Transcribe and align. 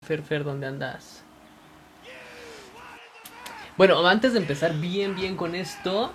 Fer, 0.00 0.22
Fer, 0.22 0.42
¿dónde 0.42 0.66
andas? 0.66 1.22
Bueno, 3.76 4.08
antes 4.08 4.32
de 4.32 4.38
empezar 4.38 4.72
bien, 4.80 5.14
bien 5.14 5.36
con 5.36 5.54
esto, 5.54 6.14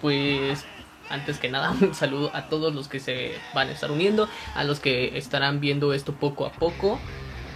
pues 0.00 0.64
antes 1.10 1.38
que 1.38 1.50
nada 1.50 1.70
un 1.82 1.94
saludo 1.94 2.34
a 2.34 2.48
todos 2.48 2.74
los 2.74 2.88
que 2.88 3.00
se 3.00 3.34
van 3.52 3.68
a 3.68 3.72
estar 3.72 3.90
uniendo, 3.90 4.30
a 4.54 4.64
los 4.64 4.80
que 4.80 5.18
estarán 5.18 5.60
viendo 5.60 5.92
esto 5.92 6.14
poco 6.14 6.46
a 6.46 6.52
poco, 6.52 6.98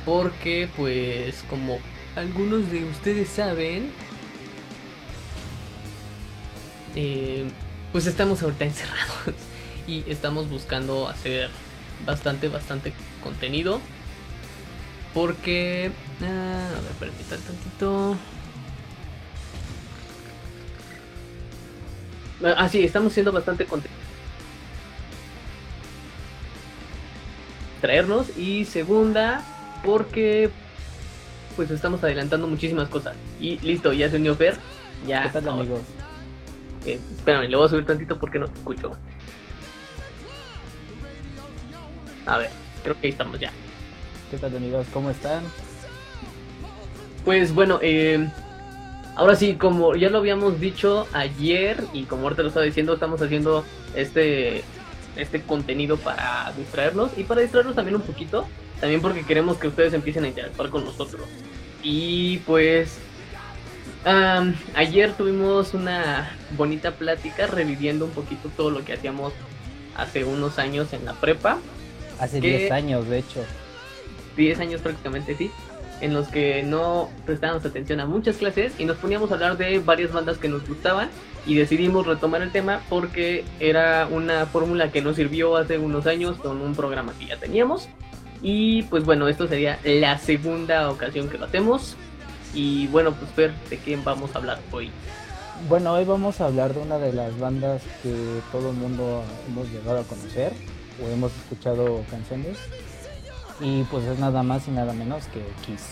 porque 0.04 0.68
pues 0.76 1.42
como 1.48 1.78
algunos 2.16 2.70
de 2.70 2.84
ustedes 2.84 3.30
saben, 3.30 3.90
eh, 6.96 7.50
pues 7.92 8.06
estamos 8.06 8.42
ahorita 8.42 8.66
encerrados 8.66 9.34
y 9.86 10.04
estamos 10.06 10.50
buscando 10.50 11.08
hacer 11.08 11.48
bastante, 12.04 12.48
bastante 12.48 12.92
contenido. 13.22 13.80
Porque... 15.14 15.90
Ah, 16.22 16.68
a 16.68 16.80
ver, 16.80 16.92
permítanme 16.98 17.42
tantito. 17.44 18.16
Ah, 22.44 22.68
sí, 22.68 22.84
estamos 22.84 23.12
haciendo 23.12 23.32
bastante 23.32 23.66
contenido. 23.66 24.00
Traernos. 27.80 28.36
Y 28.36 28.64
segunda, 28.64 29.42
porque 29.84 30.50
pues 31.56 31.70
estamos 31.70 32.02
adelantando 32.02 32.46
muchísimas 32.48 32.88
cosas. 32.88 33.14
Y 33.38 33.58
listo, 33.58 33.92
ya 33.92 34.08
se 34.10 34.16
unió 34.16 34.34
Fer. 34.34 34.56
Ya. 35.06 35.24
¿Qué 35.24 35.28
tal, 35.40 35.48
amigos? 35.48 35.80
Eh, 36.86 36.98
espérame, 37.16 37.48
le 37.48 37.56
voy 37.56 37.66
a 37.66 37.68
subir 37.68 37.86
tantito 37.86 38.18
porque 38.18 38.38
no 38.38 38.48
te 38.48 38.58
escucho. 38.58 38.96
A 42.26 42.38
ver, 42.38 42.50
creo 42.82 42.98
que 43.00 43.08
ahí 43.08 43.12
estamos 43.12 43.38
ya. 43.38 43.52
¿Qué 44.32 44.38
tal, 44.38 44.56
amigos? 44.56 44.86
¿Cómo 44.94 45.10
están? 45.10 45.44
Pues 47.22 47.52
bueno, 47.52 47.78
eh, 47.82 48.30
ahora 49.14 49.36
sí, 49.36 49.56
como 49.56 49.94
ya 49.94 50.08
lo 50.08 50.16
habíamos 50.16 50.58
dicho 50.58 51.06
ayer 51.12 51.84
y 51.92 52.04
como 52.04 52.22
ahorita 52.22 52.40
lo 52.40 52.48
estaba 52.48 52.64
diciendo, 52.64 52.94
estamos 52.94 53.20
haciendo 53.20 53.62
este, 53.94 54.64
este 55.16 55.42
contenido 55.42 55.98
para 55.98 56.50
distraernos 56.56 57.10
y 57.18 57.24
para 57.24 57.42
distraernos 57.42 57.76
también 57.76 57.96
un 57.96 58.00
poquito, 58.00 58.46
también 58.80 59.02
porque 59.02 59.22
queremos 59.22 59.58
que 59.58 59.68
ustedes 59.68 59.92
empiecen 59.92 60.24
a 60.24 60.28
interactuar 60.28 60.70
con 60.70 60.86
nosotros. 60.86 61.26
Y 61.82 62.38
pues 62.46 62.96
ayer 64.74 65.12
tuvimos 65.12 65.74
una 65.74 66.38
bonita 66.56 66.92
plática 66.92 67.48
reviviendo 67.48 68.06
un 68.06 68.12
poquito 68.12 68.48
todo 68.56 68.70
lo 68.70 68.82
que 68.82 68.94
hacíamos 68.94 69.34
hace 69.94 70.24
unos 70.24 70.58
años 70.58 70.94
en 70.94 71.04
la 71.04 71.12
prepa. 71.12 71.58
Hace 72.18 72.40
¿Qué? 72.40 72.60
10 72.60 72.72
años, 72.72 73.06
de 73.10 73.18
hecho. 73.18 73.44
10 74.36 74.60
años 74.60 74.80
prácticamente, 74.80 75.34
sí, 75.36 75.50
en 76.00 76.14
los 76.14 76.28
que 76.28 76.62
no 76.62 77.08
prestábamos 77.24 77.64
atención 77.64 78.00
a 78.00 78.06
muchas 78.06 78.36
clases 78.36 78.72
y 78.78 78.84
nos 78.84 78.96
poníamos 78.96 79.30
a 79.30 79.34
hablar 79.34 79.56
de 79.56 79.78
varias 79.78 80.12
bandas 80.12 80.36
que 80.36 80.48
nos 80.48 80.66
gustaban 80.68 81.08
y 81.46 81.54
decidimos 81.54 82.06
retomar 82.06 82.42
el 82.42 82.50
tema 82.50 82.80
porque 82.88 83.44
era 83.60 84.08
una 84.10 84.46
fórmula 84.46 84.90
que 84.90 85.00
nos 85.00 85.16
sirvió 85.16 85.56
hace 85.56 85.78
unos 85.78 86.06
años 86.06 86.38
con 86.38 86.60
un 86.60 86.74
programa 86.74 87.12
que 87.18 87.26
ya 87.26 87.36
teníamos 87.36 87.88
y 88.42 88.82
pues 88.84 89.04
bueno, 89.04 89.28
esto 89.28 89.46
sería 89.46 89.78
la 89.84 90.18
segunda 90.18 90.90
ocasión 90.90 91.28
que 91.28 91.38
lo 91.38 91.46
hacemos 91.46 91.96
y 92.52 92.88
bueno, 92.88 93.12
pues 93.12 93.34
ver 93.36 93.52
de 93.70 93.78
qué 93.78 93.96
vamos 93.96 94.34
a 94.34 94.38
hablar 94.38 94.58
hoy. 94.72 94.90
Bueno, 95.68 95.94
hoy 95.94 96.04
vamos 96.04 96.40
a 96.40 96.46
hablar 96.46 96.74
de 96.74 96.80
una 96.80 96.98
de 96.98 97.12
las 97.12 97.38
bandas 97.38 97.82
que 98.02 98.40
todo 98.50 98.70
el 98.70 98.76
mundo 98.76 99.22
hemos 99.46 99.70
llegado 99.70 100.00
a 100.00 100.02
conocer 100.02 100.52
o 101.00 101.08
hemos 101.08 101.32
escuchado 101.36 102.04
canciones. 102.10 102.58
Y 103.62 103.84
pues 103.84 104.04
es 104.06 104.18
nada 104.18 104.42
más 104.42 104.66
y 104.66 104.72
nada 104.72 104.92
menos 104.92 105.24
que 105.26 105.40
Kiss. 105.64 105.90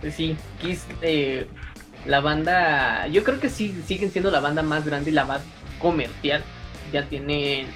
Pues 0.00 0.14
sí, 0.14 0.36
Kiss, 0.60 0.84
eh, 1.00 1.46
la 2.06 2.20
banda, 2.20 3.06
yo 3.06 3.22
creo 3.22 3.38
que 3.38 3.48
sí 3.48 3.74
siguen 3.86 4.10
siendo 4.10 4.30
la 4.30 4.40
banda 4.40 4.62
más 4.62 4.84
grande 4.84 5.10
y 5.10 5.14
la 5.14 5.24
más 5.24 5.42
comercial. 5.80 6.42
Ya 6.92 7.04
tienen 7.06 7.66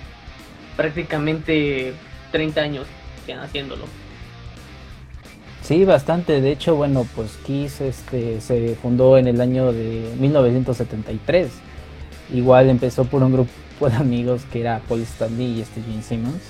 prácticamente 0.76 1.94
30 2.32 2.60
años 2.60 2.86
que 3.26 3.34
haciéndolo. 3.34 3.84
Sí, 5.62 5.84
bastante. 5.84 6.40
De 6.40 6.50
hecho, 6.50 6.76
bueno, 6.76 7.06
pues 7.14 7.36
Kiss 7.44 7.80
este, 7.80 8.40
se 8.40 8.74
fundó 8.74 9.18
en 9.18 9.28
el 9.28 9.40
año 9.40 9.72
de 9.72 10.14
1973. 10.18 11.50
Igual 12.32 12.70
empezó 12.70 13.04
por 13.04 13.22
un 13.22 13.32
grupo 13.32 13.88
de 13.88 13.96
amigos 13.96 14.42
que 14.50 14.60
era 14.60 14.80
Paul 14.88 15.02
Stanley 15.02 15.58
y 15.58 15.60
este 15.60 15.82
Gene 15.82 16.02
Simmons. 16.02 16.42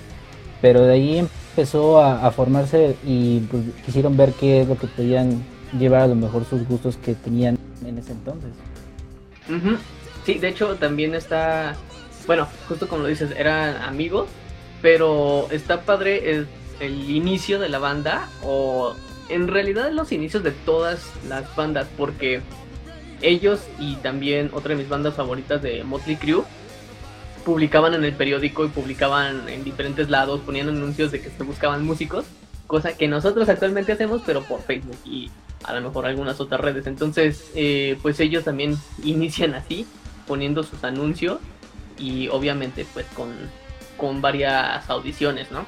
Pero 0.61 0.83
de 0.83 0.95
ahí 0.95 1.29
empezó 1.59 2.01
a, 2.01 2.31
formarse 2.31 2.97
y 3.05 3.41
pues, 3.41 3.65
quisieron 3.85 4.17
ver 4.17 4.33
qué 4.35 4.61
es 4.61 4.69
lo 4.69 4.79
que 4.79 4.87
podían 4.87 5.43
llevar 5.77 6.03
a 6.03 6.07
lo 6.07 6.15
mejor 6.15 6.45
sus 6.45 6.65
gustos 6.69 6.97
que 6.97 7.15
tenían 7.15 7.59
en 7.85 7.99
ese 7.99 8.13
entonces. 8.13 8.51
Ujú. 9.49 9.77
Sí, 10.25 10.35
de 10.35 10.51
hecho 10.51 10.77
también 10.77 11.17
está, 11.17 11.75
bueno, 12.29 12.47
justo 12.69 12.87
como 12.87 13.03
lo 13.03 13.09
dices, 13.09 13.33
eran 13.37 13.83
amigos, 13.83 14.29
pero 14.83 15.49
está 15.51 15.81
padre 15.81 16.31
el, 16.31 16.47
el 16.79 17.11
inicio 17.11 17.59
de 17.59 17.69
la 17.69 17.81
banda 17.81 18.29
o 18.45 18.95
en 19.29 19.49
realidad 19.49 19.91
los 19.91 20.13
inicios 20.13 20.45
de 20.45 20.53
todas 20.53 21.11
las 21.29 21.57
bandas 21.57 21.89
porque 21.97 22.41
ellos 23.21 23.63
y 23.81 23.97
también 23.97 24.51
otra 24.55 24.71
de 24.71 24.77
mis 24.77 24.89
bandas 24.89 25.15
favoritas 25.15 25.61
de 25.61 25.83
Motley 25.83 26.15
Crue 26.15 26.45
publicaban 27.44 27.94
en 27.94 28.04
el 28.04 28.12
periódico 28.15 28.65
y 28.65 28.69
publicaban 28.69 29.49
en 29.49 29.65
diferentes 29.65 30.09
lados, 30.10 30.41
ponían 30.41 30.69
anuncios 30.69 31.10
de 31.12 31.21
que 31.21 31.31
se 31.31 31.43
buscaban 31.43 31.84
músicos, 31.84 32.25
cosa 32.66 32.97
que 32.97 33.09
nosotros 33.09 33.49
actualmente 33.49 33.93
hacemos, 33.93 34.22
pero 34.26 34.43
por 34.43 34.62
Facebook 34.62 34.97
y 35.04 35.31
a 35.65 35.75
lo 35.75 35.81
mejor 35.81 36.06
algunas 36.06 36.41
otras 36.41 36.60
redes. 36.60 36.87
Entonces, 36.87 37.50
eh, 37.54 37.99
pues 38.03 38.21
ellos 38.21 38.44
también 38.44 38.76
inician 39.03 39.54
así, 39.54 39.87
poniendo 40.26 40.62
sus 40.62 40.84
anuncios 40.84 41.38
y 41.99 42.28
obviamente 42.28 42.87
pues 42.93 43.06
con, 43.15 43.31
con 43.97 44.20
varias 44.20 44.88
audiciones, 44.91 45.50
¿no? 45.50 45.65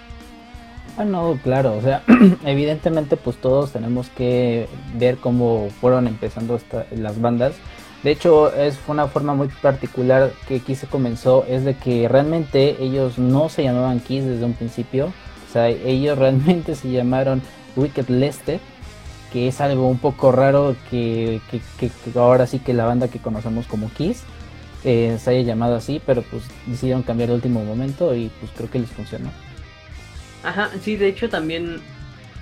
Ah, 0.98 1.04
no, 1.04 1.38
claro, 1.42 1.76
o 1.76 1.82
sea, 1.82 2.02
evidentemente 2.44 3.16
pues 3.16 3.36
todos 3.36 3.72
tenemos 3.72 4.08
que 4.10 4.68
ver 4.94 5.16
cómo 5.16 5.70
fueron 5.80 6.06
empezando 6.08 6.56
esta- 6.56 6.86
las 6.90 7.20
bandas. 7.20 7.54
De 8.02 8.12
hecho, 8.12 8.54
es 8.54 8.78
una 8.88 9.08
forma 9.08 9.34
muy 9.34 9.48
particular 9.48 10.32
que 10.48 10.60
Kiss 10.60 10.78
se 10.78 10.86
comenzó, 10.86 11.44
es 11.46 11.64
de 11.64 11.74
que 11.74 12.08
realmente 12.08 12.76
ellos 12.82 13.18
no 13.18 13.48
se 13.50 13.62
llamaban 13.64 14.00
Kiss 14.00 14.24
desde 14.24 14.44
un 14.44 14.54
principio, 14.54 15.06
o 15.06 15.52
sea, 15.52 15.68
ellos 15.68 16.16
realmente 16.18 16.74
se 16.76 16.90
llamaron 16.90 17.42
Wicked 17.76 18.08
Lester, 18.08 18.58
que 19.32 19.48
es 19.48 19.60
algo 19.60 19.86
un 19.88 19.98
poco 19.98 20.32
raro 20.32 20.74
que, 20.90 21.40
que- 21.50 21.60
que- 21.78 22.18
ahora 22.18 22.46
sí 22.46 22.58
que 22.58 22.72
la 22.72 22.86
banda 22.86 23.08
que 23.08 23.18
conocemos 23.18 23.66
como 23.66 23.90
Kiss 23.92 24.22
eh, 24.82 25.18
se 25.22 25.30
haya 25.30 25.42
llamado 25.42 25.76
así, 25.76 26.00
pero 26.04 26.22
pues 26.22 26.42
decidieron 26.66 27.02
cambiar 27.02 27.28
de 27.28 27.34
último 27.36 27.62
momento 27.64 28.14
y 28.14 28.30
pues 28.40 28.50
creo 28.56 28.70
que 28.70 28.78
les 28.78 28.88
funcionó. 28.90 29.30
Ajá, 30.42 30.70
sí, 30.82 30.96
de 30.96 31.08
hecho 31.08 31.28
también, 31.28 31.80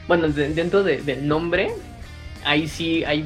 bueno, 0.06 0.28
de- 0.28 0.54
dentro 0.54 0.84
de- 0.84 1.02
del 1.02 1.26
nombre, 1.26 1.72
ahí 2.44 2.68
sí 2.68 3.02
hay 3.04 3.24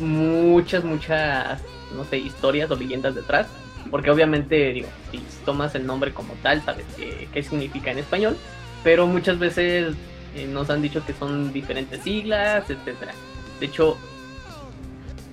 muchas, 0.00 0.84
muchas, 0.84 1.60
no 1.94 2.04
sé, 2.04 2.18
historias 2.18 2.70
o 2.70 2.76
leyendas 2.76 3.14
detrás, 3.14 3.46
porque 3.90 4.10
obviamente, 4.10 4.72
digo, 4.72 4.88
si 5.10 5.20
tomas 5.44 5.74
el 5.74 5.86
nombre 5.86 6.12
como 6.12 6.34
tal, 6.42 6.62
sabes 6.62 6.84
qué, 6.96 7.28
qué 7.32 7.42
significa 7.42 7.90
en 7.90 7.98
español, 7.98 8.36
pero 8.82 9.06
muchas 9.06 9.38
veces 9.38 9.94
eh, 10.34 10.46
nos 10.46 10.70
han 10.70 10.82
dicho 10.82 11.04
que 11.04 11.12
son 11.14 11.52
diferentes 11.52 12.02
siglas, 12.02 12.68
etcétera. 12.68 13.12
De 13.60 13.66
hecho, 13.66 13.96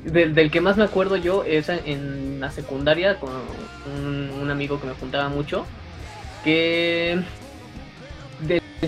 del, 0.05 0.51
que 0.51 0.61
más 0.61 0.77
me 0.77 0.83
acuerdo 0.83 1.15
yo 1.15 1.43
es 1.43 1.69
en- 1.69 2.39
la 2.39 2.51
secundaria 2.51 3.19
con 3.19 3.31
un, 4.41 4.49
amigo 4.51 4.79
que 4.79 4.87
me 4.87 4.93
juntaba 4.93 5.29
mucho, 5.29 5.65
que 6.43 7.21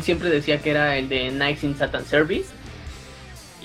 siempre 0.01 0.29
decía 0.29 0.61
que 0.61 0.71
era 0.71 0.97
el 0.97 1.07
de 1.09 1.31
Nights 1.31 1.63
in 1.63 1.77
Satan 1.77 2.05
Service. 2.05 2.49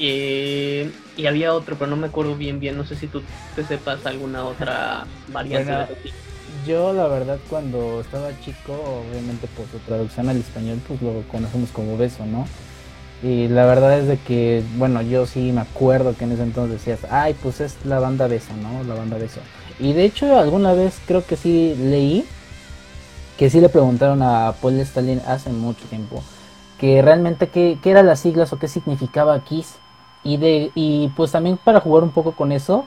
Y, 0.00 0.91
y 1.16 1.27
había 1.27 1.53
otro, 1.53 1.77
pero 1.78 1.91
no 1.91 1.97
me 1.97 2.07
acuerdo 2.07 2.34
bien 2.34 2.59
bien. 2.59 2.77
No 2.77 2.86
sé 2.86 2.97
si 2.97 3.07
tú 3.07 3.22
te 3.54 3.65
sepas 3.65 4.07
alguna 4.07 4.45
otra 4.45 5.07
variante 5.28 5.71
Bueno, 5.71 5.86
de. 5.86 6.13
Yo 6.66 6.92
la 6.92 7.07
verdad 7.07 7.39
cuando 7.48 8.01
estaba 8.01 8.30
chico, 8.41 9.04
obviamente 9.10 9.47
por 9.57 9.66
su 9.69 9.78
traducción 9.78 10.28
al 10.28 10.39
español, 10.39 10.80
pues 10.89 11.01
lo 11.03 11.22
conocemos 11.30 11.71
como 11.71 11.97
beso, 11.97 12.25
¿no? 12.25 12.47
Y 13.22 13.48
la 13.48 13.66
verdad 13.66 13.98
es 13.98 14.07
de 14.07 14.16
que, 14.16 14.63
bueno, 14.77 15.03
yo 15.03 15.27
sí 15.27 15.53
me 15.53 15.60
acuerdo 15.60 16.16
que 16.16 16.25
en 16.25 16.33
ese 16.33 16.42
entonces 16.42 16.78
decías, 16.78 17.01
ay, 17.10 17.34
pues 17.42 17.60
es 17.60 17.77
la 17.84 18.01
banda 18.01 18.27
beso, 18.27 18.54
¿no? 18.63 18.83
La 18.84 18.95
banda 18.95 19.19
beso. 19.19 19.41
Y 19.78 19.92
de 19.92 20.04
hecho 20.04 20.39
alguna 20.39 20.72
vez 20.72 20.98
creo 21.07 21.25
que 21.25 21.36
sí 21.36 21.75
leí 21.78 22.25
que 23.39 23.48
sí 23.48 23.60
le 23.60 23.69
preguntaron 23.69 24.22
a 24.22 24.54
Paul 24.60 24.80
Stalin 24.80 25.21
hace 25.27 25.51
mucho 25.51 25.84
tiempo 25.86 26.22
que 26.80 27.03
realmente 27.03 27.48
qué, 27.48 27.78
qué 27.83 27.91
eran 27.91 28.07
las 28.07 28.21
siglas 28.21 28.53
o 28.54 28.59
qué 28.59 28.66
significaba 28.66 29.39
Kiss. 29.45 29.75
Y, 30.22 30.37
de, 30.37 30.71
y 30.75 31.09
pues 31.17 31.33
también 31.33 31.57
para 31.57 31.81
jugar 31.81 32.05
un 32.05 32.11
poco 32.11 32.33
con 32.33 32.53
eso, 32.53 32.84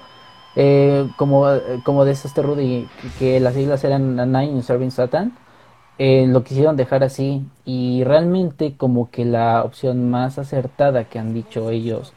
eh, 0.56 1.10
como, 1.18 1.46
como 1.84 2.06
dice 2.06 2.28
este 2.28 2.42
Rudy, 2.42 2.88
que 3.18 3.40
las 3.40 3.56
siglas 3.56 3.84
eran 3.84 4.20
A 4.20 4.26
Nine 4.26 4.52
in 4.52 4.64
Serving 4.64 4.92
Satan, 4.92 5.34
eh, 6.00 6.26
lo 6.28 6.44
quisieron 6.44 6.76
dejar 6.76 7.04
así 7.04 7.46
y 7.66 8.04
realmente 8.04 8.76
como 8.78 9.12
que 9.12 9.26
la 9.26 9.64
opción 9.64 10.10
más 10.10 10.40
acertada 10.40 11.04
que 11.06 11.20
han 11.20 11.34
dicho 11.36 11.70
ellos 11.70 12.14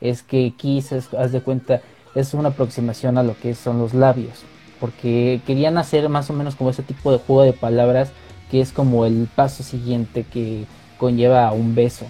es 0.00 0.22
que 0.22 0.54
Kiss, 0.56 0.92
haz 0.92 1.32
de 1.32 1.42
cuenta, 1.42 1.82
es 2.14 2.32
una 2.34 2.48
aproximación 2.50 3.18
a 3.18 3.22
lo 3.22 3.36
que 3.38 3.54
son 3.54 3.78
los 3.78 3.92
labios, 3.92 4.42
porque 4.80 5.42
querían 5.46 5.76
hacer 5.78 6.08
más 6.08 6.30
o 6.30 6.32
menos 6.32 6.56
como 6.56 6.70
ese 6.70 6.82
tipo 6.82 7.12
de 7.12 7.18
juego 7.18 7.42
de 7.42 7.52
palabras 7.52 8.12
que 8.50 8.60
es 8.60 8.72
como 8.72 9.04
el 9.04 9.28
paso 9.34 9.62
siguiente 9.62 10.24
que 10.24 10.64
conlleva 10.98 11.52
un 11.52 11.74
beso. 11.74 12.06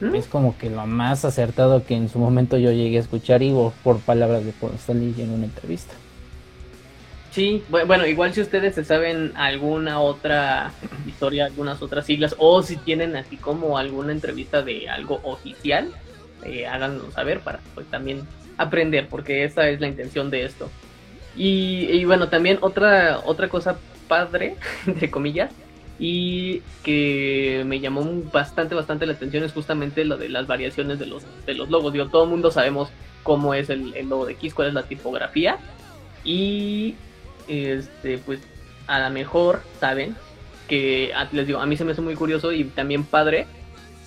¿Mm? 0.00 0.14
Es 0.14 0.26
como 0.26 0.56
que 0.58 0.70
lo 0.70 0.86
más 0.86 1.24
acertado 1.24 1.84
que 1.84 1.94
en 1.94 2.08
su 2.08 2.18
momento 2.18 2.58
yo 2.58 2.70
llegué 2.70 2.98
a 2.98 3.00
escuchar 3.00 3.42
y 3.42 3.54
por 3.82 3.98
palabras 4.00 4.44
de 4.44 4.52
Paul 4.52 4.74
Stanley 4.74 5.14
en 5.18 5.30
una 5.30 5.44
entrevista. 5.46 5.94
Sí, 7.36 7.62
bueno, 7.68 8.06
igual 8.06 8.32
si 8.32 8.40
ustedes 8.40 8.74
se 8.74 8.84
saben 8.84 9.32
alguna 9.36 10.00
otra 10.00 10.72
historia, 11.06 11.44
algunas 11.44 11.82
otras 11.82 12.06
siglas, 12.06 12.34
o 12.38 12.62
si 12.62 12.76
tienen 12.76 13.14
así 13.14 13.36
como 13.36 13.76
alguna 13.76 14.12
entrevista 14.12 14.62
de 14.62 14.88
algo 14.88 15.20
oficial, 15.22 15.90
eh, 16.44 16.66
háganlo 16.66 17.10
saber 17.10 17.40
para 17.40 17.60
pues 17.74 17.86
también 17.88 18.26
aprender, 18.56 19.08
porque 19.08 19.44
esa 19.44 19.68
es 19.68 19.82
la 19.82 19.88
intención 19.88 20.30
de 20.30 20.46
esto. 20.46 20.70
Y, 21.36 22.02
bueno, 22.06 22.30
también 22.30 22.56
otra, 22.62 23.20
otra 23.22 23.50
cosa 23.50 23.76
padre, 24.08 24.56
entre 24.86 25.10
comillas, 25.10 25.52
y 25.98 26.62
que 26.82 27.62
me 27.66 27.80
llamó 27.80 28.04
bastante, 28.32 28.74
bastante 28.74 29.06
la 29.06 29.14
atención 29.14 29.44
es 29.44 29.52
justamente 29.52 30.04
lo 30.04 30.16
de 30.16 30.28
las 30.28 30.46
variaciones 30.46 30.98
de 30.98 31.06
los, 31.06 31.24
de 31.46 31.54
los 31.54 31.70
logos. 31.70 31.92
Digo, 31.92 32.08
todo 32.08 32.24
el 32.24 32.30
mundo 32.30 32.50
sabemos 32.50 32.90
cómo 33.22 33.54
es 33.54 33.70
el, 33.70 33.94
el 33.94 34.08
logo 34.08 34.26
de 34.26 34.34
X, 34.34 34.54
cuál 34.54 34.68
es 34.68 34.74
la 34.74 34.82
tipografía. 34.82 35.58
Y 36.24 36.94
este, 37.48 38.18
pues 38.18 38.40
a 38.86 39.00
lo 39.00 39.10
mejor 39.10 39.62
saben 39.80 40.16
que, 40.68 41.12
les 41.32 41.46
digo, 41.46 41.60
a 41.60 41.66
mí 41.66 41.76
se 41.76 41.84
me 41.84 41.92
hace 41.92 42.00
muy 42.00 42.14
curioso 42.14 42.52
y 42.52 42.64
también 42.64 43.04
padre 43.04 43.46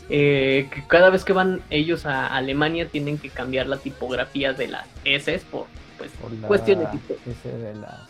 eh, 0.09 0.67
que 0.73 0.83
cada 0.87 1.09
vez 1.09 1.23
que 1.23 1.33
van 1.33 1.61
ellos 1.69 2.05
a 2.05 2.27
Alemania 2.27 2.87
tienen 2.87 3.17
que 3.17 3.29
cambiar 3.29 3.67
la 3.67 3.77
tipografía 3.77 4.53
de 4.53 4.67
las 4.67 4.87
S 5.05 5.41
por, 5.51 5.67
pues, 5.97 6.11
cuestión 6.47 6.79
de 6.79 6.85
tipo. 6.87 7.15
de 7.43 7.75
la 7.75 8.07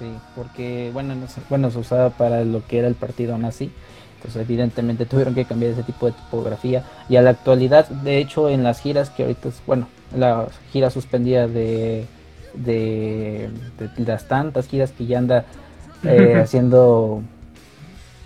Sí, 0.00 0.12
porque, 0.34 0.90
bueno, 0.92 1.14
no 1.14 1.26
bueno, 1.48 1.70
se 1.70 1.78
usaba 1.78 2.10
para 2.10 2.44
lo 2.44 2.66
que 2.66 2.80
era 2.80 2.88
el 2.88 2.96
partido 2.96 3.38
nazi. 3.38 3.70
Entonces, 4.16 4.42
evidentemente 4.42 5.06
tuvieron 5.06 5.34
que 5.34 5.44
cambiar 5.44 5.72
ese 5.72 5.84
tipo 5.84 6.06
de 6.06 6.12
tipografía. 6.12 6.84
Y 7.08 7.16
a 7.16 7.22
la 7.22 7.30
actualidad, 7.30 7.88
de 7.88 8.18
hecho, 8.18 8.48
en 8.48 8.64
las 8.64 8.80
giras 8.80 9.10
que 9.10 9.22
ahorita 9.22 9.50
es, 9.50 9.62
bueno, 9.64 9.86
la 10.16 10.48
gira 10.72 10.90
suspendida 10.90 11.46
de 11.46 12.06
de, 12.54 13.50
las 13.96 14.24
tantas 14.26 14.66
giras 14.66 14.92
que 14.92 15.06
ya 15.06 15.18
anda 15.18 15.44
eh, 16.04 16.36
haciendo 16.42 17.22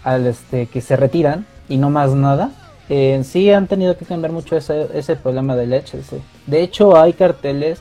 al 0.02 0.26
este 0.26 0.66
que 0.66 0.80
se 0.80 0.96
retiran 0.96 1.46
y 1.68 1.76
no 1.76 1.90
más 1.90 2.12
nada. 2.12 2.50
Eh, 2.90 3.22
sí 3.24 3.50
han 3.50 3.66
tenido 3.66 3.96
que 3.96 4.04
cambiar 4.04 4.32
mucho 4.32 4.56
ese, 4.56 4.88
ese 4.92 5.16
problema 5.16 5.56
de 5.56 5.66
leche. 5.66 5.98
De 6.46 6.62
hecho 6.62 6.96
hay 6.96 7.14
carteles 7.14 7.80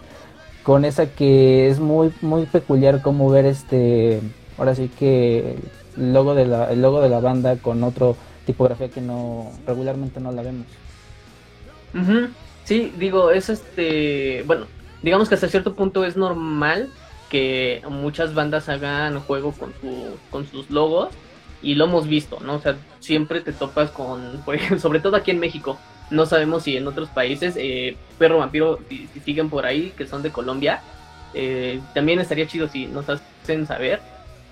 con 0.64 0.86
esa 0.86 1.08
que 1.08 1.70
es 1.70 1.80
muy 1.80 2.12
muy 2.22 2.46
peculiar 2.46 3.02
como 3.02 3.30
ver 3.30 3.46
este 3.46 4.22
ahora 4.58 4.76
sí 4.76 4.90
que 4.98 5.58
el 5.98 6.14
logo 6.14 6.36
de 6.36 6.46
la 6.46 6.72
el 6.72 6.82
logo 6.82 7.02
de 7.02 7.10
la 7.10 7.20
banda 7.20 7.58
con 7.58 7.84
otro 7.84 8.16
tipografía 8.46 8.90
que 8.90 9.02
no 9.02 9.52
regularmente 9.66 10.20
no 10.20 10.32
la 10.32 10.42
vemos. 10.42 10.68
Sí, 12.64 12.94
digo, 12.98 13.32
es 13.32 13.50
este, 13.50 14.44
bueno, 14.44 14.68
digamos 15.02 15.30
que 15.30 15.36
hasta 15.36 15.50
cierto 15.50 15.76
punto 15.76 16.06
es 16.06 16.16
normal 16.16 16.90
que 17.30 17.82
muchas 17.90 18.34
bandas 18.34 18.70
hagan 18.70 19.20
juego 19.20 19.52
con, 19.52 19.74
su, 19.82 20.18
con 20.30 20.48
sus 20.48 20.70
logos 20.70 21.10
y 21.62 21.76
lo 21.76 21.86
hemos 21.86 22.08
visto, 22.08 22.40
¿no? 22.40 22.56
O 22.56 22.60
sea, 22.60 22.78
siempre 23.00 23.42
te 23.42 23.54
topas 23.54 23.92
con, 23.92 24.44
sobre 24.80 25.00
todo 25.00 25.16
aquí 25.18 25.32
en 25.32 25.40
México, 25.40 25.78
no 26.10 26.26
sabemos 26.26 26.64
si 26.64 26.78
en 26.78 26.88
otros 26.88 27.10
países, 27.10 27.56
eh, 27.58 27.98
Perro 28.18 28.40
Vampiro, 28.40 28.80
si, 28.90 29.08
siguen 29.24 29.50
por 29.50 29.66
ahí, 29.66 29.94
que 29.98 30.06
son 30.06 30.24
de 30.24 30.32
Colombia, 30.32 30.82
eh, 31.34 31.80
también 31.94 32.20
estaría 32.20 32.48
chido 32.48 32.68
si 32.68 32.86
nos 32.86 33.08
hacen 33.10 33.66
saber 33.66 34.00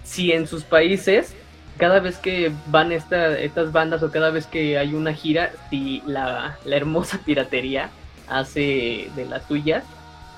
si 0.04 0.32
en 0.32 0.48
sus 0.48 0.64
países, 0.64 1.36
cada 1.78 2.00
vez 2.00 2.18
que 2.18 2.52
van 2.68 2.92
esta, 2.92 3.38
estas 3.40 3.72
bandas 3.72 4.04
o 4.04 4.12
cada 4.12 4.30
vez 4.30 4.46
que 4.46 4.78
hay 4.78 4.94
una 4.94 5.14
gira, 5.14 5.52
si 5.70 6.02
la, 6.06 6.58
hermosa 6.66 7.20
piratería 7.26 7.90
hace 8.28 9.10
de 9.16 9.26
las 9.30 9.46
suyas 9.48 9.84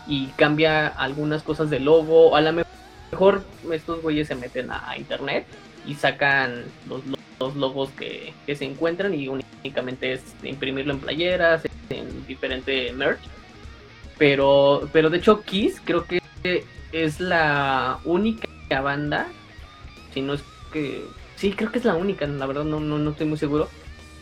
y 0.08 0.28
cambia 0.36 0.88
algunas 0.88 1.44
cosas 1.44 1.70
del 1.70 1.86
logo. 1.86 2.36
A 2.36 2.42
lo 2.42 2.64
mejor 3.12 3.44
estos 3.72 4.02
güeyes 4.02 4.28
se 4.28 4.36
meten 4.36 4.72
a, 4.72 4.98
internet 4.98 5.46
y 5.86 5.96
sacan 5.96 6.66
los, 6.88 7.02
los 7.40 7.56
logos 7.56 7.90
que, 7.92 8.34
se 8.48 8.66
encuentran 8.66 9.14
y 9.14 9.28
únicamente 9.28 10.14
es 10.14 10.22
imprimirlo 10.44 10.94
en 10.94 11.00
playeras, 11.00 11.64
en 11.90 12.26
diferente 12.28 12.92
merch. 12.94 13.22
Pero, 14.18 14.88
pero 14.94 15.10
de 15.10 15.18
hecho 15.18 15.42
Kiss 15.42 15.82
creo 15.84 16.06
que 16.06 16.22
es 16.92 17.20
la 17.20 18.00
única 18.04 18.48
banda, 18.82 19.28
si 20.14 20.22
no 20.22 20.34
es 20.34 20.44
que... 20.72 21.04
Sí, 21.36 21.52
creo 21.52 21.72
que 21.72 21.80
es 21.80 21.86
la 21.86 21.96
única, 21.96 22.26
la 22.26 22.46
verdad 22.46 22.64
no, 22.64 22.80
no, 22.80 22.98
no 22.98 23.12
estoy 23.12 23.28
muy 23.28 23.38
seguro, 23.38 23.68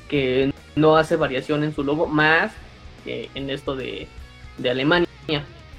que 0.10 0.52
no 0.76 0.98
hace 0.98 1.16
variación 1.16 1.64
en 1.64 1.76
su 1.76 1.84
logo, 1.84 2.08
más 2.08 2.54
en 3.06 3.50
esto 3.50 3.76
de, 3.76 4.08
de 4.58 4.70
Alemania. 4.70 5.08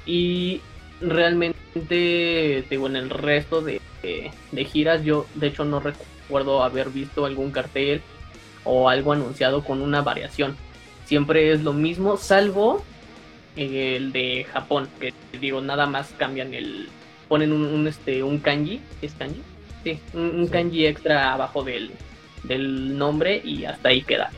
Y 0.07 0.61
realmente, 1.01 2.65
digo, 2.69 2.87
en 2.87 2.97
el 2.97 3.11
resto 3.11 3.61
de, 3.61 3.81
giras, 4.71 5.03
yo 5.05 5.27
de 5.35 5.49
hecho 5.49 5.65
no 5.65 5.81
recuerdo 5.81 6.63
haber 6.63 6.91
visto 6.91 7.27
algún 7.27 7.51
cartel 7.51 8.03
o 8.65 8.89
algo 8.89 9.13
anunciado 9.13 9.65
con 9.65 9.83
una 9.83 10.03
variación. 10.03 10.57
Siempre 11.05 11.53
es 11.53 11.63
lo 11.63 11.73
mismo, 11.73 12.17
salvo 12.17 12.83
el 13.57 14.13
de 14.13 14.47
Japón, 14.53 14.89
que 15.01 15.13
digo, 15.39 15.61
nada 15.61 15.87
más 15.87 16.15
cambian 16.17 16.55
el. 16.55 16.89
ponen 17.29 17.53
un, 17.53 17.87
este, 17.87 18.23
un 18.23 18.39
kanji, 18.39 18.81
¿es 19.03 19.13
kanji? 19.15 19.43
Sí, 19.85 19.99
un, 20.15 20.47
kanji 20.47 20.87
extra 20.87 21.35
abajo 21.35 21.63
del, 21.63 21.91
del 22.45 22.97
nombre 22.97 23.41
y 23.45 23.65
hasta 23.65 23.89
ahí 23.91 24.03
queda. 24.03 24.31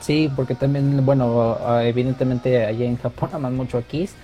Sí, 0.00 0.30
porque 0.34 0.54
también, 0.54 1.04
bueno, 1.04 1.56
evidentemente 1.80 2.64
allá 2.64 2.84
en 2.84 2.96
Japón 2.96 3.30
aman 3.32 3.56
mucho 3.56 3.78
a 3.78 3.82
Kiss. 3.82 4.14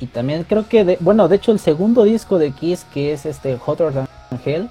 Y 0.00 0.06
también 0.06 0.44
creo 0.44 0.68
que, 0.68 0.84
de, 0.84 0.96
bueno, 1.00 1.28
de 1.28 1.36
hecho 1.36 1.52
el 1.52 1.58
segundo 1.58 2.04
disco 2.04 2.38
de 2.38 2.52
Kiss, 2.52 2.86
que 2.92 3.12
es 3.12 3.26
este 3.26 3.58
Hotter 3.64 3.92
Than 3.92 4.08
Hell, 4.44 4.68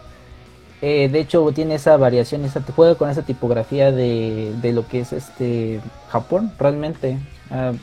eh, 0.81 1.09
de 1.11 1.19
hecho 1.19 1.51
tiene 1.53 1.75
esa 1.75 1.97
variación, 1.97 2.45
esa, 2.45 2.61
juega 2.75 2.95
con 2.95 3.09
esa 3.09 3.23
tipografía 3.23 3.91
de, 3.91 4.53
de 4.61 4.73
lo 4.73 4.87
que 4.87 4.99
es 5.01 5.11
este 5.11 5.81
Japón, 6.09 6.51
realmente. 6.57 7.17
Ah, 7.49 7.73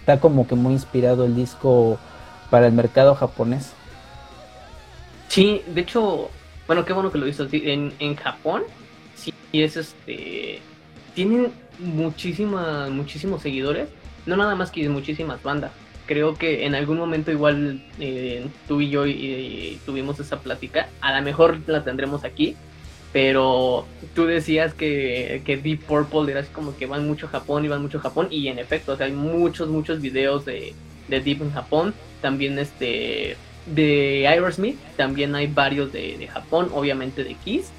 está 0.00 0.20
como 0.20 0.46
que 0.46 0.54
muy 0.54 0.74
inspirado 0.74 1.24
el 1.24 1.34
disco 1.34 1.98
para 2.50 2.66
el 2.66 2.72
mercado 2.72 3.14
japonés. 3.14 3.72
Sí, 5.28 5.62
de 5.66 5.80
hecho, 5.80 6.30
bueno, 6.66 6.84
qué 6.84 6.92
bueno 6.92 7.10
que 7.10 7.18
lo 7.18 7.26
hizo. 7.26 7.48
En, 7.50 7.92
en 7.98 8.14
Japón, 8.14 8.62
sí 9.16 9.32
es 9.52 9.76
este. 9.76 10.60
Tienen 11.14 11.50
muchísimas, 11.78 12.90
muchísimos 12.90 13.42
seguidores. 13.42 13.88
No 14.26 14.36
nada 14.36 14.54
más 14.54 14.70
que 14.70 14.88
muchísimas 14.88 15.42
bandas. 15.42 15.72
Creo 16.06 16.34
que 16.34 16.66
en 16.66 16.74
algún 16.74 16.98
momento 16.98 17.30
igual 17.30 17.82
eh, 17.98 18.46
tú 18.68 18.80
y 18.80 18.90
yo 18.90 19.04
tuvimos 19.84 20.20
esa 20.20 20.40
plática. 20.40 20.88
A 21.00 21.18
lo 21.18 21.24
mejor 21.24 21.58
la 21.66 21.84
tendremos 21.84 22.24
aquí. 22.24 22.56
Pero 23.12 23.86
tú 24.14 24.26
decías 24.26 24.74
que, 24.74 25.40
que, 25.44 25.56
Deep 25.56 25.84
Purple 25.84 26.30
era 26.30 26.40
así 26.40 26.50
como 26.52 26.76
que 26.76 26.84
van 26.84 27.06
mucho 27.06 27.26
a 27.26 27.30
Japón 27.30 27.64
y 27.64 27.68
van 27.68 27.80
mucho 27.80 27.98
a 27.98 28.02
Japón. 28.02 28.28
Y 28.30 28.48
en 28.48 28.58
efecto, 28.58 28.96
hay 29.00 29.12
muchos, 29.12 29.68
muchos 29.68 30.00
videos 30.00 30.44
de, 30.44 30.74
de 31.08 31.20
Deep 31.20 31.42
en 31.42 31.52
Japón. 31.52 31.94
También 32.20 32.58
este 32.58 33.36
de 33.66 34.26
Aerosmith. 34.28 34.78
También 34.96 35.34
hay 35.34 35.46
varios 35.46 35.92
de, 35.92 36.28
Japón, 36.32 36.70
obviamente 36.74 37.24
de 37.24 37.34
Kiss. 37.34 37.70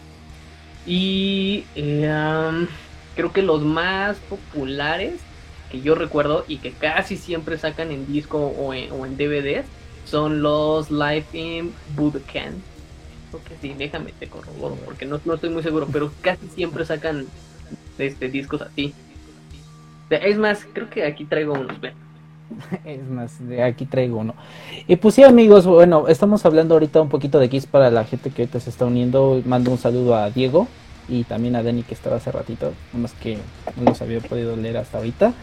Y 0.86 1.66
eh, 1.76 2.68
creo 3.16 3.32
que 3.34 3.42
los 3.42 3.62
más 3.62 4.18
populares 4.18 5.16
que 5.72 5.82
yo 5.82 5.96
recuerdo 5.96 6.46
y 6.48 6.58
que 6.58 6.72
casi 6.72 7.18
siempre 7.18 7.58
sacan 7.58 7.92
en 7.92 8.08
disco 8.08 8.38
o 8.38 8.74
en, 8.74 8.92
o 8.92 9.06
DVDs 9.06 9.66
son 10.06 10.42
los 10.42 10.90
Life 10.92 11.38
in. 11.38 11.74
Creo 11.96 13.44
que 13.44 13.58
sí, 13.62 13.76
déjame 13.78 14.14
te 14.18 14.28
corroboro 14.28 14.76
porque 14.86 15.06
no, 15.06 15.18
estoy 15.18 15.50
muy 15.50 15.64
seguro, 15.64 15.88
pero 15.92 16.12
casi 16.22 16.48
siempre 16.48 16.86
sacan 16.86 17.26
este, 17.98 18.30
discos 18.30 18.62
así. 18.62 18.94
Es 20.10 20.38
más, 20.38 20.66
creo 20.72 20.90
que 20.90 21.06
aquí 21.06 21.26
traigo 21.26 21.54
unos, 21.54 21.78
Es 22.86 23.04
más, 23.10 23.46
de 23.46 23.62
aquí 23.62 23.86
traigo 23.86 24.20
uno. 24.20 24.34
Y 24.88 24.96
pues 24.96 25.16
sí, 25.16 25.24
amigos, 25.24 25.66
bueno, 25.66 26.08
estamos 26.08 26.46
hablando 26.46 26.76
ahorita 26.76 27.02
un 27.02 27.10
poquito 27.10 27.40
de 27.40 27.50
Kiss 27.50 27.66
para 27.66 27.92
la 27.92 28.06
gente 28.06 28.30
que 28.30 28.44
ahorita 28.44 28.62
se 28.62 28.70
está 28.70 28.86
uniendo. 28.86 29.42
Mando 29.46 29.72
un 29.72 29.78
saludo 29.78 30.16
a 30.16 30.30
Diego, 30.32 30.70
y 31.10 31.24
también 31.24 31.56
a 31.56 31.64
Dani 31.64 31.84
que 31.84 31.94
estaba 31.94 32.18
hace 32.18 32.32
ratito, 32.32 32.74
más 32.94 33.14
que 33.14 33.38
no 33.76 33.84
los 33.86 34.02
había 34.02 34.20
podido 34.20 34.56
leer 34.56 34.78
hasta 34.78 34.98
ahorita. 34.98 35.34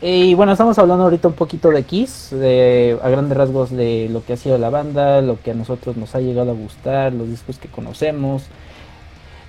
Y 0.00 0.34
bueno, 0.34 0.52
estamos 0.52 0.78
hablando 0.78 1.04
ahorita 1.04 1.28
un 1.28 1.34
poquito 1.34 1.70
de 1.70 1.82
Kiss, 1.84 2.32
a 2.32 3.08
grandes 3.08 3.36
rasgos 3.36 3.70
de 3.70 4.08
lo 4.10 4.24
que 4.24 4.34
ha 4.34 4.36
sido 4.36 4.58
la 4.58 4.68
banda, 4.68 5.22
lo 5.22 5.40
que 5.40 5.52
a 5.52 5.54
nosotros 5.54 5.96
nos 5.96 6.14
ha 6.14 6.20
llegado 6.20 6.50
a 6.50 6.54
gustar, 6.54 7.12
los 7.12 7.28
discos 7.28 7.58
que 7.58 7.68
conocemos. 7.68 8.44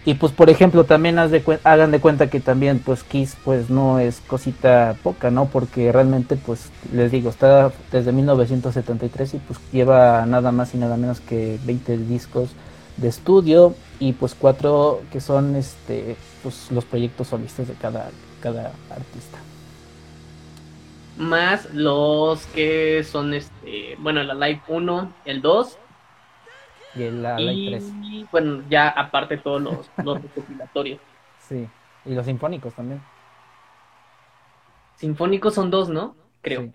Y 0.05 0.13
pues 0.13 0.31
por 0.31 0.51
ejemplo 0.51 0.83
también 0.83 1.17
hagan 1.17 1.91
de 1.91 1.99
cuenta 1.99 2.29
que 2.29 2.39
también 2.39 2.77
pues 2.77 3.03
Kiss 3.03 3.35
pues 3.43 3.71
no 3.71 3.97
es 3.97 4.21
cosita 4.27 4.95
poca, 5.01 5.31
¿no? 5.31 5.47
Porque 5.47 5.91
realmente 5.91 6.35
pues 6.35 6.69
les 6.93 7.11
digo, 7.11 7.31
está 7.31 7.71
desde 7.91 8.11
1973 8.11 9.33
y 9.33 9.37
pues 9.39 9.59
lleva 9.73 10.23
nada 10.27 10.51
más 10.51 10.75
y 10.75 10.77
nada 10.77 10.95
menos 10.95 11.21
que 11.21 11.59
20 11.65 11.97
discos 11.97 12.49
de 12.97 13.07
estudio 13.07 13.73
y 13.99 14.13
pues 14.13 14.35
cuatro 14.39 15.01
que 15.11 15.19
son 15.21 15.55
este 15.55 16.15
pues 16.43 16.71
los 16.71 16.85
proyectos 16.85 17.29
solistas 17.29 17.67
de 17.67 17.73
cada, 17.73 18.11
cada 18.41 18.73
artista. 18.91 19.39
Más 21.17 21.73
los 21.73 22.45
que 22.47 23.03
son 23.03 23.33
este, 23.33 23.95
bueno, 23.99 24.21
la 24.23 24.33
Live 24.33 24.61
1, 24.67 25.13
el 25.25 25.41
2 25.41 25.77
y 26.95 27.09
la 27.09 27.41
y, 27.41 27.69
3. 27.69 27.83
bueno, 28.31 28.63
ya 28.69 28.89
aparte 28.89 29.37
todos 29.37 29.61
los, 29.61 29.89
los 30.03 30.21
recopilatorios. 30.21 30.99
Sí, 31.39 31.67
y 32.05 32.13
los 32.13 32.25
sinfónicos 32.25 32.73
también. 32.73 33.01
Sinfónicos 34.95 35.53
son 35.53 35.69
dos, 35.69 35.89
¿no? 35.89 36.15
Creo. 36.41 36.69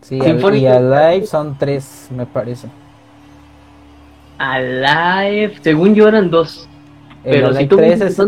Sí, 0.00 0.18
y 0.18 0.66
Alive 0.66 1.26
son 1.26 1.58
tres, 1.58 2.08
me 2.14 2.24
parece. 2.24 2.68
Alive, 4.38 5.58
según 5.60 5.94
yo 5.94 6.06
eran 6.06 6.30
dos. 6.30 6.68
pero 7.24 7.52
si 7.52 7.66
tú 7.66 7.76
3 7.76 8.00
es... 8.00 8.18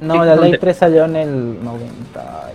No, 0.00 0.24
la 0.24 0.34
Live 0.34 0.58
3 0.58 0.76
salió 0.76 1.04
en 1.04 1.16
el 1.16 1.64
90. 1.64 2.52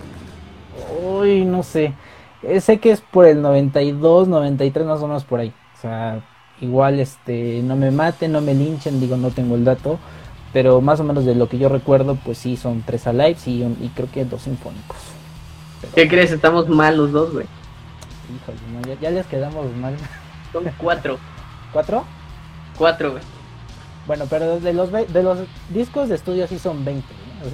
Uy, 1.06 1.44
no 1.44 1.62
sé. 1.62 1.94
Eh, 2.42 2.60
sé 2.60 2.78
que 2.78 2.90
es 2.90 3.00
por 3.00 3.26
el 3.26 3.42
92, 3.42 4.28
93, 4.28 4.86
más 4.86 5.00
o 5.00 5.08
menos 5.08 5.24
por 5.24 5.40
ahí. 5.40 5.52
O 5.76 5.80
sea, 5.80 6.20
igual 6.60 7.00
este 7.00 7.60
no 7.62 7.76
me 7.76 7.90
maten, 7.90 8.32
no 8.32 8.40
me 8.40 8.54
linchen, 8.54 9.00
digo, 9.00 9.16
no 9.16 9.30
tengo 9.30 9.56
el 9.56 9.64
dato, 9.64 9.98
pero 10.52 10.80
más 10.80 11.00
o 11.00 11.04
menos 11.04 11.24
de 11.24 11.34
lo 11.34 11.48
que 11.48 11.58
yo 11.58 11.68
recuerdo, 11.68 12.16
pues 12.24 12.38
sí, 12.38 12.56
son 12.56 12.82
tres 12.82 13.06
alive 13.06 13.36
y, 13.46 13.62
y 13.62 13.92
creo 13.94 14.10
que 14.10 14.24
dos 14.24 14.42
sinfónicos. 14.42 14.96
¿Qué 15.94 16.08
crees? 16.08 16.32
Estamos 16.32 16.68
mal 16.68 16.96
los 16.96 17.12
dos, 17.12 17.32
güey. 17.32 17.46
Híjole, 18.34 18.98
ya, 19.00 19.10
les 19.10 19.26
quedamos 19.26 19.74
mal. 19.76 19.94
Son 20.52 20.64
cuatro. 20.78 21.18
¿Cuatro? 21.72 22.04
Cuatro, 22.76 23.12
güey. 23.12 23.22
Bueno, 24.06 24.24
pero 24.28 24.58
de 24.60 24.72
los, 24.72 24.90
de 24.90 25.22
los 25.22 25.38
discos 25.70 26.08
de 26.08 26.14
estudio 26.14 26.46
sí 26.46 26.58
son 26.58 26.84
20. 26.84 27.04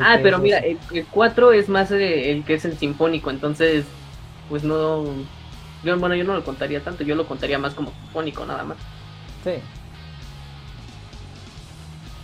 Ah, 0.01 0.19
pero 0.23 0.39
mira, 0.39 0.59
el, 0.59 0.79
cuatro 1.11 1.53
es 1.53 1.69
más 1.69 1.91
el 1.91 2.45
que 2.45 2.55
es 2.55 2.65
el 2.65 2.77
sinfónico, 2.79 3.31
entonces, 3.31 3.85
pues 4.49 4.65
no, 4.65 5.05
yo, 5.85 5.99
bueno, 5.99 6.15
yo 6.15 6.25
no 6.25 6.35
lo 6.35 6.45
contaría 6.45 6.81
tanto, 6.83 7.05
yo 7.05 7.15
lo 7.15 7.27
contaría 7.27 7.59
más 7.59 7.75
como 7.75 7.93
sinfónico 7.93 8.47
nada 8.47 8.65
más. 8.65 8.79
Sí. 9.45 9.53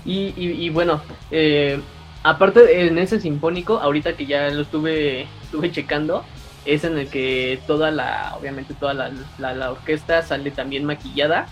Y, 0.04 0.32
y, 0.36 0.70
bueno, 0.70 1.02
eh, 1.30 1.80
aparte 2.22 2.86
en 2.86 2.96
ese 2.98 3.20
sinfónico, 3.20 3.78
ahorita 3.78 4.14
que 4.14 4.26
ya 4.26 4.48
lo 4.48 4.62
estuve, 4.62 5.26
estuve 5.42 5.70
checando, 5.70 6.24
es 6.64 6.84
en 6.84 6.98
el 6.98 7.08
que 7.08 7.60
toda 7.66 7.90
la, 7.90 8.34
obviamente 8.38 8.74
toda 8.74 8.94
la, 8.94 9.12
la, 9.38 9.72
orquesta 9.72 10.22
sale 10.22 10.50
también 10.50 10.84
maquillada, 10.84 11.46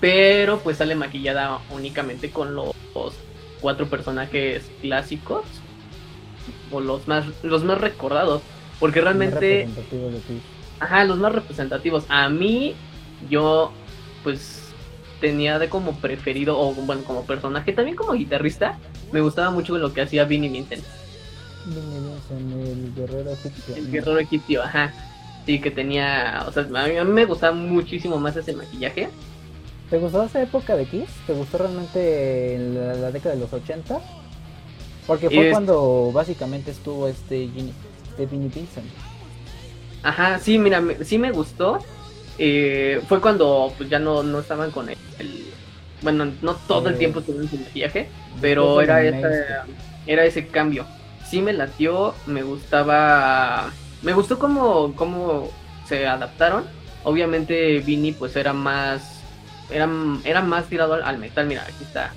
pero 0.00 0.60
pues 0.60 0.76
sale 0.76 0.94
maquillada 0.94 1.58
únicamente 1.70 2.30
con 2.30 2.54
los, 2.54 2.74
cuatro 3.60 3.86
personajes 3.86 4.70
clásicos 4.80 5.44
o 6.70 6.80
los 6.80 7.06
más, 7.08 7.26
los 7.42 7.64
más 7.64 7.80
recordados, 7.80 8.42
porque 8.78 9.00
realmente... 9.00 9.68
Ajá, 10.78 11.04
los 11.04 11.18
más 11.18 11.32
representativos. 11.32 12.04
A 12.08 12.30
mí, 12.30 12.74
yo, 13.28 13.70
pues, 14.22 14.72
tenía 15.20 15.58
de 15.58 15.68
como 15.68 15.98
preferido, 15.98 16.58
o 16.58 16.72
bueno, 16.72 17.02
como 17.04 17.26
personaje, 17.26 17.72
también 17.72 17.96
como 17.96 18.14
guitarrista, 18.14 18.78
me 19.12 19.20
gustaba 19.20 19.50
mucho 19.50 19.76
lo 19.76 19.92
que 19.92 20.00
hacía 20.00 20.24
Vinnie 20.24 20.48
Vincent. 20.50 20.82
el 21.66 22.94
guerrero 22.94 23.30
egipcio. 23.30 23.76
El 23.76 23.90
guerrero 23.90 24.18
egipcio, 24.18 24.62
ajá. 24.62 24.92
Sí, 25.44 25.60
que 25.60 25.70
tenía, 25.70 26.44
o 26.46 26.52
sea, 26.52 26.62
a 26.62 26.86
mí, 26.86 27.12
me 27.12 27.24
gustaba 27.26 27.54
muchísimo 27.54 28.18
más 28.18 28.36
ese 28.36 28.54
maquillaje. 28.54 29.10
¿Te 29.90 29.98
gustó 29.98 30.22
esa 30.22 30.40
época 30.40 30.76
de 30.76 30.86
Kiss? 30.86 31.10
¿Te 31.26 31.32
gustó 31.32 31.58
realmente 31.58 32.56
la, 32.58 33.10
década 33.10 33.34
de 33.34 33.40
los 33.40 33.52
80? 33.52 34.00
Porque 35.06 35.28
fue 35.28 35.50
cuando 35.50 36.12
básicamente 36.12 36.70
estuvo 36.70 37.08
este, 37.08 37.44
este 37.44 38.26
Vinnie 38.26 38.48
Vincent. 38.54 38.86
Ajá, 40.04 40.38
sí, 40.38 40.58
mira, 40.58 40.80
sí 41.02 41.18
me 41.18 41.32
gustó. 41.32 41.80
Eh, 42.38 43.02
fue 43.08 43.20
cuando 43.20 43.72
pues 43.76 43.90
ya 43.90 43.98
no, 43.98 44.22
no 44.22 44.38
estaban 44.38 44.70
con 44.70 44.88
el, 44.88 44.96
bueno, 46.02 46.32
no 46.40 46.54
todo 46.54 46.88
el 46.88 46.96
tiempo 46.96 47.20
estuvieron 47.20 47.50
sin 47.50 47.62
maquillaje, 47.62 48.08
pero 48.40 48.80
era 48.80 49.02
ese, 49.02 49.44
era 50.06 50.24
ese 50.24 50.46
cambio. 50.46 50.86
Sí 51.28 51.42
me 51.42 51.52
latió, 51.52 52.14
me 52.26 52.42
gustaba, 52.42 53.72
me 54.02 54.12
gustó 54.12 54.38
cómo, 54.38 54.94
cómo 54.94 55.50
se 55.86 56.06
adaptaron. 56.06 56.64
Obviamente 57.04 57.80
Vini 57.80 58.12
pues 58.12 58.36
era 58.36 58.52
más, 58.52 59.19
era, 59.72 59.88
era 60.24 60.42
más 60.42 60.66
tirado 60.66 60.94
al, 60.94 61.18
metal. 61.18 61.46
Mira, 61.46 61.62
aquí 61.62 61.84
está, 61.84 62.12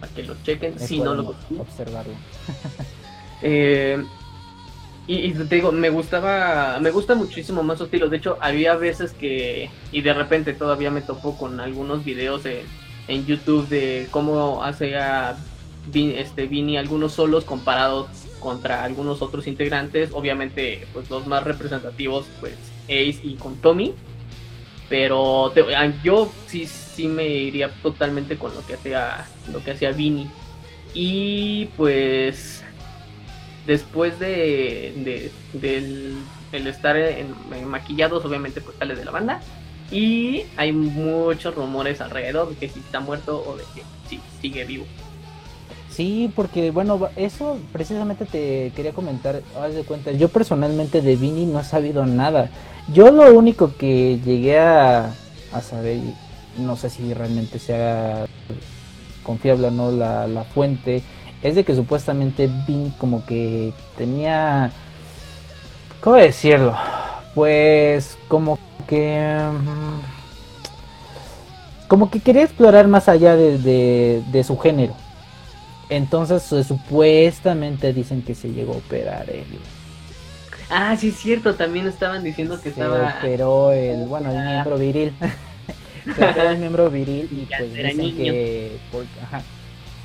para 0.00 0.12
que 0.12 0.22
lo 0.22 0.34
chequen, 0.42 0.78
si 0.78 1.00
no 1.00 1.14
lo 1.14 1.34
observarlo. 1.58 2.14
eh, 3.42 4.02
y, 5.06 5.32
te 5.32 5.56
digo, 5.56 5.70
me 5.70 5.90
gustaba, 5.90 6.78
me 6.80 6.90
gusta 6.90 7.14
muchísimo 7.14 7.62
más 7.62 7.78
su 7.78 7.84
estilo. 7.84 8.08
De 8.08 8.16
hecho, 8.16 8.38
había 8.40 8.74
veces 8.76 9.12
que, 9.12 9.70
y 9.92 10.00
de 10.00 10.14
repente 10.14 10.54
todavía 10.54 10.90
me 10.90 11.02
topó 11.02 11.36
con 11.36 11.60
algunos 11.60 12.04
videos 12.04 12.42
en 13.08 13.26
YouTube 13.26 13.68
de 13.68 14.08
cómo 14.10 14.62
hace 14.62 14.96
a 14.96 15.36
este, 15.92 16.46
Vini 16.46 16.78
algunos 16.78 17.12
solos 17.12 17.44
comparados 17.44 18.08
contra 18.40 18.82
algunos 18.82 19.20
otros 19.20 19.46
integrantes. 19.46 20.10
Obviamente, 20.12 20.86
pues 20.92 21.10
los 21.10 21.26
más 21.26 21.44
representativos, 21.44 22.26
pues 22.40 22.54
Ace 22.84 23.20
y 23.22 23.34
con 23.34 23.56
Tommy. 23.56 23.94
Pero 24.88 25.52
yo 26.02 26.30
sí, 26.46 26.66
sí 26.66 27.08
me 27.08 27.26
iría 27.26 27.70
totalmente 27.82 28.36
con 28.36 28.54
lo 28.54 28.64
que 28.66 28.74
hacía, 28.74 29.26
lo 29.52 29.62
que 29.62 29.72
hacía 29.72 29.92
Vini. 29.92 30.28
Y 30.92 31.66
pues 31.76 32.62
después 33.66 34.18
de, 34.18 35.32
del 35.52 36.16
el 36.52 36.66
estar 36.68 36.96
en, 36.96 37.34
maquillados, 37.66 38.24
obviamente 38.24 38.60
pues 38.60 38.76
sale 38.78 38.94
de 38.94 39.04
la 39.04 39.10
banda. 39.10 39.40
Y 39.90 40.44
hay 40.56 40.72
muchos 40.72 41.54
rumores 41.54 42.00
alrededor 42.00 42.50
de 42.50 42.56
que 42.56 42.68
si 42.68 42.80
está 42.80 43.00
muerto 43.00 43.44
o 43.46 43.56
de 43.56 43.64
que 43.74 43.82
sí, 44.08 44.20
sigue 44.40 44.64
vivo. 44.64 44.86
Sí, 45.94 46.32
porque 46.34 46.70
bueno, 46.70 47.08
eso 47.16 47.58
precisamente 47.72 48.24
te 48.24 48.72
quería 48.74 48.92
comentar, 48.92 49.42
haz 49.60 49.74
de 49.74 49.84
cuenta, 49.84 50.10
yo 50.12 50.28
personalmente 50.28 51.02
de 51.02 51.16
Vini 51.16 51.46
no 51.46 51.60
he 51.60 51.64
sabido 51.64 52.04
nada. 52.04 52.50
Yo 52.92 53.10
lo 53.10 53.32
único 53.32 53.76
que 53.76 54.18
llegué 54.24 54.58
a, 54.58 55.14
a 55.52 55.60
saber, 55.60 56.00
no 56.58 56.76
sé 56.76 56.90
si 56.90 57.14
realmente 57.14 57.58
sea 57.58 58.26
confiable 59.22 59.68
o 59.68 59.70
no 59.70 59.92
la, 59.92 60.26
la 60.26 60.44
fuente, 60.44 61.02
es 61.42 61.54
de 61.54 61.64
que 61.64 61.74
supuestamente 61.74 62.48
Vin 62.66 62.90
como 62.98 63.24
que 63.26 63.72
tenía... 63.96 64.72
¿Cómo 66.00 66.16
decirlo? 66.16 66.74
Pues 67.34 68.18
como 68.28 68.58
que... 68.88 69.38
Mm, 69.52 70.14
como 71.88 72.10
que 72.10 72.20
quería 72.20 72.42
explorar 72.42 72.88
más 72.88 73.08
allá 73.08 73.36
de, 73.36 74.44
su 74.44 74.58
género. 74.58 74.94
Entonces 75.88 76.42
supuestamente 76.66 77.92
dicen 77.92 78.22
que 78.22 78.34
se 78.34 78.48
llegó 78.48 78.74
a 78.74 78.76
operar 78.78 79.28
él. 79.30 79.44
Ah, 80.70 80.96
sí 80.96 81.08
es 81.08 81.16
cierto, 81.16 81.54
también 81.54 81.86
estaban 81.86 82.24
diciendo 82.24 82.56
que 82.56 82.70
se 82.70 82.80
estaba... 82.80 83.16
operó 83.18 83.72
el, 83.72 84.06
bueno, 84.06 84.30
el 84.30 84.44
miembro 84.44 84.78
viril. 84.78 85.12
se 86.16 86.24
operó 86.24 86.50
el 86.50 86.58
miembro 86.58 86.90
viril 86.90 87.28
y 87.30 87.46
pues 87.58 87.74
dicen 87.74 88.16
que... 88.16 88.78
ajá, 89.22 89.42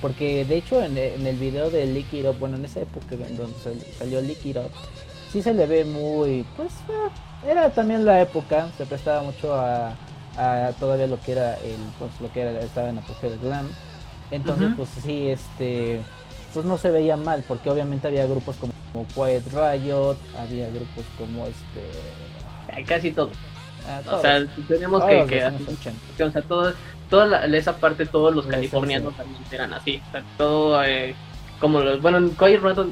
porque 0.01 0.45
de 0.45 0.57
hecho 0.57 0.83
en, 0.83 0.97
el 0.97 1.35
video 1.37 1.69
de 1.69 1.85
Lick 1.85 2.13
It 2.13 2.25
Up, 2.25 2.37
bueno, 2.39 2.57
en 2.57 2.65
esa 2.65 2.81
época 2.81 3.15
donde 3.15 3.85
salió 3.97 4.21
Lick 4.21 4.45
It 4.45 4.57
Up, 4.57 4.71
sí 5.31 5.41
se 5.41 5.53
le 5.53 5.65
ve 5.65 5.85
muy, 5.85 6.45
pues 6.55 6.71
eh, 6.89 7.49
era 7.49 7.69
también 7.69 8.05
la 8.05 8.21
época, 8.21 8.69
se 8.77 8.85
prestaba 8.85 9.23
mucho 9.23 9.53
a, 9.55 9.95
todavía 10.79 11.07
lo 11.07 11.19
que 11.21 11.33
era 11.33 11.55
el, 11.55 11.77
pues 11.97 12.11
lo 12.21 12.31
que 12.31 12.41
era, 12.41 12.59
estaba 12.61 12.89
en 12.89 12.95
la 12.95 13.01
del 13.21 13.39
glam. 13.39 13.67
Entonces, 14.31 14.69
pues 14.75 14.89
sí, 15.03 15.29
este, 15.29 16.01
pues 16.53 16.65
no 16.65 16.77
se 16.77 16.91
veía 16.91 17.17
mal, 17.17 17.43
porque 17.47 17.69
obviamente 17.69 18.07
había 18.07 18.25
grupos 18.25 18.55
como, 18.57 18.73
Quiet 19.13 19.43
Riot, 19.51 20.17
había 20.37 20.67
grupos 20.69 21.05
como 21.17 21.45
este... 21.45 22.83
Casi 22.85 23.11
todo. 23.11 23.31
Ah, 23.87 24.01
o 24.11 24.21
sea, 24.21 24.45
tenemos 24.67 25.03
que, 25.03 25.25
que 26.17 26.23
o 26.23 26.31
sea, 26.31 26.41
todo, 26.43 26.73
toda 27.09 27.45
esa 27.45 27.77
parte, 27.77 28.05
todos 28.05 28.35
los 28.35 28.45
californianos 28.45 29.15
también 29.15 29.41
eran 29.51 29.73
así. 29.73 30.01
todo, 30.37 30.83
eh, 30.83 31.15
como 31.59 31.79
los, 31.79 32.01
bueno, 32.01 32.29
Quiet 32.37 32.61
Riot, 32.61 32.87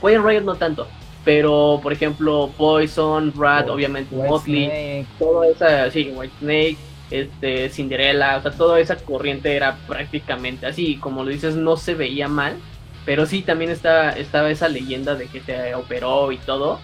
Quiet 0.00 0.20
Riot 0.22 0.42
no 0.42 0.56
tanto, 0.56 0.88
pero 1.24 1.80
por 1.82 1.92
ejemplo 1.92 2.50
Poison, 2.56 3.32
Rat, 3.36 3.68
obviamente 3.68 4.14
Motley, 4.14 5.06
toda 5.18 5.46
esa, 5.46 5.90
sí, 5.90 6.12
White 6.14 6.34
Snake, 6.40 6.78
este, 7.10 7.68
Cinderella, 7.70 8.36
o 8.36 8.42
sea, 8.42 8.50
toda 8.52 8.80
esa 8.80 8.96
corriente 8.96 9.56
era 9.56 9.76
prácticamente 9.86 10.66
así, 10.66 10.96
como 10.96 11.24
lo 11.24 11.30
dices, 11.30 11.56
no 11.56 11.76
se 11.76 11.94
veía 11.94 12.28
mal, 12.28 12.56
pero 13.04 13.26
sí 13.26 13.42
también 13.42 13.70
está, 13.70 14.10
estaba 14.10 14.50
esa 14.50 14.68
leyenda 14.68 15.14
de 15.14 15.26
que 15.26 15.40
se 15.40 15.74
operó 15.74 16.32
y 16.32 16.38
todo, 16.38 16.80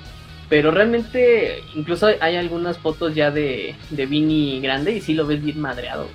pero 0.49 0.71
realmente 0.71 1.63
incluso 1.75 2.09
hay 2.21 2.37
algunas 2.37 2.79
fotos 2.79 3.15
ya 3.15 3.31
de, 3.31 3.75
de 3.91 4.07
Vini 4.07 4.61
grande 4.61 4.93
y 4.93 5.01
sí 5.01 5.15
lo 5.15 5.27
ves 5.27 5.43
bien 5.43 5.61
madreado. 5.61 6.07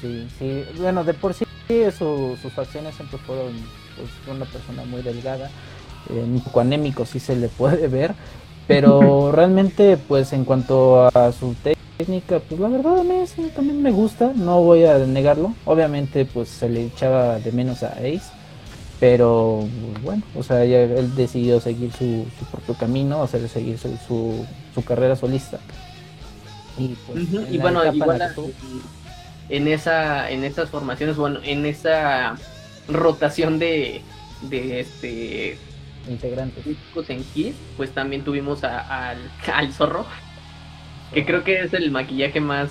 Sí, 0.00 0.26
sí, 0.38 0.64
bueno, 0.78 1.04
de 1.04 1.14
por 1.14 1.34
sí 1.34 1.44
sus 1.96 2.52
facciones 2.52 2.96
siempre 2.96 3.18
fueron 3.18 3.52
pues, 3.96 4.10
una 4.34 4.44
persona 4.44 4.84
muy 4.84 5.02
delgada, 5.02 5.50
eh, 6.08 6.22
un 6.24 6.40
poco 6.40 6.60
anémico 6.60 7.06
sí 7.06 7.20
se 7.20 7.36
le 7.36 7.48
puede 7.48 7.86
ver, 7.86 8.14
pero 8.66 9.30
realmente 9.32 9.96
pues 9.96 10.32
en 10.32 10.44
cuanto 10.44 11.06
a 11.06 11.32
su 11.32 11.54
técnica, 11.54 11.79
pues 12.04 12.60
la 12.60 12.68
verdad 12.68 13.00
a 13.00 13.04
mí 13.04 13.26
sí, 13.26 13.50
también 13.54 13.82
me 13.82 13.90
gusta, 13.90 14.32
no 14.34 14.62
voy 14.62 14.84
a 14.84 14.98
negarlo, 14.98 15.54
obviamente 15.64 16.24
pues 16.24 16.48
se 16.48 16.68
le 16.68 16.86
echaba 16.86 17.38
de 17.38 17.52
menos 17.52 17.82
a 17.82 17.92
Ace, 17.92 18.30
pero 18.98 19.66
bueno, 20.02 20.22
o 20.34 20.42
sea, 20.42 20.64
él 20.64 21.14
decidió 21.14 21.60
seguir 21.60 21.92
su, 21.92 22.26
propio 22.50 22.74
camino, 22.74 23.22
hacer 23.22 23.48
seguir 23.48 23.78
su, 23.78 24.46
su, 24.74 24.84
carrera 24.84 25.16
solista. 25.16 25.58
Y, 26.78 26.96
pues, 27.06 27.60
bueno, 27.60 27.84
igual 27.92 28.34
en 29.48 29.68
esa 29.68 30.30
en 30.30 30.44
esas 30.44 30.70
formaciones, 30.70 31.16
bueno, 31.16 31.40
en 31.42 31.66
esa 31.66 32.36
rotación 32.88 33.58
de, 33.58 34.02
de 34.42 34.80
este 34.80 35.58
integrantes. 36.08 36.64
En 37.08 37.24
Kiss, 37.24 37.54
pues 37.76 37.90
también 37.90 38.22
tuvimos 38.22 38.64
al, 38.64 39.18
al 39.52 39.72
zorro, 39.72 40.06
que 41.12 41.24
creo 41.24 41.44
que 41.44 41.60
es 41.60 41.72
el 41.72 41.90
maquillaje 41.90 42.40
más 42.40 42.70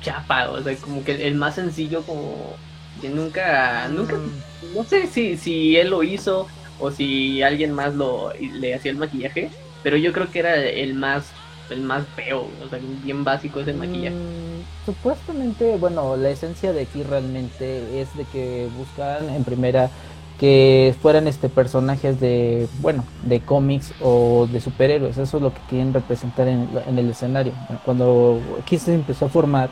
chapado, 0.00 0.54
o 0.54 0.62
sea, 0.62 0.74
como 0.76 1.04
que 1.04 1.26
el 1.26 1.34
más 1.34 1.56
sencillo, 1.56 2.02
como 2.02 2.56
que 3.00 3.08
nunca, 3.08 3.88
nunca, 3.88 4.16
mm. 4.16 4.74
no 4.74 4.84
sé 4.84 5.06
si, 5.06 5.36
si 5.36 5.76
él 5.76 5.90
lo 5.90 6.02
hizo 6.02 6.46
o 6.80 6.90
si 6.90 7.42
alguien 7.42 7.72
más 7.72 7.94
lo 7.94 8.32
le 8.34 8.74
hacía 8.74 8.92
el 8.92 8.98
maquillaje, 8.98 9.50
pero 9.82 9.96
yo 9.96 10.12
creo 10.12 10.30
que 10.30 10.38
era 10.38 10.56
el 10.56 10.94
más 10.94 11.32
el 11.70 11.82
más 11.82 12.06
feo, 12.16 12.48
o 12.64 12.68
sea, 12.68 12.78
bien 13.04 13.24
básico 13.24 13.60
ese 13.60 13.74
maquillaje. 13.74 14.16
Mm, 14.16 14.86
supuestamente, 14.86 15.76
bueno, 15.76 16.16
la 16.16 16.30
esencia 16.30 16.72
de 16.72 16.82
aquí 16.82 17.02
realmente 17.02 18.00
es 18.00 18.16
de 18.16 18.24
que 18.24 18.68
buscan 18.76 19.28
en 19.28 19.44
primera 19.44 19.90
que 20.38 20.94
fueran 21.02 21.26
este 21.26 21.48
personajes 21.48 22.20
de 22.20 22.68
bueno 22.80 23.04
de 23.24 23.40
cómics 23.40 23.92
o 24.00 24.46
de 24.50 24.60
superhéroes. 24.60 25.18
Eso 25.18 25.36
es 25.36 25.42
lo 25.42 25.52
que 25.52 25.60
quieren 25.68 25.92
representar 25.92 26.46
en, 26.48 26.68
el 26.86 27.10
escenario. 27.10 27.52
Cuando 27.84 28.40
Kiss 28.64 28.82
se 28.82 28.94
empezó 28.94 29.26
a 29.26 29.28
formar 29.28 29.70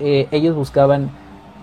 eh, 0.00 0.28
ellos 0.32 0.56
buscaban 0.56 1.10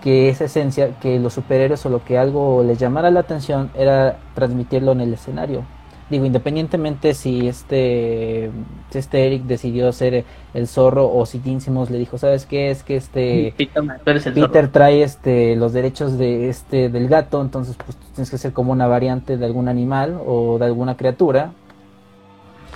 que 0.02 0.28
esa 0.28 0.44
esencia 0.44 0.98
que 0.98 1.18
los 1.20 1.34
superhéroes 1.34 1.84
o 1.86 1.90
lo 1.90 2.04
que 2.04 2.18
algo 2.18 2.64
les 2.64 2.78
llamara 2.78 3.10
la 3.10 3.20
atención 3.20 3.70
era 3.74 4.18
transmitirlo 4.34 4.92
en 4.92 5.02
el 5.02 5.14
escenario 5.14 5.64
digo, 6.12 6.26
independientemente 6.26 7.14
si 7.14 7.48
este, 7.48 8.50
este 8.92 9.26
Eric 9.26 9.42
decidió 9.44 9.90
ser 9.92 10.24
el 10.54 10.68
zorro 10.68 11.12
o 11.12 11.26
si 11.26 11.40
Gene 11.40 11.60
le 11.90 11.98
dijo, 11.98 12.18
¿sabes 12.18 12.46
qué? 12.46 12.70
Es 12.70 12.84
que 12.84 12.96
este 12.96 13.54
Peter, 13.56 14.68
trae 14.68 15.02
este 15.02 15.56
los 15.56 15.72
derechos 15.72 16.18
de 16.18 16.48
este 16.48 16.88
del 16.88 17.08
gato, 17.08 17.40
entonces 17.40 17.76
pues 17.84 17.96
tienes 18.14 18.30
que 18.30 18.38
ser 18.38 18.52
como 18.52 18.72
una 18.72 18.86
variante 18.86 19.36
de 19.36 19.44
algún 19.44 19.68
animal 19.68 20.20
o 20.24 20.58
de 20.58 20.66
alguna 20.66 20.96
criatura, 20.96 21.52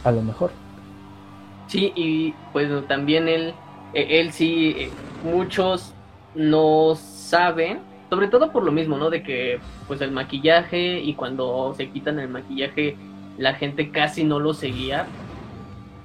a 0.02 0.10
lo 0.10 0.22
mejor. 0.22 0.50
Sí, 1.68 1.92
y 1.94 2.34
pues 2.52 2.68
también 2.88 3.28
él, 3.28 3.52
e, 3.92 4.20
él 4.20 4.32
sí, 4.32 4.74
eh, 4.78 4.90
muchos 5.24 5.92
no 6.34 6.94
saben, 6.94 7.80
sobre 8.08 8.28
todo 8.28 8.50
por 8.50 8.64
lo 8.64 8.72
mismo, 8.72 8.96
¿no? 8.96 9.10
De 9.10 9.22
que 9.22 9.60
pues 9.86 10.00
el 10.00 10.12
maquillaje 10.12 11.00
y 11.00 11.14
cuando 11.14 11.74
se 11.76 11.90
quitan 11.90 12.18
el 12.18 12.28
maquillaje 12.28 12.96
la 13.38 13.54
gente 13.54 13.90
casi 13.90 14.24
no 14.24 14.38
lo 14.38 14.54
seguía. 14.54 15.06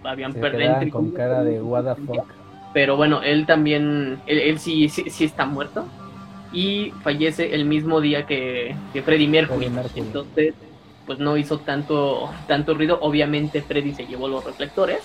Habían 0.04 0.34
perdido 0.34 0.78
con 0.92 1.12
cara 1.12 1.44
de 1.44 1.62
what 1.62 1.98
Pero 2.74 2.98
bueno, 2.98 3.22
él 3.22 3.46
también, 3.46 4.20
él, 4.26 4.60
sí, 4.60 4.90
sí, 4.90 5.24
está 5.24 5.46
muerto. 5.46 5.86
Y 6.54 6.92
fallece 7.04 7.54
el 7.56 7.66
mismo 7.66 8.02
día 8.02 8.26
que, 8.26 8.76
que 8.92 9.02
Freddie 9.02 9.28
Mercury. 9.28 9.70
Entonces, 9.96 10.54
pues 11.06 11.20
no 11.20 11.38
hizo 11.38 11.60
tanto, 11.60 12.30
tanto 12.48 12.74
ruido. 12.74 13.00
Obviamente 13.02 13.62
Freddy 13.62 13.94
se 13.94 14.06
llevó 14.06 14.28
los 14.28 14.44
reflectores. 14.44 15.00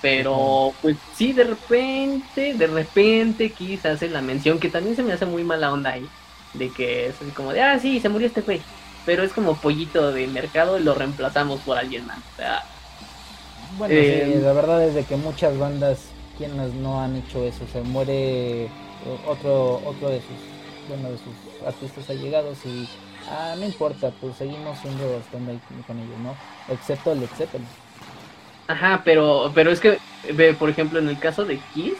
Pero 0.00 0.72
pues 0.80 0.96
sí, 1.14 1.34
de 1.34 1.44
repente, 1.44 2.54
de 2.54 2.66
repente 2.66 3.50
quizás 3.50 3.96
hace 3.96 4.08
la 4.08 4.22
mención 4.22 4.58
que 4.58 4.70
también 4.70 4.96
se 4.96 5.02
me 5.02 5.12
hace 5.12 5.26
muy 5.26 5.44
mala 5.44 5.72
onda 5.72 5.90
ahí. 5.90 6.06
De 6.54 6.70
que 6.70 7.08
es 7.08 7.20
así 7.20 7.30
como 7.32 7.52
de, 7.52 7.60
ah, 7.60 7.78
sí, 7.78 8.00
se 8.00 8.08
murió 8.08 8.26
este 8.26 8.40
güey 8.40 8.62
pero 9.06 9.22
es 9.22 9.32
como 9.32 9.56
pollito 9.56 10.12
de 10.12 10.26
mercado 10.26 10.78
y 10.78 10.82
lo 10.82 10.94
reemplazamos 10.94 11.60
por 11.60 11.78
alguien 11.78 12.06
más. 12.06 12.18
O 12.18 12.36
sea, 12.36 12.62
bueno, 13.78 13.94
eh, 13.94 14.40
la 14.42 14.52
verdad 14.52 14.84
es 14.84 14.94
de 14.94 15.04
que 15.04 15.16
muchas 15.16 15.56
bandas 15.58 16.08
quienes 16.36 16.72
no 16.74 17.00
han 17.00 17.16
hecho 17.16 17.44
eso, 17.44 17.66
se 17.72 17.82
muere 17.82 18.68
otro 19.26 19.80
otro 19.84 20.08
de 20.08 20.20
sus 20.20 20.88
bueno 20.88 21.10
de 21.10 21.18
sus 21.18 21.66
artistas 21.66 22.10
allegados 22.10 22.58
y 22.64 22.88
ah, 23.30 23.54
no 23.58 23.64
importa, 23.64 24.10
pues 24.20 24.36
seguimos 24.36 24.78
siendo 24.78 25.04
ahí 25.06 25.60
con 25.86 25.98
ellos, 25.98 26.18
¿no? 26.22 26.34
Excepto 26.72 27.12
el 27.12 27.22
etcétera. 27.22 27.64
Ajá, 28.68 29.02
pero 29.04 29.52
pero 29.54 29.70
es 29.70 29.80
que 29.80 29.98
por 30.58 30.70
ejemplo 30.70 30.98
en 30.98 31.08
el 31.08 31.18
caso 31.18 31.44
de 31.44 31.58
Kiss, 31.74 31.94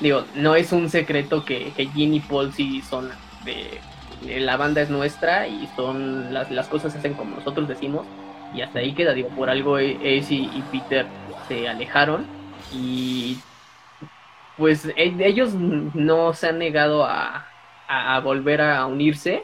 digo, 0.00 0.24
no 0.34 0.54
es 0.54 0.72
un 0.72 0.90
secreto 0.90 1.44
que, 1.44 1.72
que 1.76 1.86
Gene 1.86 2.16
y 2.16 2.20
Paul 2.20 2.52
sí 2.52 2.82
son 2.82 3.10
de 3.44 3.74
eh, 3.74 3.80
la 4.22 4.56
banda 4.56 4.82
es 4.82 4.90
nuestra 4.90 5.46
y 5.48 5.66
son 5.76 6.32
las, 6.32 6.50
las 6.50 6.68
cosas 6.68 6.92
se 6.92 6.98
hacen 6.98 7.14
como 7.14 7.36
nosotros 7.36 7.68
decimos. 7.68 8.06
Y 8.54 8.62
hasta 8.62 8.80
ahí 8.80 8.92
queda, 8.94 9.12
digo, 9.12 9.28
por 9.30 9.48
algo 9.48 9.78
e, 9.78 9.96
Ace 10.18 10.34
y 10.34 10.62
Peter 10.72 11.06
se 11.48 11.68
alejaron 11.68 12.26
y 12.72 13.38
pues 14.56 14.86
e, 14.96 15.14
ellos 15.20 15.54
no 15.54 16.34
se 16.34 16.48
han 16.48 16.58
negado 16.58 17.04
a, 17.04 17.46
a, 17.88 18.20
volver 18.20 18.60
a 18.60 18.86
unirse, 18.86 19.42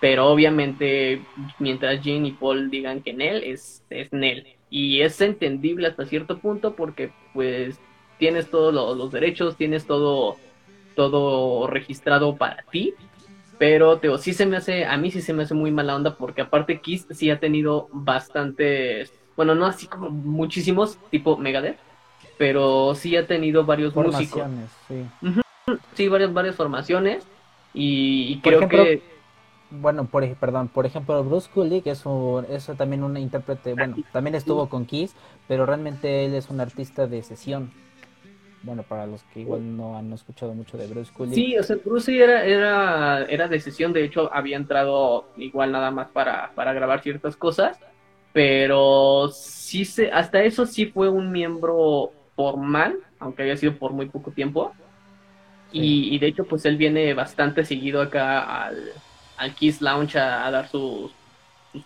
pero 0.00 0.26
obviamente 0.28 1.22
mientras 1.58 2.02
Jean 2.02 2.26
y 2.26 2.32
Paul 2.32 2.70
digan 2.70 3.02
que 3.02 3.12
Nell 3.12 3.42
es, 3.44 3.84
es 3.90 4.12
Nell 4.12 4.46
y 4.70 5.02
es 5.02 5.20
entendible 5.20 5.88
hasta 5.88 6.06
cierto 6.06 6.38
punto 6.38 6.74
porque 6.74 7.10
pues 7.34 7.80
tienes 8.18 8.50
todos 8.50 8.72
los 8.72 9.12
derechos, 9.12 9.56
tienes 9.56 9.86
todo 9.86 10.36
todo 10.94 11.68
registrado 11.68 12.36
para 12.36 12.64
ti 12.72 12.94
pero 13.58 13.98
teo, 13.98 14.18
sí 14.18 14.32
se 14.32 14.46
me 14.46 14.56
hace, 14.56 14.84
a 14.84 14.96
mí 14.96 15.10
sí 15.10 15.20
se 15.20 15.32
me 15.32 15.42
hace 15.42 15.54
muy 15.54 15.70
mala 15.70 15.96
onda 15.96 16.16
porque 16.16 16.42
aparte 16.42 16.80
Kiss 16.80 17.06
sí 17.10 17.30
ha 17.30 17.40
tenido 17.40 17.88
bastantes, 17.92 19.12
bueno, 19.36 19.54
no 19.54 19.66
así 19.66 19.86
como 19.86 20.10
muchísimos, 20.10 20.98
tipo 21.10 21.36
Megadeth, 21.36 21.78
pero 22.38 22.94
sí 22.94 23.16
ha 23.16 23.26
tenido 23.26 23.64
varios 23.64 23.94
músicos. 23.96 24.42
Sí. 24.86 25.04
sí, 25.94 26.08
varias, 26.08 26.32
varias 26.32 26.56
formaciones 26.56 27.26
y, 27.74 28.40
creo 28.40 28.68
que... 28.68 29.02
Bueno, 29.70 30.06
por, 30.06 30.26
perdón, 30.36 30.68
por 30.68 30.86
ejemplo, 30.86 31.22
Bruce 31.22 31.50
Kulick 31.52 31.86
es, 31.88 32.06
un, 32.06 32.46
es 32.48 32.70
también 32.78 33.04
un 33.04 33.18
intérprete, 33.18 33.74
bueno, 33.74 33.96
también 34.12 34.34
estuvo 34.34 34.70
con 34.70 34.86
Kiss, 34.86 35.14
pero 35.46 35.66
realmente 35.66 36.24
él 36.24 36.34
es 36.34 36.48
un 36.48 36.60
artista 36.60 37.06
de 37.06 37.22
sesión 37.22 37.70
bueno, 38.62 38.82
para 38.82 39.06
los 39.06 39.22
que 39.24 39.40
igual 39.40 39.76
no 39.76 39.96
han 39.96 40.12
escuchado 40.12 40.52
mucho 40.54 40.76
de 40.76 40.86
Bruce 40.86 41.12
Kulick. 41.12 41.34
Sí, 41.34 41.58
o 41.58 41.62
sea, 41.62 41.76
Bruce 41.76 42.16
era, 42.16 42.44
era, 42.44 43.24
era 43.24 43.48
de 43.48 43.60
sesión, 43.60 43.92
de 43.92 44.04
hecho 44.04 44.32
había 44.32 44.56
entrado 44.56 45.28
igual 45.36 45.72
nada 45.72 45.90
más 45.90 46.08
para, 46.08 46.50
para 46.54 46.72
grabar 46.72 47.02
ciertas 47.02 47.36
cosas, 47.36 47.78
pero 48.32 49.28
sí 49.32 49.84
se, 49.84 50.10
hasta 50.10 50.42
eso 50.42 50.66
sí 50.66 50.86
fue 50.86 51.08
un 51.08 51.30
miembro 51.30 52.12
formal, 52.34 52.98
aunque 53.18 53.44
haya 53.44 53.56
sido 53.56 53.76
por 53.76 53.92
muy 53.92 54.06
poco 54.06 54.30
tiempo. 54.30 54.72
Y, 55.70 56.18
de 56.18 56.28
hecho, 56.28 56.44
pues 56.44 56.64
él 56.64 56.78
viene 56.78 57.12
bastante 57.12 57.62
seguido 57.62 58.00
acá 58.00 58.64
al, 58.64 58.90
al 59.36 59.54
Kiss 59.54 59.82
Lounge 59.82 60.18
a, 60.18 60.50
dar 60.50 60.66
sus, 60.68 61.10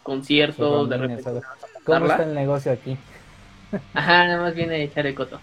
conciertos. 0.05 0.89
de 0.89 0.97
repente, 0.97 1.43
¿Cómo 1.85 2.07
está 2.07 2.23
el 2.23 2.35
negocio 2.35 2.71
aquí? 2.71 2.97
Ajá, 3.93 4.27
nada 4.27 4.43
más 4.43 4.55
viene 4.55 4.77
a 4.77 4.79
echar 4.79 5.07
el 5.07 5.17
coto. 5.17 5.41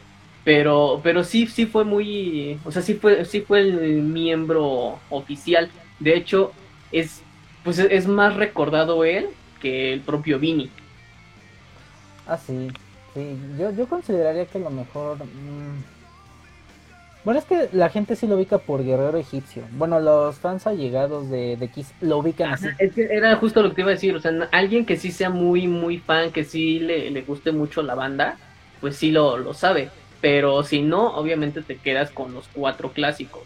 Pero, 0.50 1.02
pero 1.04 1.24
sí, 1.24 1.48
sí 1.48 1.68
fue 1.68 1.86
muy, 1.86 2.60
o 2.64 2.72
sea, 2.72 2.82
sí 2.82 2.96
fue, 2.96 3.26
sí 3.26 3.42
fue 3.42 3.62
el 3.62 4.04
miembro 4.04 5.04
oficial. 5.10 5.72
De 6.00 6.16
hecho, 6.18 6.58
es, 6.92 7.28
pues 7.64 7.78
es 7.80 8.08
más 8.08 8.36
recordado 8.36 9.04
él 9.06 9.38
que 9.60 9.94
el 9.94 10.04
propio 10.04 10.40
Vini. 10.40 10.76
Ah, 12.26 12.38
sí, 12.38 12.80
sí. 13.14 13.56
Yo, 13.58 13.72
yo 13.72 13.88
consideraría 13.90 14.48
que 14.50 14.58
a 14.60 14.62
lo 14.62 14.70
mejor, 14.72 15.26
mm, 15.26 15.84
Bueno, 17.24 17.40
es 17.40 17.46
que 17.46 17.70
la 17.74 17.90
gente 17.90 18.16
sí 18.16 18.28
lo 18.28 18.36
ubica 18.36 18.60
por 18.66 18.84
Guerrero 18.84 19.18
Egipcio. 19.18 19.68
Bueno, 19.72 20.00
los 20.00 20.40
fans 20.40 20.66
allegados 20.68 21.30
de, 21.30 21.58
de 21.58 21.70
Kiss 21.72 21.96
lo 22.00 22.18
ubican 22.20 22.52
así. 22.52 22.76
Es 22.78 22.94
que 22.94 23.04
era 23.12 23.36
justo 23.38 23.62
lo 23.62 23.70
que 23.70 23.76
te 23.76 23.82
iba 23.82 23.92
a 23.92 23.94
decir, 23.94 24.16
o 24.16 24.20
sea, 24.22 24.32
alguien 24.52 24.86
que 24.86 24.98
sí 24.98 25.12
sea 25.12 25.30
muy, 25.30 25.68
muy 25.68 26.00
fan, 26.00 26.32
que 26.32 26.44
sí 26.46 26.80
le, 26.80 27.12
le 27.12 27.22
guste 27.24 27.52
mucho 27.52 27.82
la 27.84 27.96
banda, 27.96 28.42
pues 28.80 28.98
sí 28.98 29.12
lo, 29.12 29.38
lo 29.38 29.54
sabe. 29.54 29.92
Pero 30.22 30.64
si 30.64 30.82
no, 30.82 31.16
obviamente 31.16 31.62
te 31.62 31.78
quedas 31.78 32.12
con 32.12 32.34
los 32.34 32.48
cuatro 32.50 32.92
clásicos. 32.92 33.44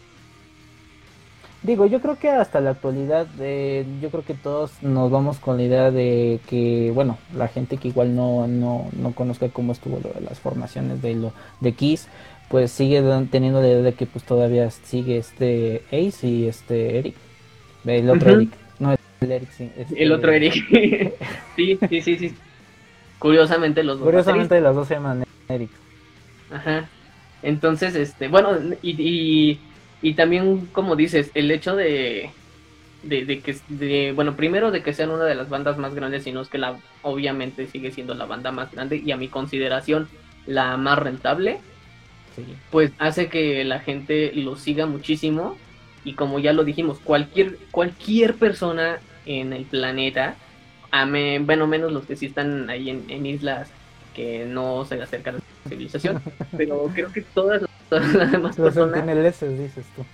Digo, 1.64 1.86
yo 1.86 2.02
creo 2.02 2.18
que 2.18 2.28
hasta 2.28 2.60
la 2.60 2.70
actualidad, 2.70 3.26
eh, 3.40 3.86
yo 4.02 4.10
creo 4.10 4.22
que 4.22 4.34
todos 4.34 4.82
nos 4.82 5.10
vamos 5.10 5.38
con 5.38 5.56
la 5.56 5.62
idea 5.62 5.90
de 5.90 6.38
que, 6.46 6.90
bueno, 6.94 7.16
la 7.34 7.48
gente 7.48 7.78
que 7.78 7.88
igual 7.88 8.14
no, 8.14 8.46
no, 8.46 8.90
no 8.92 9.12
conozca 9.12 9.48
cómo 9.48 9.72
estuvo 9.72 9.98
lo 9.98 10.10
de 10.12 10.20
las 10.20 10.40
formaciones 10.40 11.00
de, 11.00 11.14
lo, 11.14 11.32
de 11.60 11.72
Kiss, 11.72 12.08
pues 12.50 12.70
sigue 12.70 13.02
teniendo 13.30 13.62
la 13.62 13.68
idea 13.68 13.80
de 13.80 13.94
que 13.94 14.04
pues 14.04 14.26
todavía 14.26 14.70
sigue 14.70 15.16
este 15.16 15.82
Ace 15.90 16.26
y 16.26 16.48
este 16.48 16.98
Eric. 16.98 17.14
El 17.86 18.10
otro 18.10 18.32
Eric. 18.32 18.50
No, 18.78 18.94
el 19.22 19.32
Eric, 19.32 19.50
sí. 19.50 19.70
Este 19.74 20.02
el 20.02 20.12
otro 20.12 20.32
Eric. 20.32 20.52
sí, 21.56 21.78
sí, 21.88 22.00
sí, 22.02 22.16
sí. 22.18 22.34
Curiosamente 23.18 23.82
los 23.82 23.98
dos. 24.00 24.04
Curiosamente 24.04 24.60
los 24.60 24.76
dos 24.76 24.86
se 24.86 24.94
llaman 24.94 25.24
Eric. 25.48 25.70
Ajá. 26.54 26.88
Entonces, 27.42 27.94
este, 27.96 28.28
bueno, 28.28 28.56
y, 28.80 29.58
y, 30.00 30.14
también, 30.14 30.66
como 30.66 30.96
dices, 30.96 31.30
el 31.34 31.50
hecho 31.50 31.74
de, 31.74 32.30
de, 33.02 33.40
que, 33.40 33.56
de, 33.68 34.12
bueno, 34.14 34.36
primero 34.36 34.70
de 34.70 34.82
que 34.82 34.94
sean 34.94 35.10
una 35.10 35.24
de 35.24 35.34
las 35.34 35.48
bandas 35.48 35.76
más 35.76 35.94
grandes, 35.94 36.22
sino 36.22 36.40
es 36.40 36.48
que 36.48 36.58
la, 36.58 36.78
obviamente 37.02 37.66
sigue 37.66 37.90
siendo 37.90 38.14
la 38.14 38.24
banda 38.24 38.52
más 38.52 38.70
grande 38.72 39.02
y 39.04 39.10
a 39.10 39.16
mi 39.16 39.28
consideración 39.28 40.08
la 40.46 40.76
más 40.76 40.98
rentable, 40.98 41.58
pues 42.70 42.92
hace 42.98 43.28
que 43.28 43.64
la 43.64 43.80
gente 43.80 44.32
lo 44.34 44.56
siga 44.56 44.86
muchísimo 44.86 45.56
y 46.04 46.14
como 46.14 46.38
ya 46.38 46.52
lo 46.52 46.64
dijimos, 46.64 46.98
cualquier, 46.98 47.58
cualquier 47.70 48.34
persona 48.34 48.98
en 49.26 49.52
el 49.52 49.64
planeta, 49.64 50.36
a 50.90 51.06
bueno, 51.40 51.66
menos 51.66 51.92
los 51.92 52.06
que 52.06 52.16
sí 52.16 52.26
están 52.26 52.70
ahí 52.70 52.90
en, 52.90 53.04
en 53.08 53.26
islas 53.26 53.70
que 54.14 54.44
no 54.46 54.84
se 54.84 55.00
acercan 55.02 55.36
a 55.36 55.38
la 55.38 55.68
civilización, 55.68 56.22
pero 56.56 56.90
creo 56.94 57.12
que 57.12 57.22
todas, 57.22 57.62
las 57.90 58.32
demás 58.32 58.56
los 58.58 58.74
personas... 58.74 59.06
dices 59.06 59.86
tú. 59.94 60.04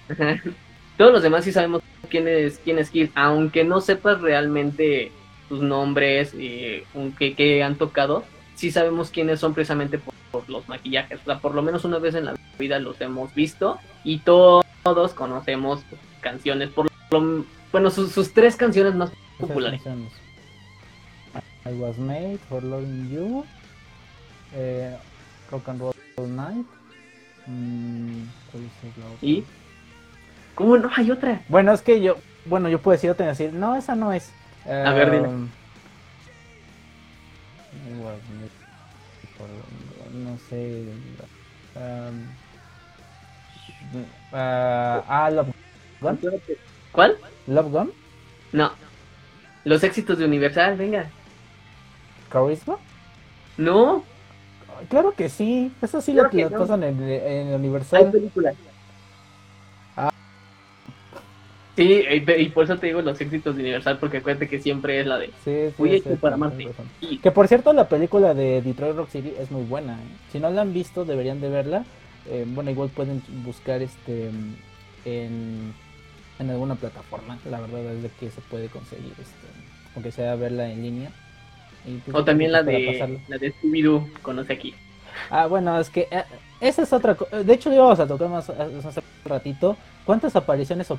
todos 0.97 1.13
los 1.13 1.23
demás 1.23 1.45
sí 1.45 1.53
sabemos 1.53 1.83
quién 2.09 2.27
es, 2.27 2.59
quién 2.65 2.79
es 2.79 2.91
Kiss, 2.91 3.11
aunque 3.15 3.65
no 3.65 3.81
sepas 3.81 4.21
realmente 4.21 5.13
sus 5.49 5.63
nombres 5.63 6.35
y 6.35 6.83
qué, 7.19 7.63
han 7.63 7.77
tocado, 7.77 8.25
sí 8.55 8.71
sabemos 8.71 9.11
quiénes 9.11 9.41
son 9.41 9.55
precisamente 9.55 9.99
por, 9.99 10.15
los 10.49 10.69
maquillajes. 10.69 11.21
O 11.23 11.25
sea, 11.25 11.39
por 11.39 11.55
lo 11.55 11.63
menos 11.63 11.85
una 11.85 11.99
vez 11.99 12.15
en 12.15 12.25
la 12.25 12.35
vida 12.59 12.79
los 12.79 13.01
hemos 13.01 13.35
visto 13.35 13.79
y 14.05 14.19
todos 14.19 14.65
conocemos 15.15 15.81
canciones, 16.21 16.71
por 16.71 16.89
lo, 17.11 17.45
bueno, 17.73 17.91
sus, 17.91 18.13
sus 18.13 18.33
tres 18.33 18.57
canciones 18.57 18.95
más 18.95 19.11
populares. 19.39 19.81
I 21.67 21.73
was 21.75 21.99
made 21.99 22.39
for 22.49 22.63
loving 22.63 23.11
you 23.11 23.45
eh, 24.55 24.97
Rock 25.51 25.69
and 25.69 25.81
Roll 25.81 26.37
Night. 26.37 26.67
Mm, 27.47 28.23
¿Y? 29.23 29.45
¿Cómo 30.55 30.77
no 30.77 30.91
hay 30.95 31.11
otra? 31.11 31.41
Bueno, 31.49 31.73
es 31.73 31.83
que 31.83 32.01
yo, 32.01 32.17
bueno, 32.45 32.69
yo 32.69 32.81
puedo 32.81 32.97
decir 32.97 33.11
otra 33.11 33.27
decir, 33.27 33.53
no, 33.53 33.77
esa 33.77 33.95
no 33.95 34.13
es. 34.13 34.33
A 34.67 34.93
ver, 34.93 35.11
dime. 35.11 35.29
Um, 35.29 35.49
no 40.13 40.39
sé. 40.49 40.85
Um, 41.75 42.27
uh, 43.95 45.03
ah, 45.09 45.31
Love 45.33 45.49
Gun. 46.01 46.19
¿Cuál? 46.93 47.17
Love 47.47 47.71
Gun. 47.71 47.93
No. 48.53 48.73
Los 49.65 49.83
éxitos 49.85 50.19
de 50.19 50.25
Universal, 50.25 50.77
venga. 50.77 51.11
¿Carisma? 52.29 52.79
No. 53.57 54.05
Claro 54.89 55.13
que 55.13 55.29
sí, 55.29 55.73
eso 55.83 56.01
sí 56.01 56.13
lo, 56.13 56.29
que 56.31 56.47
pasan 56.47 56.83
en, 56.85 57.03
en 57.03 57.55
Universal. 57.55 58.07
Hay 58.07 58.13
películas. 58.13 58.55
Ah. 59.97 60.11
Sí, 61.77 62.05
y, 62.11 62.49
por 62.51 62.65
eso 62.65 62.79
te 62.79 62.89
digo 62.89 63.03
los 63.03 63.21
éxitos 63.21 63.57
de 63.57 63.63
Universal, 63.63 63.99
porque 63.99 64.19
acuérdate 64.19 64.49
que 64.49 64.61
siempre 64.61 65.01
es 65.01 65.07
la 65.07 65.19
de 65.19 65.31
sí, 65.45 65.75
sí, 65.77 66.03
para 66.21 66.37
Marte. 66.37 66.69
Que 67.23 67.31
por 67.31 67.49
cierto, 67.49 67.73
la 67.73 67.89
película 67.89 68.35
de 68.35 68.63
Detroit 68.63 68.97
Rock 68.97 69.11
City 69.11 69.33
es 69.39 69.51
muy 69.51 69.65
buena. 69.65 69.95
¿eh? 69.95 70.17
Si 70.33 70.39
no 70.39 70.51
la 70.51 70.63
han 70.63 70.73
visto, 70.73 71.05
deberían 71.05 71.41
de 71.41 71.49
verla. 71.49 71.85
Eh, 72.29 72.45
bueno, 72.47 72.71
igual 72.71 72.91
pueden 72.91 73.23
buscar 73.45 73.83
este 73.83 74.31
en, 75.05 75.73
en 76.39 76.51
alguna 76.51 76.75
plataforma. 76.75 77.39
La 77.49 77.61
verdad 77.61 77.81
es 77.81 78.03
de 78.03 78.11
que 78.21 78.31
se 78.31 78.41
puede 78.43 78.69
conseguir, 78.69 79.13
este, 79.13 79.47
aunque 79.95 80.13
sea 80.13 80.35
verla 80.35 80.71
en 80.71 80.83
línea. 80.83 81.11
Pues, 81.85 82.17
o 82.17 82.25
también 82.25 82.53
la 82.53 82.63
de, 82.63 83.19
la 83.29 83.39
de 83.39 83.53
Scooby-Doo, 83.55 84.07
conoce 84.23 84.53
aquí. 84.53 84.75
Ah, 85.31 85.47
bueno, 85.47 85.79
es 85.79 85.91
que 85.91 86.09
eh, 86.11 86.25
esa 86.61 86.83
es 86.83 86.93
otra 86.93 87.15
cosa. 87.15 87.43
De 87.43 87.53
hecho, 87.53 87.73
íbamos 87.73 87.99
a 88.01 88.07
tocar 88.07 88.29
más 88.29 88.49
hace 88.51 89.01
un 89.01 89.31
ratito. 89.31 89.77
¿Cuántas 90.05 90.37
apariciones 90.37 90.91
o 90.91 90.99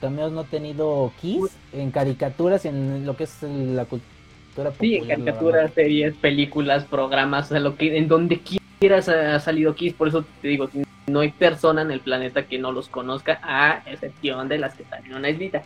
cameos 0.00 0.32
no 0.32 0.40
ha 0.40 0.44
tenido 0.44 1.12
Kiss 1.20 1.56
en 1.72 1.90
caricaturas 1.90 2.64
y 2.64 2.68
en 2.68 3.06
lo 3.06 3.16
que 3.16 3.24
es 3.24 3.42
la 3.42 3.84
cultura 3.84 4.70
popular? 4.70 4.74
Sí, 4.80 4.96
en 4.96 5.08
caricaturas, 5.08 5.72
series, 5.74 6.14
películas, 6.16 6.84
programas, 6.84 7.46
o 7.46 7.48
sea, 7.50 7.60
lo 7.60 7.76
que, 7.76 7.96
en 7.96 8.08
donde 8.08 8.40
quieras 8.78 9.08
ha 9.08 9.38
salido 9.40 9.74
Kiss. 9.74 9.94
Por 9.94 10.08
eso 10.08 10.24
te 10.40 10.48
digo, 10.48 10.68
no 11.06 11.20
hay 11.20 11.30
persona 11.30 11.82
en 11.82 11.90
el 11.90 12.00
planeta 12.00 12.46
que 12.46 12.58
no 12.58 12.72
los 12.72 12.88
conozca, 12.88 13.40
a 13.42 13.82
excepción 13.86 14.48
de 14.48 14.58
las 14.58 14.74
que 14.74 14.84
están 14.84 15.04
en 15.04 15.14
una 15.14 15.30
islita. 15.30 15.62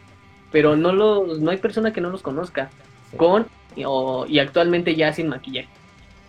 Pero 0.50 0.76
no, 0.76 0.92
los, 0.92 1.40
no 1.40 1.50
hay 1.50 1.56
persona 1.58 1.92
que 1.92 2.00
no 2.00 2.10
los 2.10 2.22
conozca. 2.22 2.70
Con 3.16 3.46
y, 3.76 4.38
actualmente 4.38 4.94
ya 4.94 5.12
sin 5.12 5.28
maquillaje. 5.28 5.68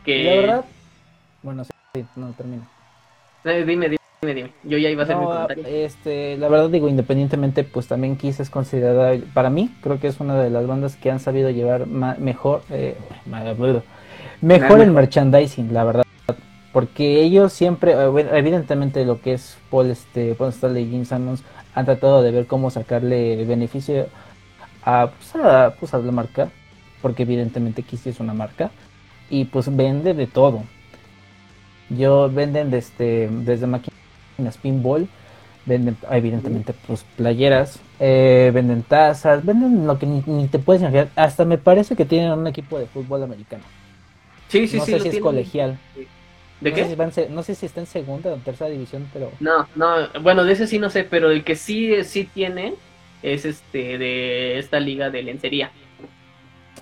Que... 0.03 0.23
La 0.23 0.41
verdad, 0.41 0.65
bueno, 1.43 1.63
sí, 1.63 2.05
no, 2.15 2.31
termino. 2.31 2.63
Eh, 3.43 3.63
dime, 3.65 3.89
dime, 3.89 4.33
dime, 4.33 4.51
yo 4.63 4.77
ya 4.77 4.89
iba 4.89 5.03
a 5.03 5.05
hacer 5.05 5.17
mi 5.17 5.25
comentario. 5.25 5.63
Este, 5.67 6.37
la 6.37 6.47
verdad 6.47 6.69
digo, 6.69 6.89
independientemente, 6.89 7.63
pues 7.63 7.87
también 7.87 8.15
Kiss 8.15 8.39
es 8.39 8.49
considerada, 8.49 9.15
para 9.33 9.49
mí, 9.49 9.71
creo 9.81 9.99
que 9.99 10.07
es 10.07 10.19
una 10.19 10.41
de 10.41 10.49
las 10.49 10.65
bandas 10.65 10.95
que 10.95 11.11
han 11.11 11.19
sabido 11.19 11.51
llevar 11.51 11.85
mejor, 11.87 12.63
eh, 12.71 12.95
mejor 14.41 14.81
el 14.81 14.91
merchandising, 14.91 15.73
la 15.73 15.83
verdad. 15.83 16.03
Porque 16.73 17.21
ellos 17.21 17.53
siempre, 17.53 17.93
eh, 17.93 18.29
evidentemente 18.33 19.05
lo 19.05 19.21
que 19.21 19.33
es 19.33 19.57
Paul, 19.69 19.91
este, 19.91 20.33
Paul 20.33 20.49
Stanley 20.49 20.83
y 20.83 20.89
Jim 20.89 21.05
Sammons 21.05 21.43
han 21.73 21.85
tratado 21.85 22.21
de 22.21 22.31
ver 22.31 22.47
cómo 22.47 22.71
sacarle 22.71 23.45
beneficio 23.45 24.07
a, 24.83 25.11
pues, 25.11 25.35
a, 25.35 25.75
pues, 25.79 25.93
a 25.93 25.99
la 25.99 26.11
marca 26.11 26.49
porque 27.05 27.21
evidentemente 27.21 27.83
Kiss 27.83 28.07
es 28.07 28.19
una 28.19 28.33
marca 28.33 28.71
y 29.29 29.45
pues 29.45 29.75
vende 29.75 30.15
de 30.15 30.25
todo. 30.25 30.63
Yo 31.91 32.31
venden 32.31 32.71
desde, 32.71 33.29
desde 33.29 33.67
máquinas 33.67 34.57
pinball, 34.59 35.07
venden 35.67 35.97
evidentemente 36.09 36.73
pues 36.87 37.05
playeras, 37.15 37.79
eh, 37.99 38.49
venden 38.51 38.81
tazas, 38.81 39.45
venden 39.45 39.85
lo 39.85 39.99
que 39.99 40.07
ni, 40.07 40.47
te 40.47 40.57
puedes 40.57 40.81
imaginar. 40.81 41.09
Hasta 41.15 41.45
me 41.45 41.59
parece 41.59 41.95
que 41.95 42.05
tienen 42.05 42.31
un 42.31 42.47
equipo 42.47 42.79
de 42.79 42.87
fútbol 42.87 43.21
americano. 43.21 43.65
Sí, 44.47 44.67
sí, 44.67 44.77
no 44.77 44.85
sí. 44.85 44.93
sé 44.93 44.99
si 45.01 45.07
es 45.09 45.19
colegial. 45.19 45.77
¿De 46.59 46.71
no 46.71 46.75
qué? 46.75 46.85
Sé 46.85 47.27
si 47.27 47.31
no 47.31 47.43
sé 47.43 47.53
si 47.53 47.67
está 47.67 47.81
en 47.81 47.85
segunda 47.85 48.33
o 48.33 48.37
tercera 48.37 48.71
división, 48.71 49.07
pero. 49.13 49.31
No, 49.39 49.67
no, 49.75 50.09
bueno, 50.23 50.43
de 50.43 50.53
ese 50.53 50.65
sí 50.65 50.79
no 50.79 50.89
sé, 50.89 51.03
pero 51.03 51.29
el 51.29 51.43
que 51.43 51.55
sí, 51.55 52.03
sí 52.03 52.23
tiene 52.23 52.73
es 53.21 53.45
este 53.45 53.99
de 53.99 54.57
esta 54.57 54.79
liga 54.79 55.11
de 55.11 55.21
lencería. 55.21 55.71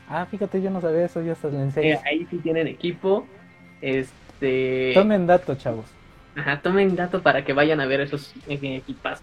Ah, 0.10 0.25
fíjate, 0.25 0.62
yo 0.62 0.69
no 0.69 0.82
sabía 0.82 1.06
eso, 1.06 1.21
yo 1.21 1.34
hasta 1.34 1.49
le 1.49 1.62
enseño. 1.62 1.95
Eh, 1.95 1.99
ahí 2.06 2.27
sí 2.29 2.38
tienen 2.38 2.67
equipo. 2.67 3.25
Este. 3.82 4.91
Tomen 4.93 5.27
dato, 5.27 5.56
chavos. 5.56 5.86
Ajá, 6.36 6.62
tomen 6.62 6.95
dato 6.95 7.21
para 7.21 7.43
que 7.45 7.53
vayan 7.53 7.79
a 7.79 7.86
ver 7.86 8.01
esos 8.01 8.34
equipas. 8.47 9.21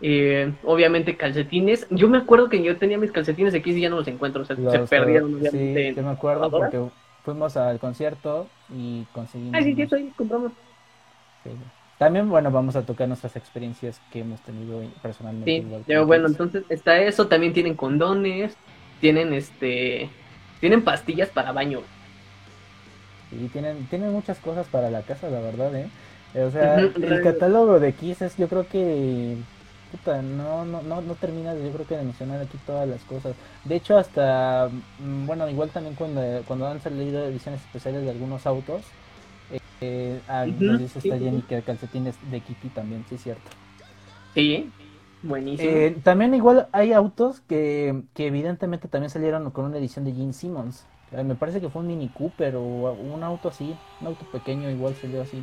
Eh, 0.00 0.52
obviamente 0.64 1.16
calcetines. 1.16 1.86
Yo 1.90 2.08
me 2.08 2.18
acuerdo 2.18 2.48
que 2.48 2.62
yo 2.62 2.76
tenía 2.76 2.98
mis 2.98 3.12
calcetines 3.12 3.54
aquí 3.54 3.70
y 3.70 3.80
ya 3.80 3.88
no 3.88 3.96
los 3.96 4.08
encuentro. 4.08 4.42
O 4.42 4.44
sea, 4.44 4.56
se 4.56 4.78
perdieron. 4.80 5.40
Sí, 5.50 5.94
yo 5.94 6.02
me 6.02 6.10
acuerdo 6.10 6.50
porque 6.50 6.80
fuimos 7.24 7.56
al 7.56 7.78
concierto 7.78 8.48
y 8.68 9.04
conseguimos. 9.12 9.54
Ah, 9.54 9.62
sí, 9.62 9.74
sí, 9.74 9.86
sí, 9.86 10.12
compramos. 10.16 10.52
También, 11.98 12.28
bueno, 12.28 12.50
vamos 12.50 12.74
a 12.76 12.82
tocar 12.84 13.06
nuestras 13.06 13.36
experiencias 13.36 14.00
que 14.12 14.20
hemos 14.20 14.40
tenido 14.40 14.82
personalmente. 15.00 15.64
Sí, 15.86 15.94
bueno, 16.04 16.26
entonces 16.26 16.64
está 16.68 16.98
eso. 16.98 17.28
También 17.28 17.52
tienen 17.52 17.74
condones 17.74 18.56
tienen 19.04 19.34
este 19.34 20.08
tienen 20.60 20.82
pastillas 20.82 21.28
para 21.28 21.52
baño. 21.52 21.82
Y 23.30 23.48
tienen, 23.48 23.84
tienen 23.90 24.12
muchas 24.12 24.38
cosas 24.38 24.66
para 24.68 24.88
la 24.88 25.02
casa, 25.02 25.28
la 25.28 25.40
verdad, 25.40 25.74
¿eh? 25.76 25.88
O 26.42 26.50
sea, 26.50 26.78
el 26.78 27.20
catálogo 27.22 27.78
de 27.80 27.92
Kisses, 27.92 28.34
yo 28.38 28.48
creo 28.48 28.66
que 28.66 29.36
puta, 29.92 30.22
no, 30.22 30.64
no, 30.64 30.80
no, 30.80 31.02
no 31.02 31.14
termina 31.16 31.54
yo 31.54 31.70
creo 31.72 31.86
que 31.86 31.98
de 31.98 32.04
mencionar 32.04 32.40
aquí 32.40 32.56
todas 32.66 32.88
las 32.88 33.02
cosas. 33.02 33.34
De 33.64 33.76
hecho, 33.76 33.98
hasta, 33.98 34.70
mm, 34.98 35.26
bueno, 35.26 35.50
igual 35.50 35.68
también 35.68 35.96
cuando, 35.96 36.22
cuando 36.46 36.66
han 36.66 36.80
salido 36.80 37.26
ediciones 37.26 37.60
especiales 37.60 38.04
de 38.04 38.10
algunos 38.10 38.46
autos, 38.46 38.82
Eh, 39.80 40.18
ah, 40.28 40.46
nos 40.46 40.78
dice 40.78 40.98
esta 40.98 41.18
Jenny 41.18 41.42
que 41.42 41.60
calcetines 41.60 42.16
de 42.30 42.40
Kitty 42.40 42.68
también, 42.68 43.04
sí 43.06 43.16
es 43.16 43.22
cierto. 43.22 43.50
Sí, 44.32 44.70
buenísimo. 45.24 45.70
Eh, 45.70 45.96
también 46.02 46.34
igual 46.34 46.68
hay 46.72 46.92
autos 46.92 47.40
que, 47.40 48.02
que 48.14 48.26
evidentemente 48.26 48.88
también 48.88 49.10
salieron 49.10 49.50
con 49.50 49.64
una 49.64 49.78
edición 49.78 50.04
de 50.04 50.12
Gene 50.12 50.32
Simmons. 50.32 50.86
Eh, 51.12 51.22
me 51.22 51.34
parece 51.34 51.60
que 51.60 51.68
fue 51.68 51.82
un 51.82 51.88
Mini 51.88 52.08
Cooper 52.08 52.56
o 52.56 52.62
un 52.62 53.22
auto 53.22 53.48
así, 53.48 53.74
un 54.00 54.06
auto 54.06 54.24
pequeño 54.32 54.70
igual 54.70 54.94
salió 54.94 55.22
así. 55.22 55.42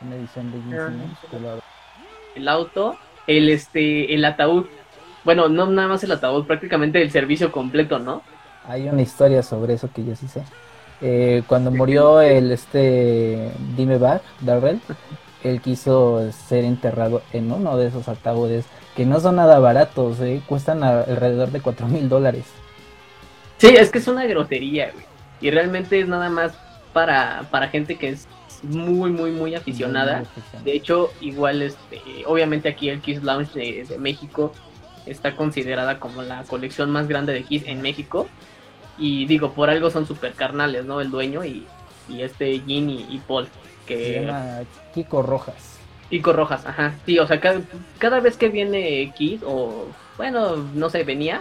Una 0.00 0.16
edición 0.16 0.50
de 0.50 0.60
Gene 0.62 0.78
ah, 0.78 0.88
Simmons. 0.88 1.62
El 2.34 2.48
auto, 2.48 2.96
el 3.26 3.48
este, 3.48 4.14
el 4.14 4.24
ataúd. 4.24 4.66
Bueno, 5.24 5.48
no 5.48 5.66
nada 5.66 5.88
más 5.88 6.02
el 6.02 6.12
ataúd, 6.12 6.46
prácticamente 6.46 7.00
el 7.00 7.10
servicio 7.10 7.52
completo, 7.52 7.98
¿no? 7.98 8.22
Hay 8.66 8.88
una 8.88 9.02
historia 9.02 9.42
sobre 9.42 9.74
eso 9.74 9.90
que 9.92 10.04
yo 10.04 10.16
sí 10.16 10.28
sé. 10.28 10.42
Eh, 11.00 11.42
cuando 11.46 11.70
murió 11.70 12.20
el 12.20 12.52
este 12.52 13.52
Dimebag, 13.76 14.22
Darrell, 14.40 14.80
él 15.44 15.60
quiso 15.60 16.30
ser 16.32 16.64
enterrado 16.64 17.22
en 17.32 17.50
uno 17.50 17.76
de 17.76 17.88
esos 17.88 18.08
ataúdes 18.08 18.64
que 18.96 19.06
no 19.06 19.20
son 19.20 19.36
nada 19.36 19.58
baratos, 19.58 20.20
¿eh? 20.20 20.42
cuestan 20.46 20.82
alrededor 20.82 21.50
de 21.50 21.60
4 21.60 21.86
mil 21.88 22.08
dólares. 22.08 22.44
Sí, 23.58 23.68
es 23.68 23.90
que 23.90 23.98
es 23.98 24.08
una 24.08 24.24
grosería, 24.26 24.90
güey. 24.92 25.04
Y 25.40 25.50
realmente 25.50 26.00
es 26.00 26.08
nada 26.08 26.28
más 26.28 26.52
para, 26.92 27.46
para 27.50 27.68
gente 27.68 27.96
que 27.96 28.10
es 28.10 28.28
muy, 28.62 29.10
muy, 29.10 29.30
muy 29.30 29.54
aficionada. 29.54 30.24
De 30.64 30.72
hecho, 30.72 31.10
igual, 31.20 31.62
este, 31.62 32.00
obviamente 32.26 32.68
aquí 32.68 32.88
el 32.88 33.00
Kiss 33.00 33.22
Lounge 33.22 33.52
de, 33.54 33.98
México 33.98 34.52
está 35.06 35.34
considerada 35.34 35.98
como 35.98 36.22
la 36.22 36.44
colección 36.44 36.90
más 36.90 37.08
grande 37.08 37.32
de 37.32 37.42
Kiss 37.42 37.64
en 37.66 37.82
México. 37.82 38.28
Y 38.98 39.26
digo, 39.26 39.52
por 39.52 39.70
algo 39.70 39.90
son 39.90 40.06
super 40.06 40.32
carnales, 40.34 40.84
¿no? 40.84 41.00
El 41.00 41.10
dueño 41.10 41.44
y, 41.44 41.66
y 42.08 42.22
este 42.22 42.60
Jin 42.60 42.90
y 42.90 43.20
Paul. 43.26 43.48
Se 43.86 44.22
llama 44.22 44.60
Kiko 44.94 45.22
Rojas. 45.22 45.71
Kiko 46.12 46.34
Rojas, 46.34 46.66
ajá. 46.66 46.92
Sí, 47.06 47.18
o 47.18 47.26
sea, 47.26 47.40
cada, 47.40 48.20
vez 48.20 48.36
que 48.36 48.50
viene 48.50 49.00
X, 49.00 49.40
o 49.46 49.86
bueno, 50.18 50.56
no 50.74 50.90
sé, 50.90 51.04
venía. 51.04 51.40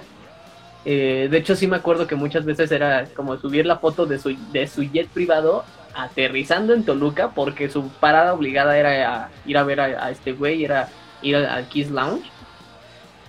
Eh, 0.86 1.28
de 1.30 1.38
hecho, 1.38 1.58
sí 1.58 1.68
me 1.68 1.76
acuerdo 1.76 2.08
que 2.08 2.16
muchas 2.16 2.46
veces 2.46 2.72
era 2.72 3.06
como 3.14 3.36
subir 3.36 3.66
la 3.66 3.80
foto 3.80 4.06
de 4.06 4.18
su, 4.18 4.34
de 4.54 4.68
su 4.68 4.84
jet 4.84 5.10
privado 5.10 5.66
aterrizando 5.94 6.74
en 6.74 6.86
Toluca, 6.86 7.32
porque 7.32 7.68
su 7.68 7.90
parada 7.90 8.34
obligada 8.34 8.78
era 8.78 9.30
ir 9.46 9.58
a 9.58 9.64
ver 9.64 9.82
a, 9.82 10.10
este 10.10 10.32
güey, 10.32 10.64
era 10.64 10.88
ir 11.22 11.36
al 11.36 11.68
Kiss 11.68 11.92
Lounge. 11.92 12.32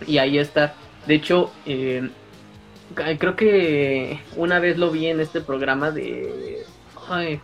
Y 0.07 0.19
ahí 0.19 0.39
está. 0.39 0.75
De 1.09 1.17
hecho, 1.17 1.51
eh, 1.67 2.09
creo 3.19 3.35
que 3.35 4.21
una 4.37 4.61
vez 4.61 4.79
lo 4.79 4.93
vi 4.93 5.09
en 5.09 5.19
este 5.19 5.41
programa 5.41 5.91
de. 5.91 6.65
Ay, 7.09 7.41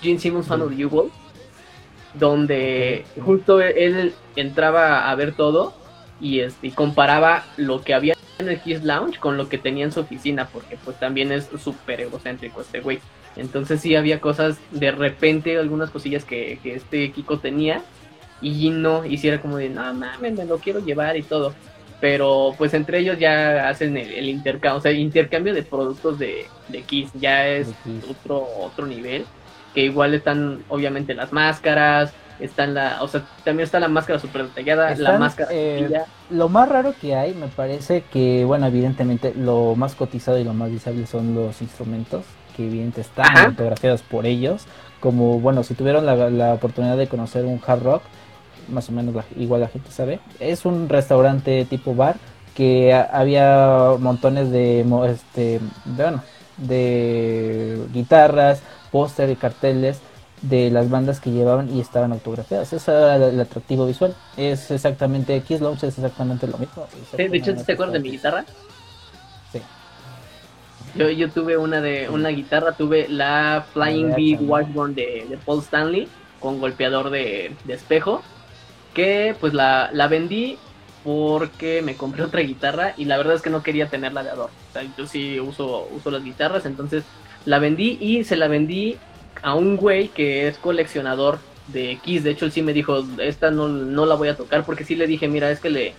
Gene 0.00 0.20
Simmons 0.20 0.46
Fan 0.46 0.62
of 0.62 0.70
You 0.70 1.10
donde 2.14 3.04
justo 3.24 3.60
él 3.60 4.14
entraba 4.36 5.10
a 5.10 5.14
ver 5.14 5.32
todo 5.32 5.74
y, 6.20 6.40
este, 6.40 6.70
comparaba 6.72 7.44
lo 7.56 7.82
que 7.82 7.94
había 7.94 8.14
en 8.38 8.48
el 8.48 8.60
Kiss 8.60 8.82
Lounge 8.82 9.18
con 9.18 9.36
lo 9.36 9.48
que 9.48 9.58
tenía 9.58 9.84
en 9.84 9.92
su 9.92 10.00
oficina, 10.00 10.48
porque 10.48 10.76
pues 10.84 10.98
también 10.98 11.32
es 11.32 11.48
súper 11.62 12.00
egocéntrico 12.00 12.60
este 12.60 12.80
güey. 12.80 13.00
Entonces 13.36 13.80
sí 13.80 13.94
había 13.94 14.20
cosas, 14.20 14.58
de 14.70 14.90
repente 14.90 15.56
algunas 15.56 15.90
cosillas 15.90 16.24
que, 16.24 16.58
este 16.64 17.12
Kiko 17.12 17.38
tenía 17.38 17.82
y 18.42 18.70
no 18.70 19.04
hiciera 19.04 19.40
como 19.40 19.58
de, 19.58 19.68
no 19.68 19.94
mames, 19.94 20.32
me 20.32 20.44
lo 20.44 20.58
quiero 20.58 20.80
llevar 20.80 21.16
y 21.16 21.22
todo. 21.22 21.54
Pero 22.00 22.54
pues 22.56 22.72
entre 22.72 22.98
ellos 22.98 23.18
ya 23.18 23.68
hacen 23.68 23.96
el, 23.96 24.28
intercambio, 24.28 24.78
o 24.78 24.80
sea, 24.80 24.92
intercambio 24.92 25.54
de 25.54 25.62
productos 25.62 26.18
de, 26.18 26.46
de 26.68 26.82
Kiss, 26.82 27.10
ya 27.14 27.46
es 27.46 27.68
otro, 28.08 28.46
otro 28.58 28.86
nivel 28.86 29.26
que 29.74 29.82
igual 29.82 30.14
están 30.14 30.64
obviamente 30.68 31.14
las 31.14 31.32
máscaras, 31.32 32.12
están 32.40 32.74
la, 32.74 33.02
o 33.02 33.08
sea, 33.08 33.22
también 33.44 33.64
está 33.64 33.80
la 33.80 33.88
máscara 33.88 34.18
super 34.18 34.44
detallada, 34.44 34.94
la 34.96 35.18
máscara. 35.18 35.50
Eh, 35.52 36.02
lo 36.30 36.48
más 36.48 36.68
raro 36.68 36.94
que 37.00 37.14
hay, 37.14 37.34
me 37.34 37.48
parece 37.48 38.02
que, 38.10 38.44
bueno, 38.44 38.66
evidentemente 38.66 39.34
lo 39.36 39.74
más 39.76 39.94
cotizado 39.94 40.38
y 40.38 40.44
lo 40.44 40.54
más 40.54 40.70
visible 40.70 41.06
son 41.06 41.34
los 41.34 41.60
instrumentos, 41.62 42.24
que 42.56 42.66
evidentemente 42.66 43.02
están 43.02 43.52
fotografiados 43.52 44.02
por 44.02 44.26
ellos, 44.26 44.66
como, 45.00 45.40
bueno, 45.40 45.62
si 45.62 45.74
tuvieron 45.74 46.06
la, 46.06 46.54
oportunidad 46.54 46.96
de 46.96 47.08
conocer 47.08 47.44
un 47.44 47.60
hard 47.64 47.82
rock, 47.82 48.02
más 48.68 48.88
o 48.88 48.92
menos 48.92 49.24
igual 49.36 49.60
la 49.62 49.68
gente 49.68 49.90
sabe, 49.90 50.20
es 50.38 50.64
un 50.64 50.88
restaurante 50.88 51.64
tipo 51.64 51.94
bar 51.94 52.16
que 52.54 52.92
había 52.92 53.94
montones 53.98 54.50
de, 54.50 54.80
este, 55.08 55.60
de, 55.84 56.02
bueno, 56.02 56.22
de 56.58 57.78
guitarras, 57.92 58.62
póster 58.90 59.30
y 59.30 59.36
carteles 59.36 60.00
de 60.42 60.70
las 60.70 60.88
bandas 60.88 61.20
que 61.20 61.30
llevaban 61.30 61.74
y 61.74 61.80
estaban 61.80 62.12
autografiadas. 62.12 62.72
Ese 62.72 62.90
era 62.90 63.16
el, 63.16 63.40
atractivo 63.40 63.86
visual. 63.86 64.14
Es 64.36 64.70
exactamente, 64.70 65.40
Kiss 65.42 65.60
Launch 65.60 65.84
es 65.84 65.98
exactamente 65.98 66.46
lo 66.46 66.58
mismo. 66.58 66.86
de 67.16 67.24
hecho, 67.36 67.54
¿te 67.54 67.72
acuerdas 67.72 67.94
de 67.94 68.00
mi 68.00 68.10
guitarra? 68.10 68.44
Sí. 69.52 69.60
Yo, 70.96 71.10
yo 71.10 71.30
tuve 71.30 71.56
una 71.56 71.80
de 71.80 72.08
una 72.08 72.30
guitarra, 72.30 72.72
tuve 72.72 73.08
la 73.08 73.66
Flying 73.72 74.14
Bee 74.14 74.36
Washburn 74.36 74.94
de, 74.94 75.26
de, 75.28 75.36
Paul 75.36 75.60
Stanley 75.60 76.08
con 76.40 76.58
golpeador 76.58 77.10
de, 77.10 77.54
espejo, 77.68 78.22
que 78.94 79.36
pues 79.38 79.52
la, 79.52 79.90
la 79.92 80.08
vendí 80.08 80.58
porque 81.04 81.82
me 81.82 81.96
compré 81.96 82.22
otra 82.24 82.40
guitarra 82.40 82.94
y 82.96 83.04
la 83.04 83.18
verdad 83.18 83.34
es 83.34 83.42
que 83.42 83.50
no 83.50 83.62
quería 83.62 83.88
tenerla 83.88 84.22
de 84.22 84.30
adorno. 84.30 84.56
yo 84.96 85.06
sí 85.06 85.38
uso, 85.38 85.86
uso 85.94 86.10
las 86.10 86.24
guitarras, 86.24 86.64
entonces 86.64 87.04
la 87.46 87.58
vendí 87.58 87.98
y 88.00 88.24
se 88.24 88.36
la 88.36 88.48
vendí 88.48 88.96
a 89.42 89.54
un 89.54 89.76
güey 89.76 90.08
que 90.08 90.48
es 90.48 90.58
coleccionador 90.58 91.38
de 91.68 91.98
Kiss. 92.02 92.24
De 92.24 92.30
hecho, 92.30 92.44
él 92.44 92.52
sí 92.52 92.62
me 92.62 92.72
dijo, 92.72 93.04
esta 93.18 93.50
no, 93.50 93.68
no 93.68 94.06
la 94.06 94.14
voy 94.14 94.28
a 94.28 94.36
tocar 94.36 94.64
porque 94.64 94.84
sí 94.84 94.94
le 94.94 95.06
dije, 95.06 95.28
mira, 95.28 95.50
es 95.50 95.60
que 95.60 95.70
le, 95.70 95.94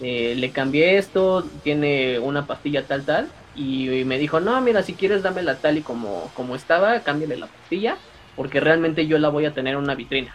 eh, 0.00 0.34
le 0.36 0.50
cambié 0.50 0.98
esto, 0.98 1.44
tiene 1.62 2.18
una 2.18 2.46
pastilla 2.46 2.86
tal, 2.86 3.04
tal. 3.04 3.28
Y, 3.54 4.04
me 4.04 4.18
dijo, 4.18 4.40
no, 4.40 4.60
mira, 4.60 4.82
si 4.82 4.94
quieres 4.94 5.22
dámela 5.22 5.56
tal 5.56 5.78
y 5.78 5.82
como, 5.82 6.30
como 6.34 6.56
estaba, 6.56 7.00
cámbiale 7.00 7.36
la 7.36 7.46
pastilla, 7.46 7.96
porque 8.36 8.60
realmente 8.60 9.06
yo 9.06 9.18
la 9.18 9.28
voy 9.28 9.44
a 9.44 9.52
tener 9.52 9.74
en 9.74 9.80
una 9.80 9.94
vitrina. 9.94 10.34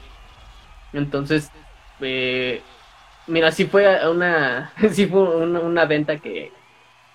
Entonces, 0.94 1.50
eh, 2.02 2.62
mira, 3.28 3.52
sí 3.52 3.66
fue 3.66 4.08
una, 4.10 4.72
sí 4.92 5.08
fue 5.08 5.22
una, 5.22 5.60
una, 5.60 5.86
venta 5.86 6.20
que 6.20 6.52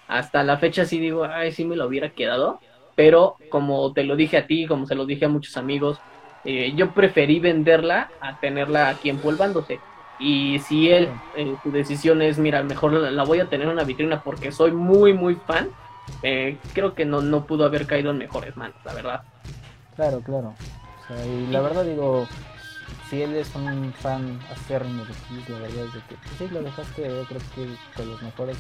hasta 0.09 0.43
la 0.43 0.59
fecha 0.59 0.85
sí 0.85 0.99
digo, 0.99 1.25
ay, 1.25 1.53
sí 1.53 1.65
me 1.65 1.77
lo 1.77 1.87
hubiera 1.87 2.11
quedado 2.11 2.61
pero 3.01 3.39
como 3.49 3.95
te 3.95 4.05
lo 4.05 4.15
dije 4.15 4.37
a 4.37 4.47
ti, 4.47 4.67
como 4.67 4.85
se 4.85 4.95
lo 4.95 5.07
dije 5.07 5.25
a 5.25 5.29
muchos 5.31 5.57
amigos, 5.57 6.03
eh, 6.45 6.75
yo 6.77 6.93
preferí 6.93 7.41
venderla 7.41 8.13
a 8.21 8.37
tenerla 8.37 8.91
aquí 8.91 9.09
empolvándose. 9.09 9.85
Y 10.19 10.59
si 10.59 10.91
él, 10.91 11.15
eh, 11.35 11.57
su 11.63 11.71
decisión 11.71 12.21
es, 12.21 12.39
mira, 12.39 12.63
mejor 12.63 12.93
la, 12.93 13.25
voy 13.25 13.41
a 13.41 13.49
tener 13.49 13.67
en 13.67 13.73
una 13.73 13.85
vitrina 13.85 14.21
porque 14.23 14.53
soy 14.53 14.73
muy, 14.73 15.15
muy 15.15 15.37
fan, 15.37 15.71
eh, 16.23 16.61
creo 16.75 16.95
que 16.95 17.07
no, 17.07 17.23
no 17.23 17.47
pudo 17.47 17.65
haber 17.65 17.87
caído 17.87 18.11
en 18.11 18.19
mejores 18.19 18.55
manos, 18.59 18.77
la 18.85 18.93
verdad. 18.93 19.21
Claro, 19.97 20.21
claro. 20.21 20.55
y 21.27 21.47
la 21.47 21.63
verdad 21.63 21.87
digo, 21.87 22.27
si 23.09 23.23
él 23.23 23.35
es 23.35 23.55
un 23.55 23.95
fan 23.95 24.39
acérrimo 24.51 25.07
de 25.07 25.15
ti, 25.15 25.53
la 25.53 25.59
verdad 25.59 25.87
es 25.87 26.05
que 26.05 26.17
pues 26.17 26.37
sí, 26.37 26.49
lo 26.49 26.63
dejaste, 26.63 27.03
yo 27.03 27.25
creo 27.25 27.41
que 27.55 27.67
con 27.97 28.11
los 28.11 28.21
mejores, 28.21 28.59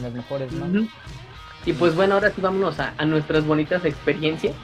las 0.00 0.14
mejores 0.14 0.52
manos. 0.52 0.86
Y 1.66 1.72
pues 1.72 1.94
bueno, 1.94 2.14
ahora 2.14 2.30
sí 2.30 2.40
vámonos 2.40 2.76
a, 2.78 2.92
nuestras 3.04 3.46
bonitas 3.46 3.84
experiencias. 3.84 4.54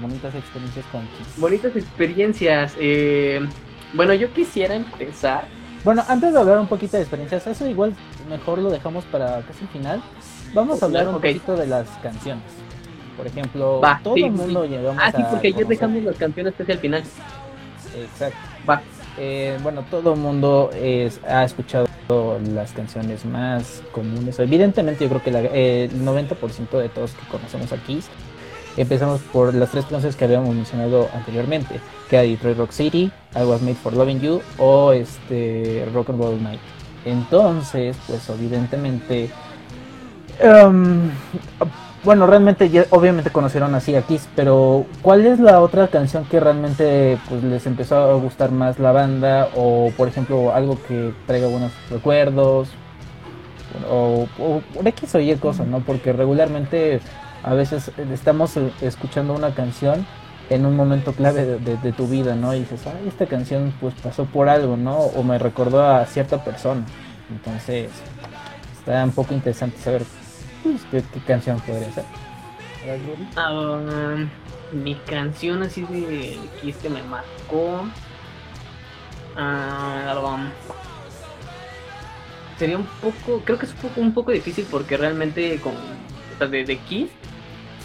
bonitas 0.00 0.34
experiencias 0.34 0.84
con 0.92 1.02
Bonitas 1.36 1.74
experiencias. 1.74 2.74
Eh, 2.78 3.46
bueno, 3.92 4.14
yo 4.14 4.32
quisiera 4.32 4.74
empezar. 4.74 5.46
Bueno, 5.84 6.02
antes 6.08 6.32
de 6.32 6.38
hablar 6.38 6.58
un 6.58 6.66
poquito 6.66 6.96
de 6.96 7.02
experiencias, 7.02 7.46
eso 7.46 7.66
igual 7.66 7.94
mejor 8.28 8.58
lo 8.58 8.70
dejamos 8.70 9.04
para 9.06 9.42
casi 9.42 9.64
el 9.64 9.68
final. 9.68 10.02
Vamos 10.54 10.82
a 10.82 10.86
hablar 10.86 11.08
un 11.08 11.14
poquito 11.14 11.56
de 11.56 11.66
las 11.66 11.88
canciones. 12.02 12.44
Por 13.16 13.26
ejemplo, 13.26 13.80
todo 14.02 14.16
el 14.16 14.30
mundo 14.30 14.66
sí. 14.66 14.76
Ah, 14.98 15.12
sí, 15.14 15.22
porque 15.30 15.52
ya 15.52 15.64
dejamos 15.64 16.02
las 16.02 16.16
canciones 16.16 16.54
casi 16.56 16.72
al 16.72 16.78
final. 16.78 17.02
Exacto. 17.96 18.36
Va. 18.68 18.82
Eh, 19.18 19.58
bueno, 19.62 19.84
todo 19.90 20.14
el 20.14 20.20
mundo 20.20 20.70
ha 21.28 21.44
escuchado 21.44 21.86
las 22.08 22.72
canciones 22.72 23.24
más 23.24 23.82
comunes. 23.92 24.38
Evidentemente 24.38 25.04
yo 25.04 25.20
creo 25.20 25.22
que 25.22 25.84
el 25.84 26.04
90% 26.04 26.78
de 26.78 26.88
todos 26.88 27.12
que 27.12 27.26
conocemos 27.28 27.72
aquí 27.72 28.00
empezamos 28.76 29.20
por 29.32 29.54
las 29.54 29.70
tres 29.70 29.84
canciones 29.84 30.16
que 30.16 30.24
habíamos 30.24 30.54
mencionado 30.54 31.08
anteriormente, 31.14 31.80
que 32.08 32.16
era 32.16 32.24
Detroit 32.24 32.58
Rock 32.58 32.72
City, 32.72 33.10
I 33.34 33.42
Was 33.44 33.62
Made 33.62 33.76
for 33.76 33.92
Loving 33.92 34.20
You 34.20 34.42
o 34.58 34.92
este 34.92 35.86
Rock 35.92 36.10
and 36.10 36.20
Roll 36.20 36.42
Night. 36.42 36.60
Entonces, 37.04 37.96
pues 38.06 38.28
evidentemente 38.30 39.30
um, 40.42 41.10
bueno, 42.04 42.26
realmente 42.26 42.68
ya, 42.68 42.86
obviamente 42.90 43.30
conocieron 43.30 43.74
así 43.74 43.96
a 43.96 44.02
Kiss, 44.02 44.28
pero 44.36 44.86
¿cuál 45.02 45.26
es 45.26 45.40
la 45.40 45.60
otra 45.60 45.88
canción 45.88 46.24
que 46.26 46.38
realmente 46.38 47.18
pues, 47.28 47.42
les 47.42 47.66
empezó 47.66 47.96
a 47.96 48.14
gustar 48.14 48.50
más 48.50 48.78
la 48.78 48.92
banda? 48.92 49.48
O 49.56 49.90
por 49.96 50.08
ejemplo, 50.08 50.54
algo 50.54 50.78
que 50.86 51.12
traiga 51.26 51.48
buenos 51.48 51.72
recuerdos, 51.90 52.68
o, 53.90 54.28
o, 54.38 54.62
X 54.84 55.14
o 55.14 55.20
Y 55.20 55.34
cosas, 55.36 55.66
¿no? 55.66 55.80
Porque 55.80 56.12
regularmente 56.12 57.00
a 57.42 57.54
veces 57.54 57.90
estamos 58.12 58.56
escuchando 58.80 59.34
una 59.34 59.54
canción 59.54 60.06
en 60.50 60.66
un 60.66 60.76
momento 60.76 61.12
clave 61.12 61.58
de, 61.58 61.92
tu 61.92 62.06
vida, 62.06 62.34
¿no? 62.34 62.54
Y 62.54 62.60
dices, 62.60 62.86
ay, 62.86 63.08
esta 63.08 63.26
canción 63.26 63.72
pues 63.80 63.94
pasó 63.94 64.26
por 64.26 64.48
algo, 64.48 64.76
¿no? 64.76 64.96
O 64.96 65.22
me 65.22 65.38
recordó 65.38 65.82
a 65.84 66.04
cierta 66.06 66.44
persona. 66.44 66.84
Entonces, 67.30 67.90
está 68.78 69.02
un 69.04 69.12
poco 69.12 69.32
interesante 69.32 69.78
saber 69.78 70.02
pues, 70.90 71.04
qué, 71.12 71.20
canción 71.20 71.60
podría 71.60 71.92
ser. 71.92 72.04
Ah, 73.36 74.16
mi 74.72 74.94
canción 74.94 75.62
así 75.62 75.82
de 75.82 76.38
Kiss 76.60 76.76
que 76.76 76.90
me 76.90 77.02
marcó. 77.02 77.86
Uh, 79.36 80.38
sería 82.58 82.76
un 82.78 82.86
poco, 83.00 83.42
creo 83.44 83.58
que 83.58 83.66
es 83.66 83.72
un 83.72 83.78
poco, 83.78 84.00
un 84.00 84.14
poco 84.14 84.30
difícil 84.30 84.66
porque 84.70 84.96
realmente 84.96 85.60
con 85.60 85.74
de, 86.50 86.64
de 86.64 86.76
Kiss 86.78 87.10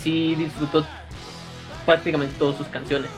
sí 0.02 0.36
disfrutó 0.36 0.86
prácticamente 1.86 2.36
todas 2.38 2.58
sus 2.58 2.68
canciones. 2.68 3.10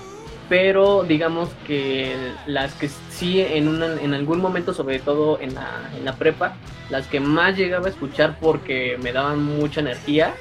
Pero 0.52 1.06
digamos 1.06 1.48
que 1.66 2.14
las 2.46 2.74
que 2.74 2.90
sí 2.90 3.40
en, 3.40 3.70
una, 3.70 4.02
en 4.02 4.14
algún 4.14 4.42
momento, 4.42 4.74
sobre 4.74 5.00
todo 5.00 5.40
en 5.40 5.56
la, 5.56 5.90
en 5.96 6.04
la 6.04 6.18
prepa, 6.18 6.58
las 6.90 7.08
que 7.08 7.22
más 7.22 7.56
llegaba 7.56 7.86
a 7.86 7.90
escuchar 7.90 8.38
porque 8.38 8.98
me 9.02 9.14
daban 9.14 9.42
mucha 9.42 9.80
energía 9.80 10.36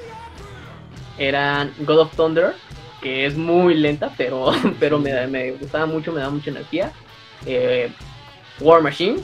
eran 1.16 1.72
God 1.86 2.00
of 2.00 2.16
Thunder, 2.16 2.56
que 3.00 3.24
es 3.24 3.36
muy 3.36 3.74
lenta, 3.74 4.12
pero, 4.16 4.50
pero 4.80 4.98
me, 4.98 5.28
me 5.28 5.52
gustaba 5.52 5.86
mucho, 5.86 6.10
me 6.10 6.18
daba 6.18 6.32
mucha 6.32 6.50
energía. 6.50 6.90
Eh, 7.46 7.92
War 8.58 8.82
Machine. 8.82 9.20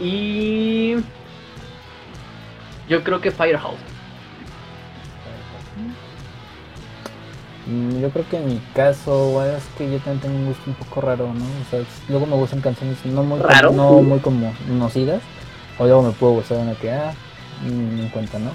Y 0.00 0.96
yo 2.88 3.04
creo 3.04 3.20
que 3.20 3.30
Firehouse. 3.30 3.93
Yo 7.66 8.10
creo 8.10 8.28
que 8.28 8.36
en 8.36 8.46
mi 8.46 8.60
caso, 8.74 9.42
es 9.44 9.64
que 9.78 9.90
yo 9.90 9.98
también 9.98 10.20
tengo 10.20 10.36
un 10.36 10.46
gusto 10.46 10.62
un 10.66 10.74
poco 10.74 11.00
raro, 11.00 11.32
¿no? 11.32 11.44
O 11.44 11.70
sea, 11.70 11.80
luego 12.08 12.26
me 12.26 12.36
gustan 12.36 12.60
canciones 12.60 12.98
no 13.06 13.22
muy, 13.22 13.40
no 13.72 14.02
muy 14.02 14.18
como 14.18 14.52
conocidas, 14.68 15.22
o 15.78 15.84
luego 15.84 16.02
me 16.02 16.10
puedo 16.12 16.34
gustar 16.34 16.58
una 16.58 16.74
que, 16.74 16.92
ah, 16.92 17.14
en 17.66 18.08
cuenta, 18.12 18.38
¿no? 18.38 18.50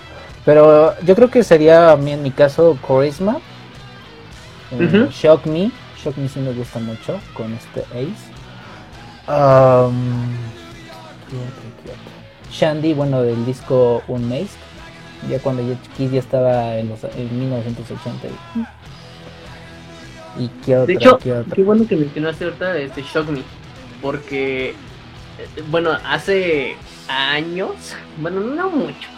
Pero 0.45 0.99
yo 1.01 1.15
creo 1.15 1.29
que 1.29 1.43
sería 1.43 1.91
a 1.91 1.97
mí 1.97 2.11
en 2.11 2.21
mi 2.21 2.31
caso 2.31 2.77
Charisma, 2.87 3.39
eh, 4.71 5.07
Shock 5.11 5.45
Me, 5.47 5.71
Shock 6.03 6.17
Me 6.17 6.29
sí 6.29 6.39
me 6.39 6.53
gusta 6.53 6.79
mucho 6.79 7.19
con 7.33 7.53
este 7.53 7.81
Ace. 7.91 8.29
Um, 9.27 10.33
Shandy, 12.51 12.93
bueno, 12.93 13.21
del 13.21 13.45
disco 13.45 14.01
Unmazed, 14.07 14.57
ya 15.29 15.39
cuando 15.39 15.63
Kiss 15.97 16.11
ya 16.11 16.19
estaba 16.19 16.75
en, 16.77 16.89
los, 16.89 17.03
en 17.03 17.39
1980. 17.39 18.27
¿Y 18.27 18.78
qué 20.47 20.77
otra? 20.77 20.85
De 20.85 20.93
hecho, 20.93 21.17
qué, 21.19 21.63
bueno 21.63 21.87
que 21.87 21.95
mencionaste 21.95 22.45
ahorita 22.45 22.77
este 22.77 23.01
Shock 23.01 23.29
Me, 23.29 23.41
porque, 24.01 24.69
eh, 24.69 24.73
bueno, 25.69 25.91
hace 26.05 26.75
años, 27.07 27.95
bueno, 28.17 28.39
no 28.39 28.69
mucho, 28.69 29.09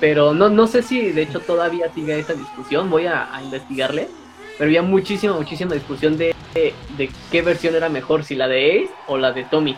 pero 0.00 0.34
no, 0.34 0.48
no 0.48 0.66
sé 0.66 0.82
si 0.82 1.12
de 1.12 1.22
hecho 1.22 1.40
todavía 1.40 1.92
sigue 1.94 2.18
esa 2.18 2.34
discusión, 2.34 2.90
voy 2.90 3.06
a, 3.06 3.28
investigarle, 3.42 4.08
pero 4.58 4.68
había 4.68 4.82
muchísima, 4.82 5.34
muchísima 5.34 5.74
discusión 5.74 6.18
de, 6.18 6.34
de, 6.54 7.10
qué 7.30 7.42
versión 7.42 7.74
era 7.74 7.88
mejor, 7.88 8.24
si 8.24 8.34
la 8.34 8.48
de 8.48 8.82
Ace 8.84 8.94
o 9.06 9.16
la 9.16 9.32
de 9.32 9.44
Tommy. 9.44 9.76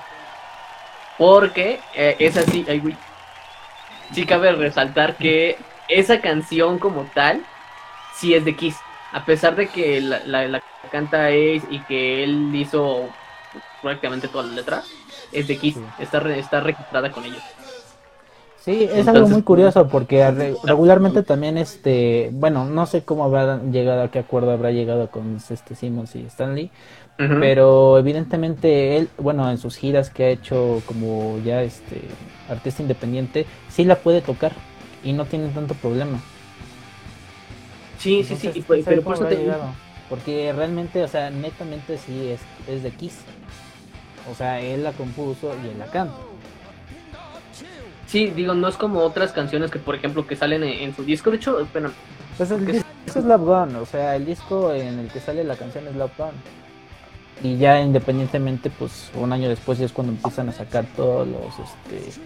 Porque 1.19 1.79
eh, 1.95 2.17
es 2.19 2.37
así, 2.37 2.65
sí 4.13 4.27
cabe 4.27 4.51
resaltar 4.53 5.17
que 5.17 5.57
esa 5.89 6.21
canción 6.21 6.79
como 6.79 7.09
tal, 7.15 7.45
sí 8.15 8.35
es 8.35 8.45
de 8.45 8.57
Kiss 8.57 8.77
a 9.13 9.25
pesar 9.25 9.55
de 9.55 9.69
que 9.69 10.01
la, 10.01 10.63
canta 10.93 11.27
Ace 11.27 11.63
y 11.71 11.81
que 11.89 12.23
él 12.23 12.55
hizo 12.55 13.09
prácticamente 13.83 14.29
toda 14.29 14.45
la 14.45 14.53
letra, 14.53 14.83
es 15.33 15.49
de 15.49 15.57
Kiss, 15.57 15.77
está, 15.99 16.19
está 16.37 16.61
registrada 16.61 17.11
con 17.11 17.25
ellos. 17.25 17.43
Sí, 18.61 18.89
es 18.93 19.09
algo 19.09 19.27
muy 19.27 19.43
curioso 19.43 19.89
porque 19.89 20.31
regularmente 20.63 21.25
también 21.25 21.59
este, 21.59 22.31
bueno, 22.33 22.65
no 22.65 22.87
sé 22.87 23.03
cómo 23.03 23.25
habrá 23.25 23.61
llegado, 23.61 24.03
a 24.03 24.11
qué 24.13 24.21
acuerdo 24.21 24.53
habrá 24.53 24.71
llegado 24.71 25.11
con 25.11 25.39
este 25.51 25.75
Simmons 25.75 26.15
y 26.15 26.21
Stanley, 26.27 26.71
pero 27.17 27.99
evidentemente 27.99 28.99
él, 28.99 29.09
bueno, 29.19 29.51
en 29.51 29.59
sus 29.59 29.77
giras 29.77 30.11
que 30.11 30.25
ha 30.27 30.29
hecho 30.29 30.81
como 30.87 31.39
ya 31.45 31.63
este 31.63 32.03
artista 32.49 32.83
independiente, 32.83 33.47
sí 33.69 33.85
la 33.85 33.97
puede 33.97 34.21
tocar 34.21 34.53
y 35.03 35.13
no 35.13 35.25
tiene 35.25 35.49
tanto 35.49 35.75
problema. 35.75 36.21
Sí, 37.99 38.23
sí, 38.23 38.37
sí, 38.37 38.65
pero 38.85 39.03
por 39.03 39.15
eso 39.15 39.25
te 39.25 39.45
Porque 40.13 40.53
realmente, 40.53 41.03
o 41.03 41.09
sea, 41.09 41.31
netamente 41.31 41.97
sí 41.97 42.29
es, 42.29 42.41
es 42.69 42.83
de 42.83 42.91
Kiss. 42.91 43.21
O 44.31 44.35
sea, 44.35 44.61
él 44.61 44.85
la 44.85 44.93
compuso 44.93 45.55
y 45.65 45.69
él 45.69 45.79
la 45.79 45.87
canta. 45.87 46.15
Sí, 48.07 48.27
digo, 48.27 48.53
no 48.53 48.69
es 48.69 48.77
como 48.77 49.01
otras 49.01 49.33
canciones 49.33 49.71
que, 49.71 49.79
por 49.79 49.95
ejemplo, 49.95 50.27
que 50.27 50.37
salen 50.37 50.65
en, 50.65 50.95
su 50.95 51.03
disco. 51.03 51.31
De 51.31 51.39
hecho, 51.39 51.67
bueno. 51.73 51.93
Pues 52.37 52.51
el 52.51 52.67
disco 52.67 52.87
es 53.07 53.25
Love 53.25 53.41
Gone, 53.41 53.77
o 53.79 53.87
sea, 53.87 54.15
el 54.15 54.27
disco 54.27 54.75
en 54.75 54.99
el 54.99 55.09
que 55.09 55.19
sale 55.19 55.45
la 55.45 55.57
canción 55.57 55.89
es 55.89 55.97
Love 55.97 56.13
Gone. 56.19 56.39
Y 57.43 57.57
ya 57.57 57.81
independientemente, 57.81 58.69
pues 58.69 59.11
un 59.15 59.33
año 59.33 59.49
después 59.49 59.79
ya 59.79 59.87
es 59.87 59.93
cuando 59.93 60.13
empiezan 60.13 60.51
a 60.51 60.53
sacar 60.53 60.85
todos 60.95 61.27
los, 61.27 61.59
este, 61.59 62.21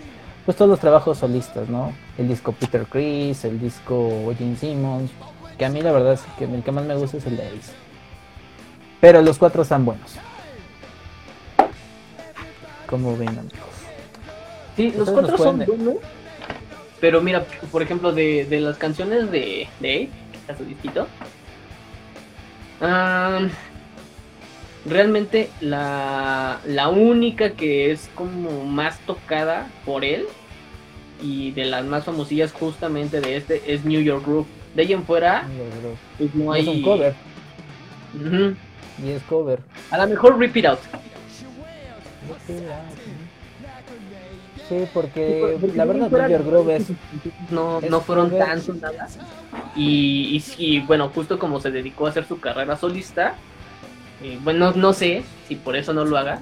pues 0.45 0.57
todos 0.57 0.69
los 0.69 0.81
trabajos 0.81 1.19
solistas, 1.19 1.69
¿no? 1.69 1.93
El 2.19 2.27
disco 2.27 2.51
Peter 2.51 2.85
Chris, 2.91 3.45
el 3.45 3.61
disco 3.61 4.35
Gene 4.37 4.57
Simmons, 4.57 5.13
que 5.59 5.65
a 5.65 5.69
mí 5.69 5.81
la 5.81 5.93
verdad 5.93 6.15
es 6.15 6.23
que 6.39 6.45
el 6.45 6.63
que 6.63 6.73
más 6.73 6.85
me 6.85 6.95
gusta 6.95 7.17
es 7.17 7.27
el 7.27 7.37
de 7.37 7.47
Ace. 7.47 7.73
Pero 9.01 9.23
los 9.23 9.39
cuatro 9.39 9.63
están 9.63 9.85
buenos. 9.85 10.17
Como 12.87 13.17
ven, 13.17 13.29
amigos. 13.29 13.51
Sí, 14.77 14.93
los 14.97 15.11
cuatro 15.11 15.37
son 15.37 15.59
buenos. 15.65 15.97
Pero 17.01 17.21
mira, 17.21 17.45
por 17.71 17.83
ejemplo, 17.83 18.13
de, 18.13 18.45
de 18.45 18.61
las 18.61 18.79
canciones 18.79 19.31
de, 19.31 19.69
de 19.81 19.95
Ace, 19.95 20.11
que 20.33 20.39
está 20.39 20.57
su 20.57 20.65
disquito. 20.65 21.07
realmente 24.85 25.51
la, 25.61 26.61
la 26.67 26.89
única 26.89 27.51
que 27.51 27.91
es 27.91 28.09
como 28.15 28.65
más 28.65 28.99
tocada 29.01 29.69
por 29.85 30.05
él 30.05 30.27
y 31.23 31.53
de 31.53 31.65
las 31.65 31.85
más 31.85 32.05
famosillas 32.05 32.53
justamente 32.53 33.21
de 33.21 33.37
este 33.37 33.73
es 33.73 33.85
New 33.85 34.01
York 34.01 34.25
Groove. 34.25 34.47
De 34.77 34.83
ahí 34.83 34.93
en 34.93 35.05
fuera, 35.05 35.49
pues 36.19 36.35
no 36.35 36.53
hay. 36.53 36.61
Es 36.61 36.69
un 36.69 36.83
cover. 36.83 37.15
Y 39.03 39.11
es 39.11 39.23
cover. 39.23 39.61
A 39.91 39.97
lo 39.97 40.07
mejor 40.07 40.39
Rip 40.39 40.55
It 40.55 40.67
Out. 40.67 40.79
Sí, 44.69 44.85
porque, 44.93 45.59
la 45.75 45.85
verdad 45.87 46.29
York 46.29 46.45
Groove 46.45 46.77
es, 46.77 46.89
no, 47.51 47.81
no 47.81 48.01
fueron 48.03 48.37
tan 48.37 48.61
sonadas. 48.61 49.19
Y, 49.75 50.43
y, 50.59 50.81
bueno, 50.81 51.09
justo 51.09 51.39
como 51.39 51.59
se 51.59 51.71
dedicó 51.71 52.07
a 52.07 52.11
hacer 52.11 52.27
su 52.27 52.39
carrera 52.39 52.77
solista, 52.77 53.35
eh, 54.23 54.39
bueno, 54.43 54.73
no 54.73 54.93
sé 54.93 55.23
si 55.49 55.55
por 55.57 55.77
eso 55.77 55.95
no 55.95 56.05
lo 56.05 56.19
haga, 56.19 56.41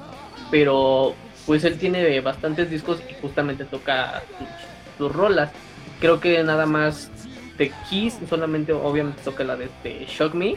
pero 0.51 1.15
pues 1.47 1.63
él 1.65 1.79
tiene 1.79 2.21
bastantes 2.21 2.69
discos 2.69 3.01
y 3.09 3.15
justamente 3.21 3.65
toca 3.65 4.23
sus 4.99 5.13
rolas. 5.13 5.51
Creo 6.01 6.19
que 6.19 6.43
nada 6.43 6.67
más 6.67 7.11
de 7.59 7.73
Kiss, 7.89 8.19
solamente 8.29 8.73
obviamente 8.73 9.23
toca 9.23 9.45
la 9.45 9.57
de 9.57 9.67
este 9.67 10.07
Shock 10.07 10.35
Me, 10.35 10.57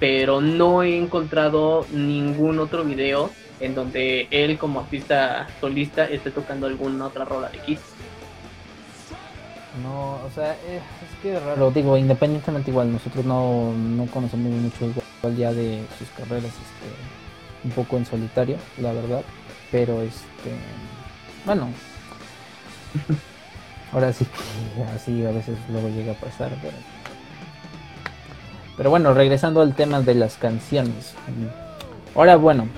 pero 0.00 0.40
no 0.40 0.82
he 0.82 0.96
encontrado 0.96 1.86
ningún 1.92 2.58
otro 2.58 2.84
video 2.84 3.30
en 3.60 3.74
donde 3.74 4.28
él 4.30 4.58
como 4.58 4.80
artista 4.80 5.48
solista 5.60 6.04
esté 6.04 6.30
tocando 6.30 6.66
alguna 6.66 7.06
otra 7.06 7.24
rola 7.24 7.48
de 7.48 7.58
Kiss. 7.58 7.80
No, 9.82 10.20
o 10.24 10.30
sea, 10.32 10.52
es, 10.52 10.82
que 11.20 11.36
es 11.36 11.42
raro, 11.42 11.70
digo, 11.72 11.96
independientemente 11.96 12.70
igual, 12.70 12.92
nosotros 12.92 13.24
no, 13.24 13.72
no 13.72 14.06
conocemos 14.06 14.52
mucho 14.52 14.84
igual 14.86 15.36
ya 15.36 15.52
de 15.52 15.84
sus 15.98 16.08
carreras, 16.10 16.44
este, 16.44 17.64
un 17.64 17.70
poco 17.72 17.96
en 17.96 18.06
solitario, 18.06 18.56
la 18.78 18.92
verdad, 18.92 19.22
pero 19.72 20.00
este, 20.02 20.52
bueno, 21.44 21.70
Ahora 23.94 24.12
sí 24.12 24.26
que 24.26 24.82
así 24.94 25.24
a 25.24 25.30
veces 25.30 25.56
luego 25.70 25.88
llega 25.88 26.12
a 26.12 26.16
pasar. 26.16 26.50
Pero, 28.76 28.90
bueno, 28.90 29.14
regresando 29.14 29.60
al 29.60 29.74
tema 29.74 30.00
de 30.00 30.16
las 30.16 30.36
canciones. 30.36 31.14
Ahora 32.16 32.34
bueno, 32.34 32.68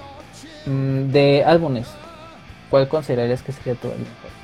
mm, 0.67 1.11
de 1.11 1.43
álbumes, 1.45 1.89
¿cuál 2.69 2.87
considerarías 2.89 3.43
que 3.43 3.53
sería 3.53 3.75
tu 3.75 3.89
mejor? 3.89 4.37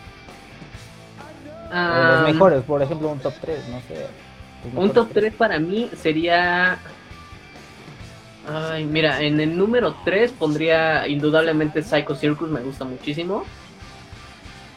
los 1.74 2.22
mejores, 2.24 2.62
por 2.64 2.82
ejemplo, 2.82 3.09
un 3.09 3.18
top 3.18 3.34
3, 3.40 3.68
no 3.68 3.80
sé. 3.82 4.07
Un 4.74 4.90
top 4.92 5.09
3 5.12 5.34
para 5.34 5.59
mí 5.59 5.90
sería... 5.96 6.78
Ay, 8.46 8.84
mira, 8.84 9.22
en 9.22 9.40
el 9.40 9.57
número 9.57 9.94
3 10.05 10.32
pondría 10.32 11.07
indudablemente 11.07 11.82
Psycho 11.82 12.14
Circus, 12.14 12.51
me 12.51 12.61
gusta 12.61 12.84
muchísimo. 12.84 13.44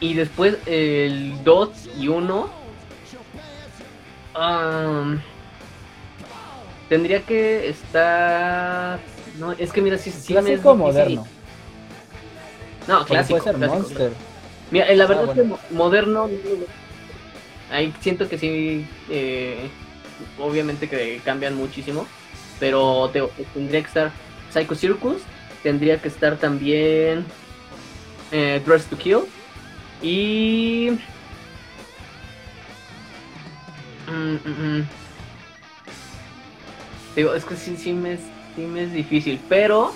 Y 0.00 0.14
después 0.14 0.58
el 0.66 1.42
2 1.44 1.70
y 1.98 2.08
1. 2.08 2.50
tendría 6.88 7.22
que 7.22 7.68
estar. 7.68 9.00
No, 9.38 9.52
es 9.52 9.72
que 9.72 9.80
mira, 9.80 9.96
si 9.98 10.10
sí 10.10 10.34
clásico 10.34 10.72
o 10.72 10.76
moderno. 10.76 11.26
No, 12.86 13.04
clásico. 13.04 13.38
Puede 13.38 13.58
ser 13.58 13.68
Monster. 13.68 14.12
Mira, 14.70 14.94
la 14.94 15.04
ah, 15.04 15.06
verdad 15.06 15.28
es 15.30 15.34
que 15.34 15.74
moderno. 15.74 16.28
Ahí 17.70 17.92
siento 18.00 18.28
que 18.28 18.38
sí. 18.38 18.86
Eh, 19.08 19.68
obviamente 20.38 20.88
que 20.88 21.20
cambian 21.24 21.56
muchísimo. 21.56 22.06
Pero 22.60 23.10
tendría 23.54 23.80
que 23.80 23.88
estar 23.88 24.12
Psycho 24.50 24.74
Circus. 24.74 25.22
Tendría 25.62 26.00
que 26.00 26.08
estar 26.08 26.36
también. 26.36 27.24
Eh, 28.30 28.60
Dress 28.64 28.84
to 28.86 28.98
Kill. 28.98 29.26
Y. 30.02 30.90
Mm, 34.08 34.34
mm, 34.34 34.78
mm. 34.78 34.84
Digo, 37.16 37.34
es 37.34 37.44
que 37.44 37.56
sí, 37.56 37.76
sí 37.76 37.92
me, 37.92 38.18
sí 38.18 38.62
me 38.62 38.84
es 38.84 38.92
difícil, 38.92 39.40
pero 39.48 39.92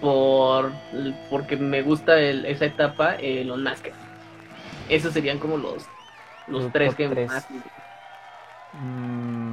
por 0.00 0.72
porque 1.28 1.56
me 1.56 1.82
gusta 1.82 2.20
esa 2.20 2.66
etapa, 2.66 3.16
eh, 3.16 3.44
los 3.44 3.58
Masked. 3.58 3.92
Esos 4.88 5.12
serían 5.12 5.38
como 5.38 5.56
los, 5.56 5.86
los 6.46 6.72
tres 6.72 6.94
que 6.94 7.08
más. 7.08 7.46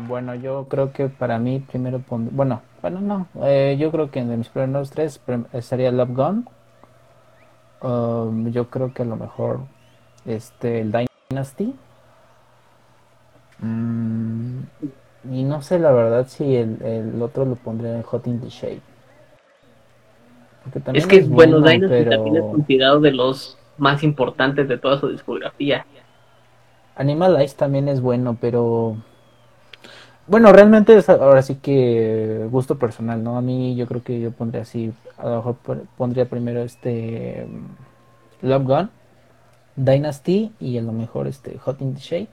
bueno, 0.07 0.35
yo 0.35 0.65
creo 0.67 0.91
que 0.91 1.07
para 1.07 1.37
mí 1.37 1.59
primero 1.59 1.99
pondría. 1.99 2.35
Bueno, 2.35 2.61
bueno, 2.81 3.01
no. 3.01 3.27
Eh, 3.45 3.77
yo 3.79 3.91
creo 3.91 4.09
que 4.09 4.19
en 4.19 4.37
mis 4.37 4.49
primeros 4.49 4.89
tres 4.89 5.21
estaría 5.53 5.91
Love 5.91 6.13
Gone. 6.13 6.43
Um, 7.82 8.49
yo 8.51 8.69
creo 8.69 8.93
que 8.93 9.03
a 9.03 9.05
lo 9.05 9.15
mejor 9.15 9.59
este 10.25 10.82
el 10.82 10.91
Dynasty. 11.30 11.75
Mm, 13.59 14.59
y 15.32 15.43
no 15.43 15.61
sé 15.61 15.80
la 15.80 15.91
verdad 15.91 16.28
si 16.28 16.55
el, 16.55 17.19
otro 17.21 17.45
lo 17.45 17.55
pondría 17.55 17.95
en 17.95 18.03
Hot 18.03 18.28
in 18.28 18.39
the 18.41 18.49
Shade. 18.49 18.82
Es 20.93 21.07
que, 21.07 21.21
bueno, 21.21 21.61
Dynasty 21.61 22.09
también 22.09 22.36
es 22.38 22.43
considerado 22.43 22.99
de 22.99 23.11
los 23.11 23.57
más 23.78 24.03
importantes 24.03 24.67
de 24.67 24.78
toda 24.78 24.99
su 24.99 25.07
discografía. 25.09 25.86
Animal 26.95 27.41
Ice 27.43 27.55
también 27.55 27.88
es 27.88 28.01
bueno, 28.01 28.38
pero. 28.39 28.97
Bueno, 30.28 30.51
realmente 30.51 30.97
es 30.97 31.09
ahora 31.09 31.41
sí 31.41 31.55
que 31.55 32.47
gusto 32.51 32.78
personal, 32.78 33.23
¿no? 33.23 33.38
A 33.38 33.41
mí 33.41 33.75
yo 33.75 33.88
creo 33.88 34.03
que 34.03 34.19
yo 34.19 34.32
pondría 34.32 34.63
así. 34.63 34.91
A 35.17 35.30
lo 35.30 35.36
mejor 35.38 35.55
pondría 35.97 36.25
primero 36.25 36.61
este. 36.63 37.47
Love 38.41 38.63
Gun, 38.63 38.89
Dynasty 39.75 40.51
y 40.59 40.78
a 40.78 40.82
lo 40.82 40.91
mejor 40.91 41.28
este 41.28 41.57
Hot 41.59 41.82
in 41.82 41.95
the 41.95 41.99
Shade. 41.99 42.28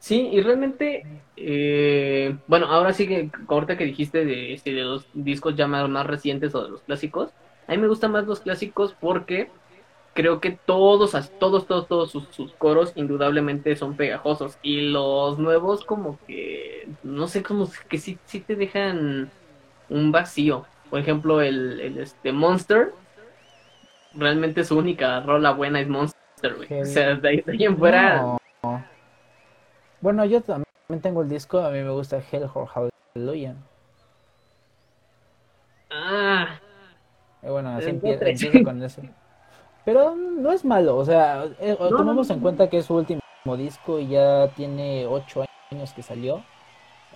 Sí, 0.00 0.30
y 0.32 0.40
realmente, 0.40 1.04
eh, 1.36 2.34
bueno, 2.46 2.66
ahora 2.66 2.94
sí 2.94 3.06
que 3.06 3.30
ahorita 3.46 3.76
que 3.76 3.84
dijiste 3.84 4.24
de, 4.24 4.54
este, 4.54 4.72
de 4.72 4.82
los 4.82 5.06
discos 5.12 5.56
ya 5.56 5.66
más, 5.66 6.06
recientes 6.06 6.54
o 6.54 6.64
de 6.64 6.70
los 6.70 6.80
clásicos, 6.80 7.30
a 7.66 7.72
mí 7.72 7.78
me 7.78 7.88
gustan 7.88 8.12
más 8.12 8.26
los 8.26 8.40
clásicos 8.40 8.96
porque 8.98 9.50
creo 10.20 10.38
que 10.38 10.50
todos, 10.50 11.12
todos, 11.38 11.66
todos, 11.66 11.88
todos 11.88 12.10
sus, 12.10 12.52
coros 12.58 12.92
indudablemente 12.94 13.74
son 13.74 13.96
pegajosos 13.96 14.58
y 14.62 14.82
los 14.82 15.38
nuevos 15.38 15.82
como 15.82 16.18
que, 16.26 16.86
no 17.02 17.26
sé, 17.26 17.42
como 17.42 17.66
que 17.88 17.96
sí, 17.96 18.18
sí 18.26 18.40
te 18.40 18.54
dejan 18.54 19.30
un 19.88 20.12
vacío. 20.12 20.66
Por 20.90 21.00
ejemplo, 21.00 21.40
el, 21.40 21.80
el 21.80 21.98
este 21.98 22.32
Monster, 22.32 22.92
realmente 24.12 24.62
su 24.62 24.76
única 24.76 25.20
rola 25.20 25.52
buena 25.52 25.80
es 25.80 25.88
Monster, 25.88 26.54
O 26.82 26.84
sea, 26.84 27.14
de 27.14 27.28
ahí, 27.28 27.64
en 27.64 27.78
fuera... 27.78 28.36
Bueno, 30.02 30.26
yo 30.26 30.42
también 30.42 31.00
tengo 31.00 31.22
el 31.22 31.30
disco, 31.30 31.60
a 31.60 31.70
mí 31.70 31.78
me 31.78 31.90
gusta 31.90 32.22
Hell 32.30 32.46
for 32.52 32.68
Hallelujah. 33.14 33.54
Ah. 35.90 36.60
Y 37.42 37.46
bueno, 37.46 37.70
así 37.70 37.88
empieza, 37.88 38.26
con 38.62 38.82
eso. 38.82 39.00
Pero 39.84 40.14
no 40.14 40.52
es 40.52 40.64
malo, 40.64 40.96
o 40.96 41.04
sea, 41.04 41.46
eh, 41.58 41.76
tomemos 41.78 42.28
en 42.30 42.40
cuenta 42.40 42.68
que 42.68 42.78
es 42.78 42.86
su 42.86 42.94
último 42.94 43.20
disco 43.56 43.98
y 43.98 44.08
ya 44.08 44.48
tiene 44.54 45.06
ocho 45.06 45.44
años 45.70 45.92
que 45.92 46.02
salió. 46.02 46.42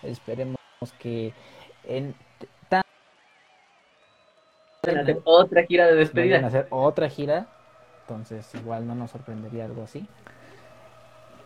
Esperemos 0.02 0.56
que 0.98 1.32
en 1.86 2.14
tan... 2.68 2.82
hacer 4.82 5.20
otra 5.24 5.64
gira 5.64 5.86
de 5.86 5.94
despedida. 5.94 6.36
Van 6.36 6.44
a 6.44 6.48
hacer 6.48 6.66
otra 6.70 7.08
gira, 7.08 7.46
entonces 8.02 8.54
igual 8.54 8.86
no 8.86 8.94
nos 8.94 9.10
sorprendería 9.10 9.66
algo 9.66 9.82
así. 9.82 10.06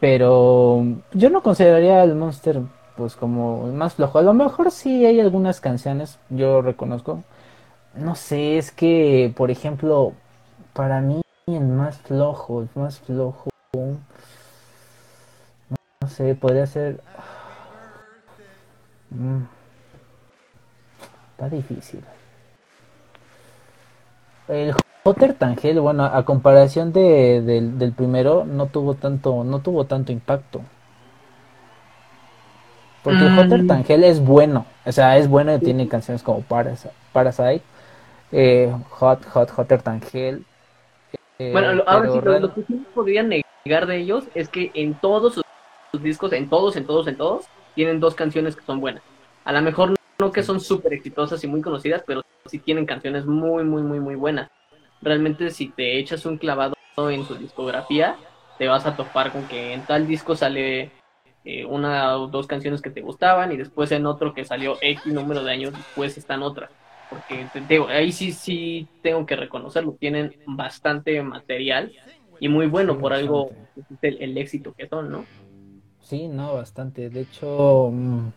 Pero 0.01 0.85
yo 1.13 1.31
no 1.31 1.43
consideraría 1.43 2.03
el 2.05 2.15
Monster 2.15 2.61
pues 2.97 3.15
como 3.15 3.67
más 3.69 3.95
flojo. 3.95 4.19
A 4.19 4.23
lo 4.23 4.35
mejor 4.35 4.71
sí 4.71 5.07
hay 5.07 5.21
algunas 5.21 5.61
canciones, 5.61 6.19
yo 6.31 6.63
reconozco. 6.63 7.23
No 7.95 8.15
sé, 8.15 8.59
es 8.59 8.71
que, 8.71 9.33
por 9.37 9.51
ejemplo, 9.51 10.13
para 10.73 11.01
mí 11.01 11.21
el 11.47 11.65
más 11.65 11.99
flojo, 11.99 12.63
el 12.63 12.69
más 12.75 12.99
flojo, 13.01 13.49
no, 13.73 13.99
sé, 16.09 16.35
podría 16.35 16.67
ser... 16.67 17.01
Mm, 19.11 19.43
está 21.33 21.49
difícil. 21.49 22.05
El 24.49 24.75
Hotter 25.05 25.35
Tangel, 25.35 25.81
bueno, 25.81 26.05
a 26.05 26.25
comparación 26.25 26.93
de, 26.93 27.43
del 27.43 27.93
primero, 27.93 28.45
no 28.45 28.67
tuvo 28.67 28.95
tanto, 28.95 29.45
no 29.45 29.61
tuvo 29.61 29.85
tanto 29.85 30.13
impacto. 30.13 30.63
Porque 33.03 33.27
el 33.27 33.39
Hotter 33.39 33.63
mm. 33.63 33.67
Tangel 33.67 34.05
es 34.05 34.21
bueno, 34.21 34.67
o 34.85 34.93
sea, 34.93 35.17
es 35.17 35.29
bueno 35.29 35.55
y 35.55 35.61
tiene 35.61 35.89
canciones 35.89 36.23
como 36.23 36.43
Parasite, 36.43 37.63
eh, 38.33 38.75
Hot, 38.91 39.25
Hot, 39.27 39.51
Hotter 39.57 39.83
Tangel. 39.83 40.45
Eh, 41.39 41.53
bueno, 41.53 41.83
ahora 41.87 42.11
sí, 42.11 42.21
lo, 42.23 42.55
que 42.55 42.63
sí 42.63 42.85
podrían 42.95 43.29
negar 43.29 43.87
de 43.87 43.99
ellos 43.99 44.25
es 44.35 44.49
que 44.49 44.71
en 44.75 44.95
todos 44.95 45.35
sus, 45.35 45.45
discos, 46.03 46.33
en 46.33 46.49
todos, 46.49 46.77
en 46.77 46.87
todos, 46.87 47.07
en 47.07 47.17
todos, 47.17 47.47
tienen 47.75 48.01
dos 48.01 48.15
canciones 48.15 48.57
que 48.57 48.65
son 48.65 48.81
buenas. 48.81 49.03
A 49.45 49.53
lo 49.53 49.63
mejor 49.63 49.95
no 50.19 50.33
que 50.33 50.43
son 50.43 50.61
súper 50.61 50.93
exitosas 50.93 51.43
y 51.45 51.47
muy 51.47 51.63
conocidas, 51.63 52.03
pero 52.07 52.23
sí 52.47 52.59
tienen 52.59 52.87
canciones 52.87 53.25
muy, 53.25 53.65
muy, 53.65 53.83
muy, 53.83 54.01
muy 54.01 54.15
buenas 54.15 54.51
realmente 55.01 55.51
si 55.51 55.69
te 55.69 55.99
echas 55.99 56.27
un 56.27 56.39
clavado 56.39 56.75
en 56.97 57.25
su 57.25 57.37
discografía, 57.37 58.17
te 58.59 58.67
vas 58.67 58.87
a 58.87 58.97
topar 58.97 59.33
con 59.33 59.47
que 59.47 59.73
en 59.73 59.85
tal 59.87 60.07
disco 60.07 60.35
sale 60.35 60.91
eh, 61.45 61.65
una 61.65 62.19
o 62.19 62.27
dos 62.27 62.47
canciones 62.47 62.83
que 62.83 62.91
te 62.91 63.01
gustaban 63.01 63.53
y 63.53 63.57
después 63.57 63.93
en 63.93 64.07
otro 64.07 64.35
que 64.35 64.45
salió 64.45 64.77
X 64.81 65.13
número 65.13 65.45
de 65.45 65.53
años 65.53 65.73
después 65.73 66.19
están 66.19 66.43
otras. 66.43 66.71
Porque 67.09 67.49
ahí 67.89 68.13
sí, 68.13 68.33
sí 68.33 68.87
tengo 69.01 69.25
que 69.25 69.37
reconocerlo, 69.37 69.97
tienen 69.99 70.35
bastante 70.45 71.23
material 71.23 71.93
y 72.41 72.49
muy 72.49 72.67
bueno 72.67 72.99
por 72.99 73.13
algo 73.13 73.51
el, 74.03 74.39
éxito 74.39 74.73
que 74.75 74.89
son, 74.89 75.11
¿no? 75.11 75.25
Sí, 76.03 76.29
no, 76.29 76.55
bastante. 76.55 77.11
De 77.11 77.21
hecho, 77.21 77.91
mm, 77.93 78.29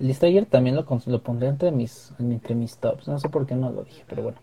el 0.00 0.16
ayer 0.22 0.46
también 0.46 0.76
lo, 0.76 0.86
lo 1.06 1.22
pondré 1.22 1.48
entre 1.48 1.70
mis, 1.70 2.12
entre 2.18 2.54
mis 2.54 2.76
tops. 2.76 3.08
No 3.08 3.18
sé 3.18 3.28
por 3.28 3.46
qué 3.46 3.54
no 3.54 3.70
lo 3.70 3.84
dije, 3.84 4.04
pero 4.08 4.22
bueno. 4.22 4.38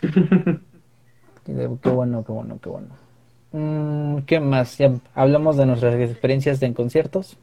qué 1.44 1.52
bueno, 1.90 2.24
qué 2.24 2.32
bueno, 2.32 2.58
qué 2.62 2.68
bueno. 2.68 2.88
Mm, 3.52 4.24
¿Qué 4.26 4.40
más? 4.40 4.78
Ya 4.78 4.92
hablamos 5.14 5.56
de 5.56 5.66
nuestras 5.66 5.94
experiencias 5.94 6.62
en 6.62 6.74
conciertos. 6.74 7.36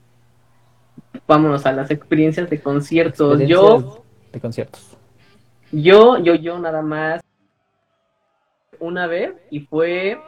Vámonos 1.28 1.66
a 1.66 1.72
las 1.72 1.90
experiencias 1.92 2.50
de 2.50 2.62
conciertos. 2.62 3.40
yo. 3.48 4.04
De 4.34 4.40
conciertos. 4.40 4.91
Yo, 5.72 6.18
yo, 6.18 6.36
yo 6.36 6.60
nada 6.60 6.82
más. 6.82 7.22
Una 8.80 9.06
vez 9.08 9.34
y 9.52 9.60
fue 9.62 10.20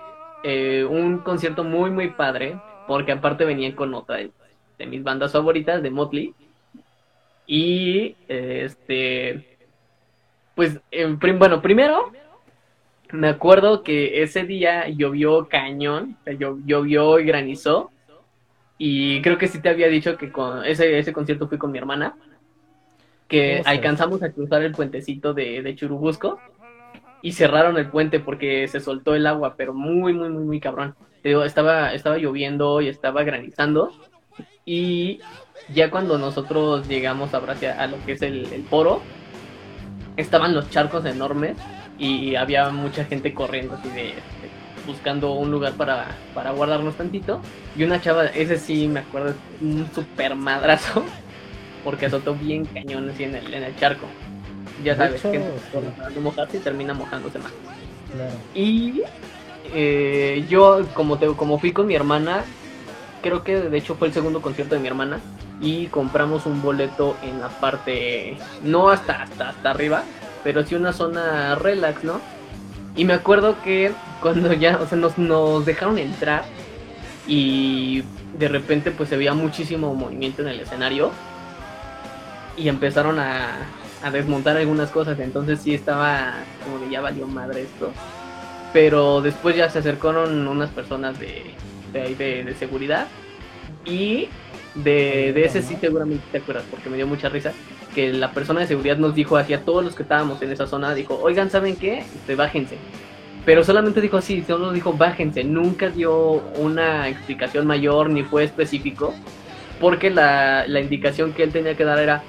eh, 0.43 0.85
un 0.87 1.19
concierto 1.19 1.63
muy, 1.63 1.89
muy 1.91 2.09
padre. 2.09 2.59
Porque 2.87 3.13
aparte 3.13 3.45
venía 3.45 3.73
con 3.75 3.93
otra 3.93 4.17
de, 4.17 4.85
mis 4.85 5.03
bandas 5.03 5.31
favoritas, 5.31 5.81
de 5.81 5.89
Motley. 5.89 6.33
Y 7.47 8.15
este. 8.27 9.57
Pues, 10.55 10.79
bueno, 11.39 11.61
primero 11.61 12.11
me 13.11 13.29
acuerdo 13.29 13.83
que 13.83 14.21
ese 14.23 14.43
día 14.43 14.87
llovió 14.89 15.47
cañón, 15.47 16.17
llovió 16.65 17.19
y 17.19 17.25
granizó. 17.25 17.91
Y 18.77 19.21
creo 19.21 19.37
que 19.37 19.47
sí 19.47 19.61
te 19.61 19.69
había 19.69 19.87
dicho 19.87 20.17
que 20.17 20.31
con 20.31 20.65
ese, 20.65 20.97
ese 20.97 21.13
concierto 21.13 21.47
fui 21.47 21.57
con 21.57 21.71
mi 21.71 21.77
hermana. 21.77 22.15
Que 23.33 23.63
alcanzamos 23.65 24.21
a 24.21 24.31
cruzar 24.31 24.61
el 24.61 24.73
puentecito 24.73 25.33
de, 25.33 25.73
Churubusco. 25.75 26.39
Y 27.23 27.31
cerraron 27.31 27.77
el 27.77 27.89
puente 27.89 28.19
porque 28.19 28.67
se 28.67 28.79
soltó 28.79 29.15
el 29.15 29.25
agua, 29.25 29.55
pero 29.57 29.73
muy, 29.73 30.13
muy, 30.13 30.29
muy, 30.29 30.43
muy 30.43 30.59
cabrón. 30.59 30.93
estaba, 31.23 31.93
estaba 31.93 32.17
lloviendo 32.19 32.79
y 32.81 32.89
estaba 32.89 33.23
granizando. 33.23 33.91
Y 34.65 35.19
ya 35.73 35.89
cuando 35.89 36.19
nosotros 36.19 36.87
llegamos 36.87 37.33
a, 37.33 37.37
a 37.37 37.87
lo 37.87 38.05
que 38.05 38.11
es 38.11 38.21
el, 38.21 38.45
el 38.53 38.61
poro, 38.61 39.01
estaban 40.15 40.53
los 40.53 40.69
charcos 40.69 41.03
enormes 41.05 41.57
y 41.97 42.35
había 42.35 42.69
mucha 42.69 43.03
gente 43.05 43.33
corriendo 43.33 43.73
así 43.73 43.89
de, 43.89 44.13
buscando 44.85 45.33
un 45.33 45.49
lugar 45.49 45.73
para, 45.73 46.05
para 46.35 46.51
guardarnos 46.51 46.95
tantito 46.95 47.41
y 47.75 47.83
una 47.83 47.99
chava, 47.99 48.25
ese 48.27 48.57
sí 48.57 48.87
me 48.87 48.99
acuerdo, 48.99 49.33
un 49.59 49.89
super 49.95 50.35
madrazo 50.35 51.03
porque 51.83 52.05
azotó 52.05 52.35
bien 52.35 52.65
cañón 52.65 53.09
así 53.09 53.23
en 53.23 53.35
el, 53.35 53.53
en 53.53 53.63
el 53.63 53.75
charco. 53.77 54.05
Ya 54.83 54.95
sabes, 54.95 55.21
que 55.21 55.39
no 55.39 56.21
mojarse 56.21 56.57
y 56.57 56.59
termina 56.59 56.93
mojándose 56.93 57.39
más. 57.39 57.51
Y 58.53 59.01
eh, 59.73 60.45
yo, 60.49 60.85
como, 60.93 61.17
te, 61.17 61.27
como 61.27 61.57
fui 61.57 61.71
con 61.71 61.87
mi 61.87 61.95
hermana, 61.95 62.43
creo 63.21 63.43
que 63.43 63.59
de 63.59 63.77
hecho 63.77 63.95
fue 63.95 64.07
el 64.07 64.13
segundo 64.13 64.41
concierto 64.41 64.75
de 64.75 64.81
mi 64.81 64.87
hermana, 64.87 65.19
y 65.61 65.87
compramos 65.87 66.45
un 66.45 66.61
boleto 66.61 67.15
en 67.23 67.39
la 67.39 67.47
parte, 67.47 68.37
no 68.63 68.89
hasta, 68.89 69.23
hasta, 69.23 69.49
hasta 69.49 69.71
arriba, 69.71 70.03
pero 70.43 70.65
sí 70.65 70.75
una 70.75 70.91
zona 70.91 71.55
relax, 71.55 72.03
¿no? 72.03 72.19
Y 72.95 73.05
me 73.05 73.13
acuerdo 73.13 73.55
que 73.63 73.91
cuando 74.21 74.51
ya, 74.53 74.77
o 74.77 74.87
sea, 74.87 74.97
nos, 74.97 75.17
nos 75.17 75.65
dejaron 75.65 75.97
entrar 75.97 76.43
y 77.27 78.03
de 78.37 78.49
repente 78.49 78.91
pues 78.91 79.09
se 79.09 79.17
veía 79.17 79.33
muchísimo 79.33 79.93
movimiento 79.95 80.41
en 80.41 80.49
el 80.49 80.59
escenario 80.59 81.11
y 82.57 82.69
empezaron 82.69 83.19
a, 83.19 83.57
a 84.03 84.11
desmontar 84.11 84.57
algunas 84.57 84.91
cosas, 84.91 85.19
entonces 85.19 85.61
sí 85.61 85.73
estaba 85.73 86.33
como 86.63 86.83
que 86.83 86.91
ya 86.91 87.01
valió 87.01 87.25
madre 87.25 87.61
esto. 87.61 87.91
Pero 88.73 89.21
después 89.21 89.55
ya 89.55 89.69
se 89.69 89.79
acercaron 89.79 90.47
unas 90.47 90.69
personas 90.71 91.17
de, 91.19 91.53
de, 91.93 92.43
de, 92.43 92.53
seguridad 92.55 93.07
y 93.85 94.27
de, 94.75 95.31
de, 95.33 95.45
ese 95.45 95.61
sí 95.61 95.77
seguramente 95.79 96.23
te 96.31 96.39
acuerdas 96.39 96.65
porque 96.69 96.89
me 96.89 96.97
dio 96.97 97.05
mucha 97.05 97.29
risa 97.29 97.53
que 97.93 98.11
la 98.11 98.31
persona 98.31 98.61
de 98.61 98.67
seguridad 98.67 98.97
nos 98.97 99.13
dijo 99.13 99.37
hacia 99.37 99.61
todos 99.61 99.85
los 99.85 99.95
que 99.95 100.03
estábamos 100.03 100.41
en 100.41 100.51
esa 100.51 100.65
zona, 100.65 100.95
dijo, 100.95 101.19
oigan, 101.21 101.49
¿saben 101.49 101.75
qué? 101.75 101.99
Este, 101.99 102.35
bájense. 102.35 102.77
Pero 103.45 103.63
solamente 103.63 104.01
dijo 104.01 104.17
así, 104.17 104.43
solo 104.43 104.71
dijo 104.71 104.93
bájense, 104.93 105.43
nunca 105.43 105.89
dio 105.89 106.41
una 106.57 107.07
explicación 107.07 107.67
mayor 107.67 108.09
ni 108.09 108.23
fue 108.23 108.43
específico, 108.43 109.13
porque 109.79 110.09
la, 110.09 110.65
la 110.67 110.79
indicación 110.79 111.33
que 111.33 111.43
él 111.43 111.51
tenía 111.51 111.77
que 111.77 111.83
dar 111.83 111.99
era 111.99 112.23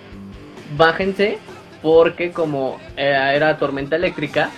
bájense, 0.77 1.39
porque 1.83 2.31
como 2.31 2.79
era, 2.97 3.57
tormenta 3.59 3.97
eléctrica, 3.97 4.51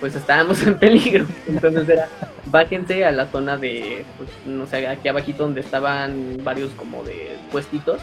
pues 0.00 0.14
estábamos 0.14 0.62
en 0.66 0.78
peligro. 0.78 1.26
Entonces 1.46 1.88
era 1.88 2.08
bájense 2.46 3.04
a 3.04 3.12
la 3.12 3.26
zona 3.26 3.56
de, 3.56 4.04
pues, 4.16 4.30
no 4.46 4.66
sé, 4.66 4.86
aquí 4.88 5.08
abajito 5.08 5.44
donde 5.44 5.60
estaban 5.60 6.38
varios 6.42 6.70
como 6.72 7.02
de 7.04 7.36
puestitos. 7.52 8.00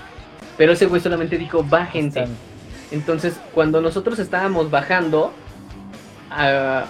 Pero 0.58 0.74
ese 0.74 0.86
güey 0.86 1.02
solamente 1.02 1.38
dijo 1.38 1.64
bájense. 1.64 2.26
Entonces, 2.92 3.40
cuando 3.54 3.82
nosotros 3.82 4.18
estábamos 4.20 4.72
bajando, 4.72 5.34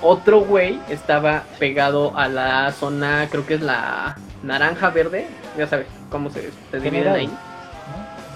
otro 0.02 0.42
güey 0.42 0.80
estaba 0.90 1.44
pegado 1.60 2.18
a 2.18 2.28
la 2.28 2.72
zona, 2.72 3.28
creo 3.30 3.46
que 3.46 3.56
es 3.56 3.62
la 3.62 4.18
naranja 4.44 4.90
verde, 4.90 5.28
ya 5.58 5.68
sabes 5.68 5.88
cómo 6.10 6.30
se, 6.30 6.52
se 6.72 6.80
dividen 6.80 7.08
ahí. 7.14 7.30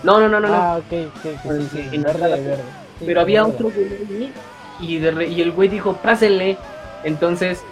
No, 0.03 0.19
no, 0.19 0.27
no, 0.27 0.39
no. 0.39 0.53
Ah, 0.53 0.77
ok, 0.77 1.07
ok, 1.07 1.67
sí, 1.71 1.87
sí, 1.91 1.97
verde, 1.97 2.29
verde. 2.29 2.63
Pero 3.05 3.21
había 3.21 3.45
otro 3.45 3.69
güey 3.69 4.31
y, 4.79 4.97
y 4.97 5.41
el 5.41 5.51
güey 5.51 5.69
dijo, 5.69 5.93
pásenle. 5.97 6.57
Entonces, 7.03 7.63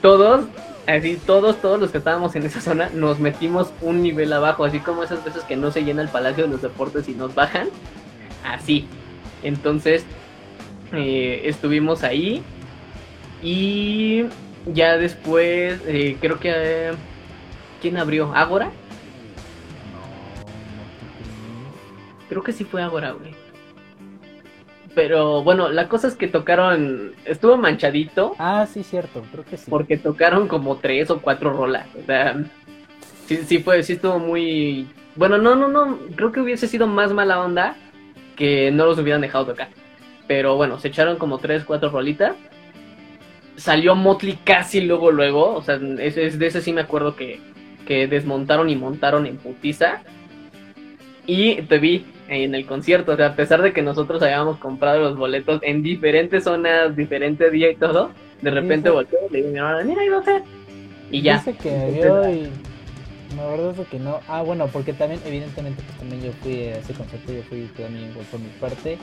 todos, 0.00 0.46
así, 0.86 1.18
todos, 1.26 1.60
todos 1.60 1.80
los 1.80 1.90
que 1.90 1.98
estábamos 1.98 2.34
en 2.36 2.44
esa 2.44 2.60
zona, 2.60 2.90
nos 2.92 3.18
metimos 3.18 3.72
un 3.80 4.02
nivel 4.02 4.32
abajo, 4.32 4.64
así 4.64 4.80
como 4.80 5.02
esas 5.02 5.24
veces 5.24 5.42
que 5.44 5.56
no 5.56 5.70
se 5.70 5.84
llena 5.84 6.02
el 6.02 6.08
Palacio 6.08 6.44
de 6.44 6.50
los 6.50 6.62
Deportes 6.62 7.08
y 7.08 7.12
nos 7.12 7.34
bajan. 7.34 7.68
Así. 8.44 8.86
Entonces, 9.42 10.04
eh, 10.92 11.42
estuvimos 11.44 12.02
ahí 12.02 12.42
y 13.42 14.26
ya 14.66 14.96
después, 14.96 15.80
eh, 15.86 16.16
creo 16.20 16.38
que... 16.38 16.52
Eh, 16.54 16.92
¿Quién 17.82 17.98
abrió? 17.98 18.32
¿Ágora? 18.34 18.70
Creo 22.28 22.42
que 22.42 22.52
sí 22.52 22.64
fue 22.64 22.82
Ágora, 22.82 23.12
güey. 23.12 23.34
Pero 24.94 25.42
bueno, 25.42 25.68
la 25.70 25.88
cosa 25.88 26.08
es 26.08 26.14
que 26.14 26.28
tocaron. 26.28 27.12
Estuvo 27.24 27.56
manchadito. 27.56 28.34
Ah, 28.38 28.66
sí, 28.72 28.82
cierto, 28.82 29.22
creo 29.32 29.44
que 29.44 29.56
sí. 29.56 29.70
Porque 29.70 29.96
tocaron 29.96 30.46
como 30.46 30.76
tres 30.76 31.10
o 31.10 31.20
cuatro 31.20 31.52
rolas. 31.52 31.88
O 32.00 32.06
sea, 32.06 32.36
sí, 33.26 33.38
sí 33.44 33.58
fue, 33.58 33.82
sí 33.82 33.94
estuvo 33.94 34.18
muy. 34.18 34.88
Bueno, 35.16 35.38
no, 35.38 35.54
no, 35.54 35.68
no. 35.68 35.98
Creo 36.14 36.32
que 36.32 36.40
hubiese 36.40 36.68
sido 36.68 36.86
más 36.86 37.12
mala 37.12 37.40
onda 37.40 37.76
que 38.36 38.70
no 38.70 38.86
los 38.86 38.98
hubieran 38.98 39.20
dejado 39.20 39.46
tocar. 39.46 39.68
Pero 40.28 40.56
bueno, 40.56 40.78
se 40.78 40.88
echaron 40.88 41.16
como 41.16 41.38
tres, 41.38 41.64
cuatro 41.64 41.90
rolitas 41.90 42.36
salió 43.56 43.94
Motley 43.94 44.38
casi 44.44 44.80
luego, 44.80 45.10
luego. 45.10 45.54
O 45.54 45.62
sea, 45.62 45.78
es, 45.98 46.38
de 46.38 46.46
ese 46.46 46.60
sí 46.60 46.72
me 46.72 46.82
acuerdo 46.82 47.16
que, 47.16 47.40
que 47.86 48.06
desmontaron 48.06 48.68
y 48.70 48.76
montaron 48.76 49.26
en 49.26 49.36
putiza. 49.36 50.02
Y 51.26 51.62
te 51.62 51.78
vi 51.78 52.04
en 52.28 52.54
el 52.54 52.66
concierto, 52.66 53.12
o 53.12 53.16
sea, 53.16 53.28
a 53.28 53.36
pesar 53.36 53.62
de 53.62 53.72
que 53.72 53.82
nosotros 53.82 54.22
habíamos 54.22 54.58
comprado 54.58 55.00
los 55.00 55.16
boletos 55.16 55.60
en 55.62 55.82
diferentes 55.82 56.44
zonas, 56.44 56.96
diferente 56.96 57.50
día 57.50 57.70
y 57.70 57.76
todo, 57.76 58.10
de 58.42 58.50
repente 58.50 58.90
volteó 58.90 59.18
y 59.28 59.32
le 59.32 59.42
digo 59.42 59.66
mira, 59.84 60.04
iba 60.04 60.18
a 60.18 60.42
Y 61.10 61.22
ya. 61.22 61.38
Dice 61.38 61.56
que 61.56 61.90
vio 61.92 62.30
y... 62.30 62.50
Me 63.34 63.42
acuerdo 63.42 63.84
que 63.90 63.98
no. 63.98 64.20
Ah, 64.28 64.42
bueno, 64.42 64.68
porque 64.68 64.92
también, 64.92 65.20
evidentemente, 65.26 65.82
pues 65.82 65.98
también 65.98 66.22
yo 66.22 66.32
fui 66.40 66.68
a 66.68 66.78
ese 66.78 66.92
concierto, 66.92 67.32
yo 67.32 67.42
fui 67.42 67.68
también 67.76 68.12
por 68.30 68.38
mi 68.38 68.48
parte. 68.60 68.96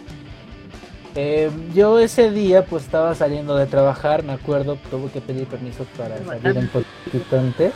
Eh, 1.15 1.49
yo 1.73 1.99
ese 1.99 2.31
día 2.31 2.65
pues 2.65 2.85
estaba 2.85 3.13
saliendo 3.15 3.57
de 3.57 3.65
trabajar, 3.65 4.23
me 4.23 4.31
acuerdo, 4.31 4.77
tuve 4.89 5.11
que 5.11 5.19
pedir 5.19 5.45
permiso 5.45 5.85
para 5.97 6.17
salir 6.23 6.57
un 6.57 6.67
poquito 6.69 7.37
antes. 7.37 7.73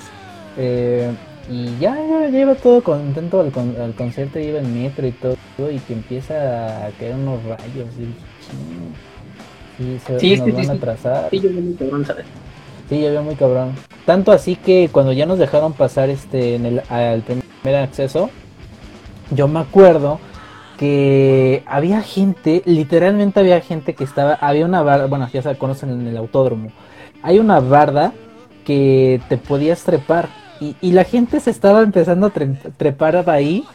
Eh, 0.57 1.11
y 1.49 1.77
ya, 1.79 1.95
ya, 1.95 2.39
iba 2.39 2.55
todo 2.55 2.83
contento 2.83 3.39
al, 3.39 3.51
al, 3.79 3.93
concierto, 3.93 4.39
iba 4.39 4.59
en 4.59 4.81
metro 4.81 5.05
y 5.05 5.11
todo, 5.11 5.35
y 5.71 5.77
que 5.79 5.93
empieza 5.93 6.87
a 6.87 6.89
caer 6.91 7.15
unos 7.15 7.43
rayos. 7.43 7.87
Y, 7.99 9.83
sí, 9.83 9.99
se 10.05 10.19
sí, 10.19 10.37
nos 10.37 10.53
van 10.53 10.69
a 10.69 10.73
atrasar. 10.73 11.29
Sí, 11.29 11.39
yo 11.39 11.49
vi 11.49 11.61
muy 11.61 11.73
cabrón, 11.75 12.05
¿sabes? 12.05 12.25
Sí, 12.89 13.01
yo 13.01 13.11
vi 13.11 13.17
muy 13.19 13.35
cabrón. 13.35 13.73
Tanto 14.05 14.31
así 14.31 14.55
que 14.55 14.89
cuando 14.91 15.11
ya 15.11 15.25
nos 15.25 15.37
dejaron 15.37 15.73
pasar 15.73 16.09
este 16.09 16.55
en 16.55 16.65
el 16.65 16.81
al 16.89 17.21
primer 17.21 17.75
acceso, 17.75 18.29
yo 19.31 19.47
me 19.47 19.59
acuerdo 19.59 20.19
que 20.77 21.63
había 21.67 22.01
gente, 22.01 22.63
literalmente 22.65 23.39
había 23.39 23.61
gente 23.61 23.93
que 23.93 24.03
estaba, 24.03 24.33
había 24.33 24.65
una 24.65 24.81
barda, 24.81 25.07
bueno, 25.07 25.29
ya 25.31 25.41
se 25.41 25.55
conocen 25.57 25.89
en 25.89 26.07
el 26.07 26.17
autódromo, 26.17 26.69
hay 27.23 27.39
una 27.39 27.59
barda 27.59 28.13
que 28.65 29.21
te 29.29 29.37
podías 29.37 29.83
trepar 29.83 30.27
y, 30.59 30.75
y 30.81 30.91
la 30.91 31.03
gente 31.03 31.39
se 31.39 31.49
estaba 31.49 31.81
empezando 31.81 32.27
a 32.27 32.31
trepar 32.77 33.29
ahí 33.29 33.65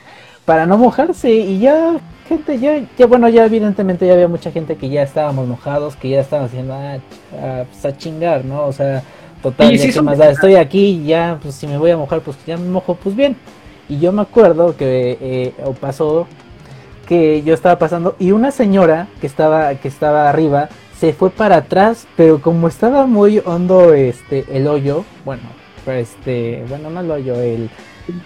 para 0.44 0.66
no 0.66 0.78
mojarse 0.78 1.30
y 1.30 1.58
ya 1.60 1.96
gente 2.28 2.58
ya, 2.58 2.80
ya 2.96 3.06
bueno 3.06 3.28
ya 3.28 3.44
evidentemente 3.44 4.06
ya 4.06 4.14
había 4.14 4.28
mucha 4.28 4.50
gente 4.50 4.76
que 4.76 4.88
ya 4.88 5.02
estábamos 5.02 5.46
mojados 5.46 5.96
que 5.96 6.10
ya 6.10 6.20
estaban 6.20 6.46
haciendo 6.46 6.74
ah, 6.74 6.98
a, 7.40 7.64
pues 7.64 7.84
a 7.84 7.96
chingar 7.96 8.44
no 8.44 8.66
o 8.66 8.72
sea 8.72 9.02
total 9.42 9.76
ya 9.76 10.02
más 10.02 10.18
da 10.18 10.30
estoy 10.30 10.54
aquí 10.54 11.04
ya 11.04 11.38
pues 11.42 11.54
si 11.54 11.66
me 11.66 11.78
voy 11.78 11.90
a 11.90 11.96
mojar 11.96 12.20
pues 12.20 12.36
ya 12.46 12.56
me 12.56 12.68
mojo 12.68 12.94
pues 12.94 13.14
bien. 13.16 13.36
Y 13.88 13.98
yo 13.98 14.12
me 14.12 14.22
acuerdo 14.22 14.76
que 14.76 15.18
eh, 15.20 15.54
pasó 15.80 16.28
que 17.08 17.42
yo 17.42 17.54
estaba 17.54 17.76
pasando 17.76 18.14
y 18.20 18.30
una 18.30 18.52
señora 18.52 19.08
que 19.20 19.26
estaba 19.26 19.74
que 19.74 19.88
estaba 19.88 20.28
arriba 20.28 20.68
se 20.96 21.12
fue 21.12 21.30
para 21.30 21.56
atrás, 21.56 22.06
pero 22.16 22.40
como 22.40 22.68
estaba 22.68 23.06
muy 23.06 23.42
hondo 23.44 23.92
este 23.92 24.44
el 24.52 24.68
hoyo, 24.68 25.04
bueno, 25.24 25.42
este, 25.86 26.64
bueno, 26.68 26.90
no 26.90 27.00
el 27.00 27.10
hoyo, 27.10 27.40
el 27.40 27.70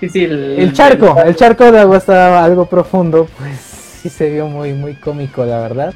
el, 0.00 0.72
charco, 0.72 1.20
el, 1.22 1.36
charco 1.36 1.70
de 1.70 1.80
agua 1.80 1.98
estaba 1.98 2.44
algo 2.44 2.66
profundo, 2.66 3.28
pues 3.38 3.58
sí 3.58 4.08
se 4.08 4.30
vio 4.30 4.46
muy 4.46 4.72
muy 4.72 4.94
cómico, 4.94 5.44
la 5.44 5.58
verdad. 5.58 5.94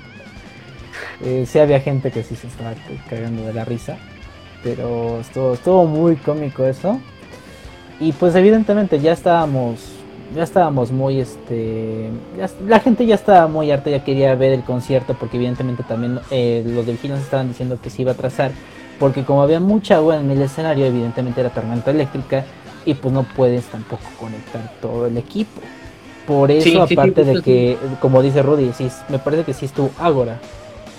Eh, 1.24 1.46
sí 1.46 1.59
había 1.59 1.80
gente 1.80 2.11
que 2.11 2.22
sí 2.22 2.36
se 2.36 2.46
estaba 2.46 2.74
cagando 3.09 3.44
de 3.44 3.52
la 3.52 3.64
risa, 3.64 3.96
pero 4.62 5.20
estuvo, 5.20 5.54
estuvo 5.54 5.86
muy 5.86 6.16
cómico 6.16 6.64
eso. 6.64 7.00
Y 8.00 8.12
pues 8.12 8.34
evidentemente 8.34 9.00
ya 9.00 9.12
estábamos 9.12 9.98
ya 10.34 10.42
estábamos 10.42 10.92
muy, 10.92 11.20
este, 11.20 12.11
la 12.66 12.80
gente 12.80 13.06
ya 13.06 13.14
estaba 13.14 13.48
muy 13.48 13.70
harta, 13.70 13.88
ya 13.88 14.04
quería 14.04 14.34
ver 14.34 14.52
el 14.52 14.62
concierto 14.62 15.16
porque 15.18 15.38
evidentemente 15.38 15.82
también 15.82 16.20
eh, 16.30 16.62
los 16.66 16.84
delfines 16.84 17.20
estaban 17.20 17.48
diciendo 17.48 17.78
que 17.82 17.88
se 17.88 18.02
iba 18.02 18.12
a 18.12 18.14
trazar 18.14 18.50
porque 18.99 19.24
como 19.24 19.42
había 19.42 19.61
mucha 19.61 19.96
agua 19.96 20.18
en 20.18 20.30
el 20.30 20.42
escenario, 20.42 20.86
evidentemente 20.86 21.40
era 21.40 21.51
tormenta 21.51 21.90
eléctrica 21.90 22.44
y 22.84 22.94
pues 22.94 23.12
no 23.12 23.22
puedes 23.22 23.66
tampoco 23.66 24.03
conectar 24.18 24.72
todo 24.80 25.07
el 25.07 25.16
equipo. 25.16 25.61
Por 26.26 26.51
eso, 26.51 26.82
aparte 26.82 27.24
de 27.24 27.42
que, 27.42 27.78
como 28.01 28.20
dice 28.22 28.42
Rudy, 28.42 28.72
sí, 28.74 28.90
me 29.09 29.18
parece 29.18 29.44
que 29.44 29.55
sí 29.55 29.64
estuvo 29.64 29.90
Ágora. 29.99 30.38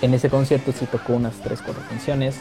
En 0.01 0.13
ese 0.13 0.29
concierto 0.29 0.71
sí 0.71 0.85
tocó 0.85 1.13
unas 1.13 1.35
3, 1.35 1.61
4 1.63 1.83
canciones. 1.87 2.39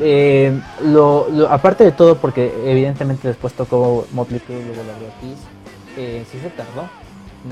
Eh, 0.00 0.56
lo, 0.84 1.26
aparte 1.50 1.82
de 1.82 1.90
todo, 1.90 2.16
porque 2.16 2.52
evidentemente 2.66 3.26
después 3.26 3.52
tocó 3.54 4.06
Motley 4.12 4.38
Crue, 4.38 4.62
luego 4.64 4.82
la 4.84 4.92
Ortiz, 4.92 5.38
eh, 5.96 6.24
sí 6.30 6.38
se 6.38 6.50
tardó. 6.50 6.88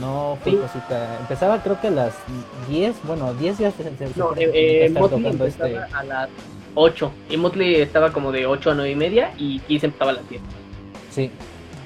No 0.00 0.38
fue 0.42 0.58
cosita. 0.58 1.18
Empezaba 1.20 1.62
creo 1.62 1.80
que 1.80 1.88
a 1.88 1.92
las 1.92 2.14
10, 2.68 2.94
bueno, 3.04 3.34
10 3.34 3.58
ya 3.58 3.70
se, 3.70 3.82
se 3.82 4.18
No, 4.18 4.30
eh, 4.36 4.92
Motley 4.92 5.26
este... 5.46 5.78
a 5.92 6.04
las 6.04 6.28
8. 6.76 7.12
Y 7.30 7.36
Motley 7.36 7.76
estaba 7.76 8.12
como 8.12 8.30
de 8.30 8.46
8 8.46 8.70
a 8.70 8.74
9 8.74 8.90
y 8.90 8.94
media 8.94 9.32
y 9.36 9.58
Kiss 9.60 9.82
empezaba 9.82 10.12
a 10.12 10.14
las 10.14 10.28
10. 10.28 10.40
Sí. 11.10 11.30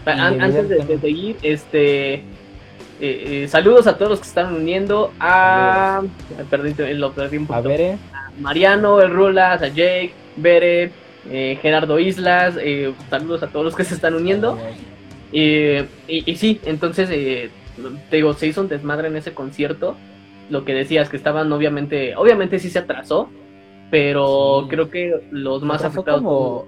antes 0.04 0.68
de, 0.68 0.98
seguir, 0.98 1.36
este. 1.42 2.14
Eh, 2.14 3.44
eh, 3.44 3.48
saludos 3.48 3.86
a 3.86 3.96
todos 3.96 4.10
los 4.10 4.20
que 4.20 4.26
están 4.26 4.54
uniendo. 4.54 5.12
A. 5.20 6.02
Perdí, 6.50 6.74
lo 6.94 7.12
perdí 7.12 7.38
un 7.38 7.46
poco. 7.46 7.58
A 7.58 7.62
Bere. 7.62 7.92
A 8.12 8.30
Mariano, 8.38 9.00
el 9.00 9.10
Rulas, 9.10 9.62
a 9.62 9.68
Jake, 9.68 10.12
Bere, 10.36 10.90
eh, 11.30 11.58
Gerardo 11.62 11.98
Islas. 11.98 12.56
saludos 13.08 13.42
a 13.42 13.46
todos 13.46 13.64
los 13.64 13.76
que 13.76 13.84
se 13.84 13.94
están 13.94 14.14
uniendo. 14.14 14.58
y, 15.32 15.78
y, 16.08 16.36
sí, 16.36 16.60
entonces, 16.64 17.08
te 17.08 18.16
digo, 18.16 18.34
se 18.34 18.48
hizo 18.48 18.60
un 18.60 18.68
desmadre 18.68 19.08
en 19.08 19.16
ese 19.16 19.32
concierto. 19.32 19.96
Lo 20.50 20.64
que 20.64 20.74
decías, 20.74 21.08
que 21.08 21.16
estaban 21.16 21.50
obviamente. 21.52 22.16
Obviamente 22.16 22.58
sí 22.58 22.68
se 22.68 22.80
atrasó. 22.80 23.30
Pero 23.90 24.66
creo 24.68 24.90
que 24.90 25.26
los 25.30 25.62
más 25.62 25.84
afectados. 25.84 26.22
Como... 26.22 26.66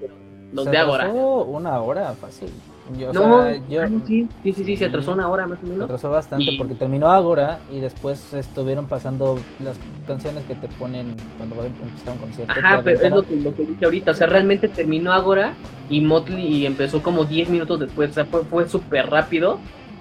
Los 0.52 0.70
de 0.70 0.76
Agora. 0.76 1.08
Una 1.08 1.80
hora 1.80 2.12
fácil 2.12 2.50
no, 2.90 3.54
yo, 3.68 3.82
sí, 4.06 4.28
sí, 4.42 4.52
sí, 4.52 4.76
se 4.76 4.86
atrasó 4.86 5.12
una 5.12 5.28
hora 5.28 5.46
más 5.46 5.58
o 5.62 5.62
menos. 5.62 5.78
Se 5.78 5.84
atrasó 5.84 6.10
bastante 6.10 6.52
porque 6.58 6.74
terminó 6.74 7.10
Agora 7.10 7.60
y 7.70 7.80
después 7.80 8.34
estuvieron 8.34 8.86
pasando 8.86 9.38
las 9.62 9.76
canciones 10.06 10.44
que 10.44 10.54
te 10.54 10.68
ponen 10.68 11.14
cuando 11.36 11.56
va 11.56 11.62
a 11.62 11.66
empezar 11.66 12.12
un 12.14 12.18
concierto. 12.18 12.52
Ajá, 12.52 12.82
pero 12.82 13.00
es 13.00 13.10
lo 13.10 13.22
que, 13.22 13.36
lo 13.36 13.54
que 13.54 13.64
dije 13.64 13.84
ahorita, 13.84 14.10
o 14.10 14.14
sea, 14.14 14.26
realmente 14.26 14.68
terminó 14.68 15.12
Agora 15.12 15.54
y 15.88 16.00
Motley 16.00 16.66
empezó 16.66 17.02
como 17.02 17.24
10 17.24 17.50
minutos 17.50 17.80
después, 17.80 18.10
o 18.10 18.14
sea, 18.14 18.24
fue, 18.24 18.44
fue 18.44 18.68
súper 18.68 19.08
rápido. 19.08 19.58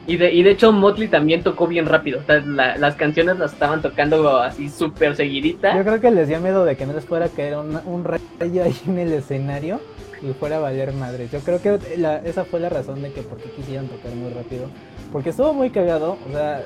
Y 0.08 0.18
de, 0.18 0.34
y 0.34 0.42
de 0.42 0.52
hecho 0.52 0.72
Motley 0.72 1.08
también 1.08 1.44
tocó 1.44 1.68
bien 1.68 1.86
rápido, 1.86 2.22
o 2.22 2.24
sea, 2.24 2.40
las 2.40 2.96
canciones 2.96 3.38
las 3.38 3.54
estaban 3.54 3.84
tocando 3.84 4.40
así 4.40 4.68
súper 4.68 5.16
seguidita. 5.16 5.76
Yo 5.78 5.84
creo 5.84 6.02
que 6.02 6.10
les 6.10 6.28
dio 6.28 6.40
miedo 6.40 6.66
de 6.66 6.76
que 6.76 6.88
no 6.88 6.94
les 6.94 7.06
fuera 7.06 7.28
a 7.28 7.30
caer 7.30 7.58
un, 7.58 7.80
un 7.86 8.04
rayo 8.04 8.64
ahí 8.64 8.76
en 8.88 8.98
el 8.98 9.14
escenario 9.14 9.80
y 10.22 10.34
fuera 10.34 10.58
a 10.58 10.60
valer 10.60 10.94
madre. 10.94 11.28
Yo 11.32 11.40
creo 11.40 11.62
que 11.62 11.80
esa 12.26 12.46
fue 12.46 12.60
la 12.60 12.70
razón 12.70 13.02
de 13.02 13.12
que 13.12 13.22
por 13.22 13.38
qué 13.38 13.50
quisieran 13.52 13.88
tocar 13.88 14.12
muy 14.14 14.32
rápido. 14.32 14.68
Porque 15.12 15.30
estuvo 15.30 15.54
muy 15.54 15.70
cagado, 15.70 16.18
o 16.28 16.32
sea, 16.32 16.64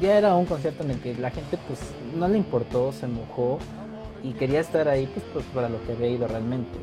ya 0.00 0.18
era 0.18 0.34
un 0.34 0.46
concierto 0.46 0.84
en 0.84 0.92
el 0.92 1.00
que 1.00 1.14
la 1.14 1.30
gente 1.30 1.58
pues 1.66 1.80
no 2.16 2.28
le 2.28 2.38
importó, 2.38 2.92
se 2.92 3.06
mojó 3.06 3.58
y 4.22 4.32
quería 4.32 4.60
estar 4.60 4.88
ahí 4.88 5.08
pues, 5.12 5.24
pues 5.32 5.44
para 5.54 5.68
lo 5.68 5.82
que 5.84 5.92
había 5.92 6.08
ido 6.08 6.28
realmente. 6.28 6.78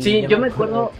sí, 0.00 0.24
yo 0.28 0.38
me 0.38 0.48
acuerdo, 0.48 0.92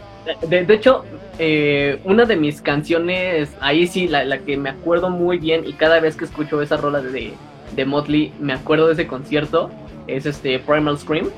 de, 0.49 0.75
hecho, 0.75 1.05
eh, 1.39 2.01
una 2.05 2.25
de 2.25 2.37
mis 2.37 2.61
canciones, 2.61 3.51
ahí 3.61 3.87
sí, 3.87 4.09
la, 4.09 4.25
la, 4.25 4.39
que 4.39 4.57
me 4.57 4.70
acuerdo 4.70 5.11
muy 5.11 5.39
bien 5.39 5.66
y 5.66 5.73
cada 5.73 6.01
vez 6.01 6.16
que 6.16 6.25
escucho 6.25 6.62
esa 6.62 6.77
rola 6.77 7.01
de, 7.01 7.33
de 7.75 7.85
Motley, 7.85 8.33
me 8.41 8.53
acuerdo 8.53 8.87
de 8.87 8.95
ese 8.95 9.07
concierto, 9.07 9.70
es 10.07 10.27
este 10.27 10.59
Primal 10.59 10.99
Scream 10.99 11.31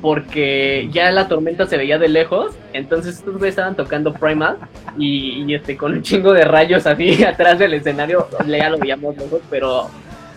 porque 0.00 0.88
ya 0.92 1.10
la 1.10 1.26
tormenta 1.26 1.66
se 1.66 1.76
veía 1.76 1.98
de 1.98 2.08
lejos, 2.08 2.54
entonces 2.72 3.16
estos 3.16 3.34
güeyes 3.34 3.54
estaban 3.54 3.74
tocando 3.74 4.14
Primal 4.14 4.58
y, 4.96 5.52
este 5.52 5.76
con 5.76 5.92
un 5.92 6.02
chingo 6.02 6.32
de 6.32 6.44
rayos 6.44 6.86
así 6.86 7.24
atrás 7.24 7.58
del 7.58 7.74
escenario, 7.74 8.28
ya 8.46 8.70
lo 8.70 8.78
veíamos 8.78 9.16
lejos, 9.16 9.40
pero 9.50 9.90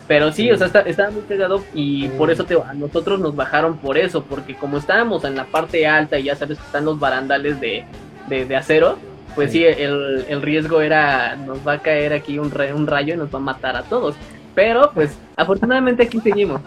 pero 0.07 0.31
sí, 0.31 0.51
o 0.51 0.57
sea, 0.57 0.67
estaba 0.67 1.11
muy 1.11 1.21
pegado 1.21 1.63
y 1.73 2.07
por 2.09 2.31
eso 2.31 2.43
te, 2.43 2.55
a 2.55 2.73
nosotros 2.73 3.19
nos 3.19 3.35
bajaron 3.35 3.77
por 3.77 3.97
eso, 3.97 4.23
porque 4.23 4.55
como 4.55 4.77
estábamos 4.77 5.23
en 5.23 5.35
la 5.35 5.45
parte 5.45 5.87
alta 5.87 6.19
y 6.19 6.23
ya 6.23 6.35
sabes 6.35 6.57
que 6.57 6.65
están 6.65 6.85
los 6.85 6.99
barandales 6.99 7.59
de, 7.61 7.85
de, 8.27 8.55
acero, 8.55 8.97
pues 9.35 9.51
sí, 9.51 9.63
el, 9.63 10.25
el, 10.27 10.41
riesgo 10.41 10.81
era, 10.81 11.35
nos 11.35 11.65
va 11.65 11.73
a 11.73 11.79
caer 11.79 12.13
aquí 12.13 12.39
un, 12.39 12.51
un 12.75 12.87
rayo 12.87 13.13
y 13.13 13.17
nos 13.17 13.33
va 13.33 13.39
a 13.39 13.41
matar 13.41 13.77
a 13.77 13.83
todos. 13.83 14.15
Pero 14.53 14.91
pues 14.93 15.17
afortunadamente 15.35 16.03
aquí 16.03 16.19
seguimos. 16.19 16.61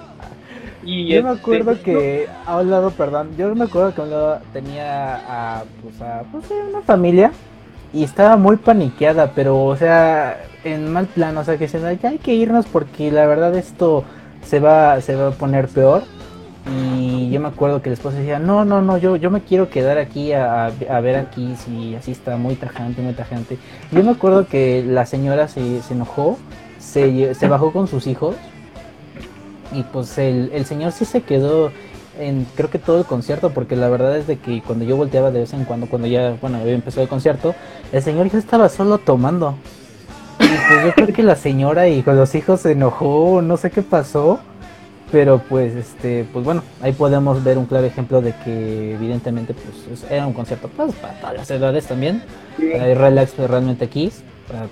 Yo 0.84 1.22
me 1.22 1.32
este, 1.32 1.40
acuerdo 1.40 1.82
que 1.82 2.28
a 2.46 2.58
un 2.58 2.70
lado, 2.70 2.90
perdón, 2.90 3.30
yo 3.38 3.54
me 3.54 3.64
acuerdo 3.64 3.94
que 3.94 4.00
a 4.02 4.04
un 4.04 4.10
lado 4.10 4.40
tenía 4.52 5.14
a, 5.16 5.64
pues, 5.82 6.00
a 6.02 6.24
pues, 6.30 6.44
una 6.50 6.82
familia 6.82 7.32
y 7.94 8.02
estaba 8.02 8.36
muy 8.36 8.56
paniqueada, 8.56 9.30
pero, 9.34 9.64
o 9.64 9.76
sea, 9.76 10.44
en 10.64 10.92
mal 10.92 11.06
plan, 11.06 11.36
o 11.38 11.44
sea, 11.44 11.56
que 11.56 11.68
se 11.68 11.80
ya 11.80 12.08
hay 12.08 12.18
que 12.18 12.34
irnos 12.34 12.66
porque 12.66 13.12
la 13.12 13.24
verdad 13.26 13.54
esto 13.54 14.04
se 14.44 14.58
va, 14.58 15.00
se 15.00 15.14
va 15.14 15.28
a 15.28 15.30
poner 15.30 15.68
peor. 15.68 16.02
Y 16.66 17.30
yo 17.30 17.40
me 17.40 17.48
acuerdo 17.48 17.82
que 17.82 17.90
después 17.90 18.14
decía, 18.14 18.38
no, 18.38 18.64
no, 18.64 18.80
no, 18.80 18.96
yo, 18.96 19.16
yo 19.16 19.30
me 19.30 19.42
quiero 19.42 19.68
quedar 19.68 19.98
aquí 19.98 20.32
a, 20.32 20.66
a 20.66 21.00
ver 21.00 21.16
aquí 21.16 21.54
si 21.56 21.94
así 21.94 22.10
está 22.10 22.36
muy 22.36 22.56
tajante, 22.56 23.02
muy 23.02 23.12
tajante. 23.12 23.58
Yo 23.92 24.02
me 24.02 24.10
acuerdo 24.10 24.46
que 24.46 24.82
la 24.84 25.06
señora 25.06 25.46
se, 25.46 25.82
se 25.82 25.94
enojó, 25.94 26.38
se, 26.78 27.34
se 27.34 27.48
bajó 27.48 27.70
con 27.70 27.86
sus 27.86 28.06
hijos 28.06 28.34
y 29.72 29.82
pues 29.82 30.16
el, 30.18 30.50
el 30.54 30.64
señor 30.64 30.92
sí 30.92 31.04
se 31.04 31.22
quedó 31.22 31.70
en 32.18 32.46
creo 32.54 32.70
que 32.70 32.78
todo 32.78 32.98
el 32.98 33.04
concierto, 33.04 33.50
porque 33.50 33.76
la 33.76 33.88
verdad 33.88 34.16
es 34.16 34.26
de 34.26 34.38
que 34.38 34.62
cuando 34.62 34.84
yo 34.84 34.96
volteaba 34.96 35.30
de 35.30 35.40
vez 35.40 35.52
en 35.52 35.64
cuando, 35.64 35.86
cuando 35.86 36.08
ya, 36.08 36.36
bueno, 36.40 36.58
había 36.58 36.74
empezado 36.74 37.02
el 37.02 37.08
concierto, 37.08 37.54
el 37.92 38.02
señor 38.02 38.30
ya 38.30 38.38
estaba 38.38 38.68
solo 38.68 38.98
tomando. 38.98 39.54
Y 40.40 40.46
pues 40.46 40.84
yo 40.84 40.92
creo 40.94 41.08
que 41.08 41.22
la 41.22 41.36
señora 41.36 41.88
y 41.88 42.02
con 42.02 42.16
los 42.16 42.34
hijos 42.34 42.60
se 42.60 42.72
enojó, 42.72 43.40
no 43.42 43.56
sé 43.56 43.70
qué 43.70 43.82
pasó, 43.82 44.40
pero 45.12 45.38
pues 45.38 45.74
este, 45.74 46.26
pues 46.32 46.44
bueno, 46.44 46.62
ahí 46.82 46.92
podemos 46.92 47.42
ver 47.44 47.56
un 47.58 47.66
claro 47.66 47.86
ejemplo 47.86 48.20
de 48.20 48.34
que 48.44 48.94
evidentemente 48.94 49.54
pues 49.54 50.04
era 50.10 50.26
un 50.26 50.32
concierto 50.32 50.68
pues, 50.68 50.92
para 50.94 51.14
todas 51.20 51.36
las 51.36 51.50
edades 51.50 51.86
también. 51.86 52.22
hay 52.58 52.94
relax 52.94 53.36
realmente 53.36 53.84
aquí, 53.84 54.10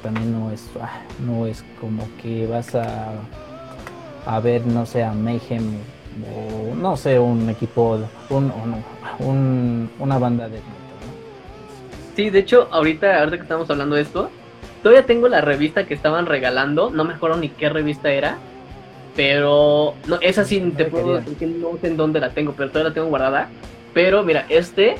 también 0.02 0.32
no 0.32 0.50
es, 0.50 0.64
ah, 0.80 1.00
no 1.24 1.46
es 1.46 1.64
como 1.80 2.08
que 2.20 2.46
vas 2.46 2.74
a 2.74 3.12
a 4.26 4.40
ver, 4.40 4.66
no 4.66 4.86
sé, 4.86 5.02
a 5.02 5.12
Mayhem 5.12 5.74
o 6.34 6.71
no 6.82 6.96
sé, 6.96 7.18
un 7.18 7.48
equipo, 7.48 7.98
un, 8.28 8.52
un, 9.20 9.90
una 9.98 10.18
banda 10.18 10.48
de... 10.48 10.58
Sí, 12.16 12.28
de 12.28 12.40
hecho, 12.40 12.68
ahorita, 12.70 13.20
ahorita 13.20 13.36
que 13.36 13.42
estamos 13.44 13.70
hablando 13.70 13.94
de 13.96 14.02
esto, 14.02 14.28
todavía 14.82 15.06
tengo 15.06 15.28
la 15.28 15.40
revista 15.40 15.86
que 15.86 15.94
estaban 15.94 16.26
regalando, 16.26 16.90
no 16.90 17.04
me 17.04 17.14
acuerdo 17.14 17.38
ni 17.38 17.48
qué 17.48 17.68
revista 17.68 18.10
era, 18.12 18.36
pero 19.14 19.94
no, 20.06 20.18
esa 20.20 20.44
sí 20.44 20.60
te 20.76 20.86
puedo 20.86 21.16
decir 21.16 21.36
que 21.36 21.46
no 21.46 21.78
sé 21.80 21.86
en 21.86 21.96
dónde 21.96 22.20
la 22.20 22.30
tengo, 22.30 22.52
pero 22.52 22.70
todavía 22.70 22.90
la 22.90 22.94
tengo 22.94 23.08
guardada. 23.08 23.48
Pero 23.94 24.22
mira, 24.22 24.46
este 24.48 24.96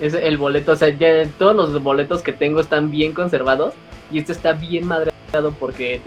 es 0.00 0.14
el 0.14 0.38
boleto, 0.38 0.72
o 0.72 0.76
sea, 0.76 0.88
ya 0.88 1.26
todos 1.38 1.54
los 1.54 1.82
boletos 1.82 2.22
que 2.22 2.32
tengo 2.32 2.60
están 2.60 2.90
bien 2.90 3.12
conservados 3.12 3.74
y 4.10 4.18
este 4.18 4.32
está 4.32 4.52
bien 4.52 4.86
madreado 4.86 5.52
porque 5.58 6.00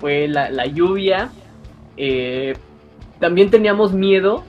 fue 0.00 0.26
la, 0.26 0.50
la 0.50 0.66
lluvia, 0.66 1.30
eh, 1.96 2.56
también 3.20 3.50
teníamos 3.50 3.92
miedo 3.92 4.44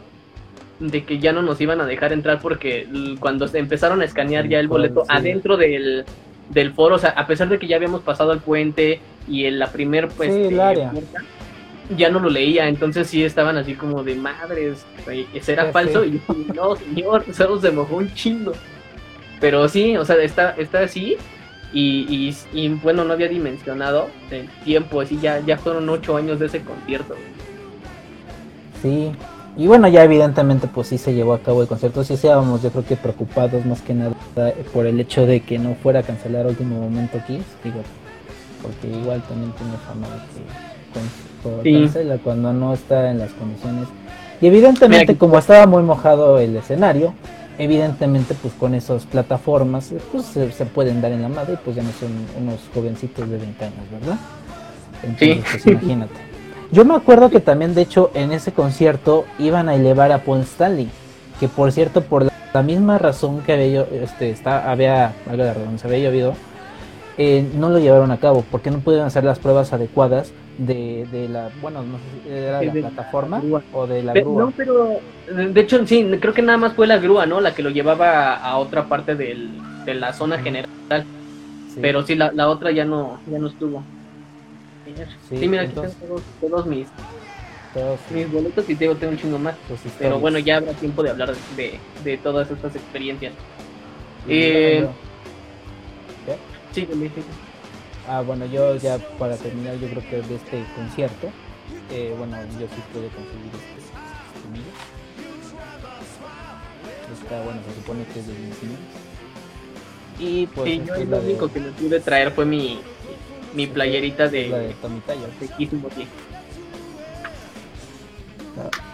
de 0.79 1.03
que 1.03 1.19
ya 1.19 1.33
no 1.33 1.41
nos 1.41 1.59
iban 1.59 1.81
a 1.81 1.85
dejar 1.85 2.13
entrar 2.13 2.39
porque 2.41 2.87
cuando 3.19 3.45
empezaron 3.53 4.01
a 4.01 4.05
escanear 4.05 4.47
ya 4.47 4.59
el 4.59 4.67
boleto 4.67 5.03
adentro 5.07 5.57
del, 5.57 6.05
del 6.49 6.73
foro, 6.73 6.95
o 6.95 6.99
sea, 6.99 7.09
a 7.11 7.27
pesar 7.27 7.49
de 7.49 7.59
que 7.59 7.67
ya 7.67 7.75
habíamos 7.75 8.01
pasado 8.01 8.31
el 8.31 8.39
puente 8.39 8.99
y 9.27 9.45
en 9.45 9.59
la 9.59 9.71
primer 9.71 10.07
pues 10.07 10.31
eh, 10.31 10.89
ya 11.97 12.09
no 12.09 12.19
lo 12.19 12.29
leía, 12.29 12.67
entonces 12.67 13.07
sí 13.07 13.23
estaban 13.23 13.57
así 13.57 13.73
como 13.73 14.03
de 14.03 14.15
madres, 14.15 14.85
ese 15.33 15.53
era 15.53 15.71
falso 15.71 16.05
y 16.05 16.21
no 16.53 16.75
señor, 16.75 17.25
solo 17.33 17.59
se 17.59 17.71
mojó 17.71 17.97
un 17.97 18.13
chingo. 18.13 18.53
Pero 19.41 19.67
sí, 19.69 19.95
o 19.97 20.05
sea, 20.05 20.17
está, 20.17 20.51
está 20.51 20.79
así 20.81 21.17
y, 21.71 22.35
y, 22.51 22.69
bueno, 22.69 23.03
no 23.03 23.13
había 23.13 23.27
dimensionado 23.27 24.09
el 24.31 24.49
tiempo, 24.63 25.01
así 25.01 25.19
ya, 25.21 25.39
ya 25.39 25.57
fueron 25.57 25.87
ocho 25.89 26.17
años 26.17 26.39
de 26.39 26.47
ese 26.47 26.61
concierto. 26.61 27.15
Sí, 28.81 29.11
y 29.57 29.67
bueno, 29.67 29.87
ya 29.87 30.03
evidentemente 30.03 30.67
pues 30.67 30.87
sí 30.87 30.97
se 30.97 31.13
llevó 31.13 31.33
a 31.33 31.39
cabo 31.39 31.61
el 31.61 31.67
concierto, 31.67 32.03
sí 32.03 32.13
estábamos 32.13 32.61
yo 32.61 32.69
creo 32.69 32.85
que 32.85 32.95
preocupados 32.95 33.65
más 33.65 33.81
que 33.81 33.93
nada 33.93 34.13
por 34.73 34.85
el 34.85 34.99
hecho 34.99 35.25
de 35.25 35.41
que 35.41 35.59
no 35.59 35.75
fuera 35.75 35.99
a 35.99 36.03
cancelar 36.03 36.47
último 36.47 36.79
momento 36.79 37.17
aquí, 37.17 37.41
digo, 37.63 37.81
porque 38.61 38.87
igual 38.87 39.21
también 39.23 39.51
tiene 39.51 39.73
fama 39.85 40.07
de 40.07 41.63
que 41.63 41.81
cancela 41.81 42.17
cuando 42.19 42.53
no 42.53 42.73
está 42.73 43.11
en 43.11 43.19
las 43.19 43.31
condiciones. 43.31 43.87
Y 44.41 44.47
evidentemente 44.47 45.17
como 45.17 45.37
estaba 45.37 45.65
muy 45.65 45.83
mojado 45.83 46.39
el 46.39 46.55
escenario, 46.55 47.13
evidentemente 47.57 48.35
pues 48.41 48.53
con 48.53 48.73
esas 48.73 49.05
plataformas 49.05 49.93
pues 50.11 50.25
se, 50.25 50.65
pueden 50.67 51.01
dar 51.01 51.11
en 51.11 51.21
la 51.21 51.29
madre 51.29 51.55
y 51.55 51.57
pues 51.57 51.75
ya 51.75 51.83
no 51.83 51.91
son 51.99 52.11
unos 52.41 52.61
jovencitos 52.73 53.29
de 53.29 53.37
20 53.37 53.65
años, 53.65 53.91
¿verdad? 53.91 54.17
Entonces, 55.03 55.45
pues 55.51 55.67
imagínate. 55.67 56.28
Yo 56.71 56.85
me 56.85 56.93
acuerdo 56.93 57.31
que 57.31 57.39
también 57.39 57.73
de 57.73 57.81
hecho 57.81 58.11
en 58.13 58.31
ese 58.31 58.51
concierto 58.51 59.25
iban 59.39 59.69
a 59.69 59.75
elevar 59.75 60.11
a 60.11 60.19
Paul 60.19 60.41
Stanley, 60.41 60.87
que 61.39 61.47
por 61.47 61.71
cierto 61.71 62.01
por 62.01 62.25
la, 62.25 62.61
misma 62.61 62.97
razón 62.97 63.41
que 63.41 63.53
había 63.53 63.85
este 64.03 64.29
está 64.29 64.69
había 64.71 65.13
algo 65.29 65.43
de 65.43 65.53
se 65.77 65.87
había 65.87 66.09
llovido, 66.09 66.35
eh, 67.17 67.47
no 67.55 67.69
lo 67.69 67.79
llevaron 67.79 68.11
a 68.11 68.17
cabo 68.17 68.43
porque 68.51 68.69
no 68.69 68.79
pudieron 68.79 69.07
hacer 69.07 69.23
las 69.23 69.39
pruebas 69.39 69.73
adecuadas 69.73 70.31
de, 70.59 71.07
de 71.11 71.27
la, 71.27 71.49
bueno, 71.61 71.81
no 71.81 71.97
sé 71.97 72.03
si 72.23 72.29
era 72.29 72.61
la 72.61 72.71
plataforma 72.71 73.41
o 73.73 73.87
de 73.87 74.03
la 74.03 74.13
grúa. 74.13 74.43
No, 74.43 74.51
pero 74.51 74.99
de 75.27 75.61
hecho 75.61 75.87
sí, 75.87 76.05
creo 76.19 76.33
que 76.33 76.41
nada 76.41 76.57
más 76.57 76.73
fue 76.73 76.85
la 76.85 76.97
grúa, 76.97 77.25
¿no? 77.25 77.41
La 77.41 77.55
que 77.55 77.63
lo 77.63 77.71
llevaba 77.71 78.35
a 78.35 78.57
otra 78.57 78.85
parte 78.85 79.15
del, 79.15 79.49
de 79.85 79.95
la 79.95 80.13
zona 80.13 80.37
general. 80.39 80.69
Pero 81.81 82.03
sí, 82.03 82.15
la, 82.15 82.31
la, 82.33 82.49
otra 82.49 82.71
ya 82.71 82.83
no, 82.83 83.19
ya 83.31 83.39
no 83.39 83.47
estuvo. 83.47 83.83
Sí, 85.29 85.47
mira, 85.47 85.63
aquí 85.63 85.73
están 85.75 85.91
todos, 86.41 86.65
mis, 86.65 86.87
todos, 87.73 87.99
mis 88.11 88.31
boletos 88.31 88.69
y 88.69 88.75
tengo, 88.75 88.95
tengo 88.95 89.13
un 89.13 89.19
chingo 89.19 89.39
más. 89.39 89.55
Pero 89.97 90.19
bueno, 90.19 90.39
ya 90.39 90.57
habrá 90.57 90.73
tiempo 90.73 91.03
de 91.03 91.11
hablar 91.11 91.33
de, 91.55 91.79
de 92.03 92.17
todas 92.17 92.49
estas 92.49 92.75
experiencias. 92.75 93.33
Eh, 94.27 94.87
sí, 96.73 96.87
Ah, 98.07 98.21
bueno, 98.21 98.45
yo 98.47 98.75
ya 98.77 98.97
para 99.19 99.35
terminar, 99.37 99.77
yo 99.79 99.87
creo 99.87 100.01
que 100.09 100.27
de 100.27 100.35
este 100.35 100.63
concierto, 100.75 101.27
eh, 101.91 102.15
bueno, 102.17 102.37
yo 102.59 102.65
sí 102.67 102.81
pude 102.91 103.07
conseguir 103.09 103.51
este, 103.53 103.79
este 103.79 104.89
Está 107.23 107.43
bueno, 107.43 107.61
se 107.67 107.75
supone 107.75 108.03
que 108.05 108.19
es 108.19 108.27
de 108.27 108.33
Vinicius. 108.33 108.79
Y 110.19 110.47
pues. 110.47 110.71
Sí, 110.71 110.81
yo 110.85 111.05
lo 111.05 111.19
único 111.19 111.51
que 111.51 111.59
me 111.59 111.69
pude 111.71 111.99
traer 111.99 112.31
fue 112.31 112.45
mi, 112.45 112.81
mi 113.53 113.67
playerita 113.67 114.27
de. 114.27 114.49
La 114.49 114.57
de 114.57 114.73
Tommy 114.75 114.99
Taylor. 115.01 115.29
De 115.39 115.47
Kiss 115.47 115.71
No, 115.73 115.79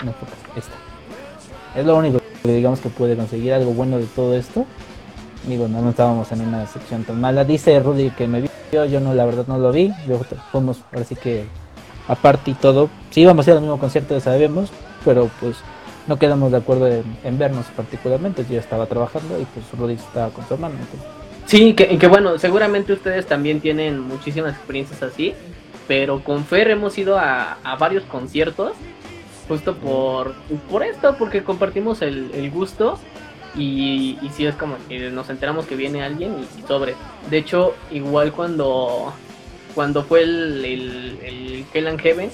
no, 0.03 0.13
esta. 0.55 0.73
Es 1.75 1.85
lo 1.85 1.97
único 1.97 2.19
que 2.43 2.53
digamos 2.53 2.79
que 2.79 2.89
pude 2.89 3.15
conseguir 3.15 3.53
algo 3.53 3.71
bueno 3.71 3.97
de 3.97 4.05
todo 4.05 4.35
esto. 4.35 4.65
Digo, 5.47 5.67
no, 5.67 5.81
no 5.81 5.89
estábamos 5.91 6.31
en 6.31 6.41
una 6.41 6.65
sección 6.67 7.03
tan 7.03 7.19
mala. 7.19 7.43
Dice 7.43 7.79
Rudy 7.79 8.09
que 8.11 8.27
me 8.27 8.41
vio, 8.41 8.85
yo 8.85 8.99
no, 8.99 9.13
la 9.13 9.25
verdad 9.25 9.45
no 9.47 9.57
lo 9.57 9.71
vi. 9.71 9.91
Yo 10.07 10.19
fuimos, 10.51 10.81
ahora 10.91 11.05
sí 11.05 11.15
que 11.15 11.45
aparte 12.07 12.51
y 12.51 12.53
todo. 12.53 12.89
Sí 13.11 13.21
íbamos 13.21 13.47
a 13.47 13.51
ir 13.51 13.57
al 13.57 13.61
mismo 13.61 13.79
concierto, 13.79 14.13
ya 14.13 14.21
sabemos, 14.21 14.69
pero 15.03 15.29
pues 15.39 15.57
no 16.07 16.17
quedamos 16.17 16.51
de 16.51 16.57
acuerdo 16.57 16.87
en, 16.87 17.37
vernos 17.37 17.65
particularmente. 17.75 18.45
Yo 18.49 18.59
estaba 18.59 18.85
trabajando 18.85 19.39
y 19.39 19.45
pues 19.45 19.65
Rudy 19.77 19.93
estaba 19.93 20.29
con 20.29 20.47
su 20.47 20.53
hermano. 20.53 20.75
Sí, 21.45 21.73
que, 21.73 21.97
que 21.97 22.07
bueno, 22.07 22.39
seguramente 22.39 22.93
ustedes 22.93 23.25
también 23.25 23.61
tienen 23.61 23.99
muchísimas 23.99 24.53
experiencias 24.55 25.03
así, 25.03 25.33
pero 25.87 26.23
con 26.23 26.43
Fer 26.45 26.69
hemos 26.69 26.97
ido 26.97 27.17
a, 27.17 27.57
a 27.63 27.75
varios 27.75 28.03
conciertos 28.05 28.73
justo 29.47 29.75
por, 29.75 30.33
por 30.69 30.83
esto, 30.83 31.15
porque 31.17 31.43
compartimos 31.43 32.01
el, 32.01 32.49
gusto 32.51 32.99
y, 33.55 34.17
y 34.21 34.29
sí 34.29 34.45
es 34.45 34.55
como 34.55 34.75
que 34.87 35.11
nos 35.11 35.29
enteramos 35.29 35.65
que 35.65 35.75
viene 35.75 36.03
alguien 36.03 36.35
y, 36.57 36.67
sobre. 36.67 36.95
De 37.29 37.37
hecho, 37.37 37.75
igual 37.91 38.31
cuando 38.31 39.13
cuando 39.73 40.03
fue 40.03 40.23
el, 40.23 40.63
el, 40.65 41.19
el 41.21 41.65
Hell 41.73 41.87
and 41.87 41.99
Heaven, 41.99 42.29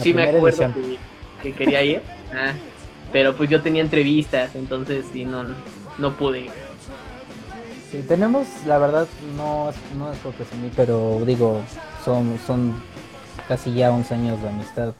sí 0.00 0.12
me 0.12 0.24
acuerdo 0.24 0.72
que, 1.42 1.52
quería 1.52 1.82
ir, 1.82 2.02
ah, 2.34 2.52
pero 3.12 3.34
pues 3.34 3.48
yo 3.48 3.62
tenía 3.62 3.82
entrevistas, 3.82 4.54
entonces 4.56 5.06
sí, 5.12 5.24
no, 5.24 5.44
no 5.98 6.16
pude. 6.16 6.50
Sí, 7.92 8.02
tenemos, 8.08 8.46
la 8.66 8.78
verdad, 8.78 9.06
no, 9.36 9.70
no 9.98 10.10
es 10.10 10.18
por 10.20 10.32
presumir, 10.32 10.72
pero 10.74 11.20
digo, 11.26 11.60
son, 12.02 12.38
son 12.46 12.82
casi 13.46 13.74
ya 13.74 13.92
11 13.92 14.14
años 14.14 14.40
de 14.40 14.48
amistad 14.48 14.94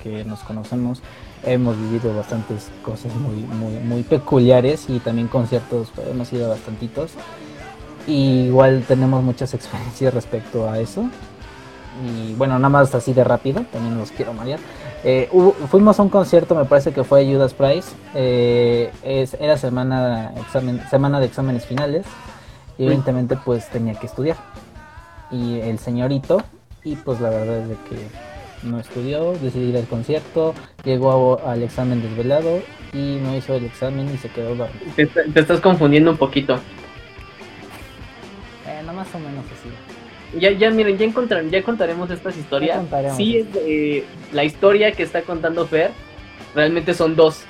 que 0.00 0.24
nos 0.24 0.38
conocemos. 0.44 1.02
Hemos 1.42 1.76
vivido 1.76 2.14
bastantes 2.14 2.70
cosas 2.84 3.12
muy, 3.16 3.34
muy, 3.34 3.80
muy 3.80 4.02
peculiares 4.04 4.84
y 4.88 5.00
también 5.00 5.26
conciertos, 5.26 5.88
hemos 6.08 6.32
ido 6.32 6.48
bastantitos. 6.48 7.10
Y 8.06 8.42
igual 8.44 8.84
tenemos 8.86 9.24
muchas 9.24 9.52
experiencias 9.54 10.14
respecto 10.14 10.70
a 10.70 10.78
eso. 10.78 11.06
Y 12.06 12.34
bueno, 12.34 12.60
nada 12.60 12.68
más 12.68 12.94
así 12.94 13.12
de 13.12 13.24
rápido, 13.24 13.64
también 13.72 13.98
los 13.98 14.12
quiero 14.12 14.32
marear. 14.34 14.60
Eh, 15.04 15.28
fuimos 15.70 15.98
a 15.98 16.02
un 16.02 16.08
concierto, 16.08 16.54
me 16.54 16.64
parece 16.64 16.92
que 16.92 17.04
fue 17.04 17.24
Judas 17.24 17.54
Price. 17.54 17.90
Eh, 18.14 18.90
es, 19.02 19.34
era 19.34 19.56
semana, 19.56 20.32
examen, 20.36 20.80
semana 20.90 21.20
de 21.20 21.26
exámenes 21.26 21.66
finales. 21.66 22.06
Y 22.78 22.84
evidentemente 22.84 23.36
pues 23.44 23.68
tenía 23.68 23.94
que 23.94 24.06
estudiar. 24.06 24.36
Y 25.30 25.60
el 25.60 25.78
señorito, 25.78 26.42
y 26.82 26.96
pues 26.96 27.20
la 27.20 27.30
verdad 27.30 27.58
es 27.58 27.68
de 27.68 27.74
que 27.88 28.66
no 28.66 28.78
estudió, 28.78 29.32
decidió 29.32 29.68
ir 29.68 29.76
al 29.76 29.86
concierto, 29.86 30.54
llegó 30.84 31.40
al 31.46 31.62
examen 31.62 32.02
desvelado 32.02 32.60
y 32.92 33.18
no 33.22 33.36
hizo 33.36 33.54
el 33.54 33.64
examen 33.64 34.12
y 34.12 34.18
se 34.18 34.28
quedó 34.28 34.54
dormido. 34.54 34.94
te 34.96 35.40
estás 35.40 35.60
confundiendo 35.60 36.10
un 36.10 36.16
poquito 36.16 36.58
más 39.00 39.14
o 39.14 39.18
menos 39.18 39.44
así. 39.46 39.89
Ya, 40.38 40.52
ya 40.52 40.70
miren, 40.70 40.96
ya, 40.96 41.06
ya 41.50 41.62
contaremos 41.62 42.10
estas 42.10 42.36
historias. 42.36 42.80
Sí, 43.16 43.38
es, 43.38 44.04
la 44.32 44.44
historia 44.44 44.92
que 44.92 45.02
está 45.02 45.22
contando 45.22 45.66
Fer, 45.66 45.90
realmente 46.54 46.94
son 46.94 47.16
dos. 47.16 47.44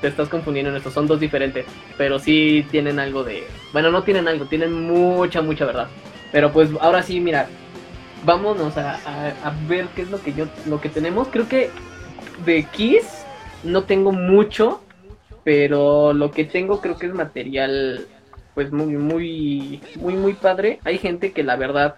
Te 0.00 0.08
estás 0.08 0.28
confundiendo 0.28 0.70
en 0.70 0.76
esto, 0.76 0.90
son 0.90 1.06
dos 1.06 1.20
diferentes. 1.20 1.66
Pero 1.98 2.18
sí 2.18 2.64
tienen 2.70 2.98
algo 2.98 3.24
de. 3.24 3.44
Bueno, 3.72 3.90
no 3.90 4.02
tienen 4.02 4.28
algo, 4.28 4.46
tienen 4.46 4.86
mucha, 4.86 5.42
mucha 5.42 5.64
verdad. 5.64 5.88
Pero 6.32 6.52
pues 6.52 6.70
ahora 6.80 7.02
sí, 7.02 7.20
mira, 7.20 7.48
vámonos 8.24 8.76
a, 8.76 8.94
a, 8.94 9.54
ver 9.68 9.86
qué 9.96 10.02
es 10.02 10.10
lo 10.10 10.22
que 10.22 10.32
yo, 10.32 10.46
lo 10.66 10.80
que 10.80 10.88
tenemos. 10.88 11.28
Creo 11.28 11.48
que 11.48 11.70
de 12.44 12.64
Kiss 12.64 13.24
no 13.64 13.82
tengo 13.84 14.12
mucho, 14.12 14.80
pero 15.44 16.12
lo 16.12 16.30
que 16.30 16.44
tengo 16.44 16.80
creo 16.80 16.96
que 16.96 17.06
es 17.06 17.14
material 17.14 18.06
pues 18.54 18.72
muy, 18.72 18.96
muy, 18.96 19.80
muy, 19.96 20.14
muy 20.14 20.34
padre. 20.34 20.80
Hay 20.84 20.98
gente 20.98 21.32
que 21.32 21.42
la 21.42 21.56
verdad, 21.56 21.96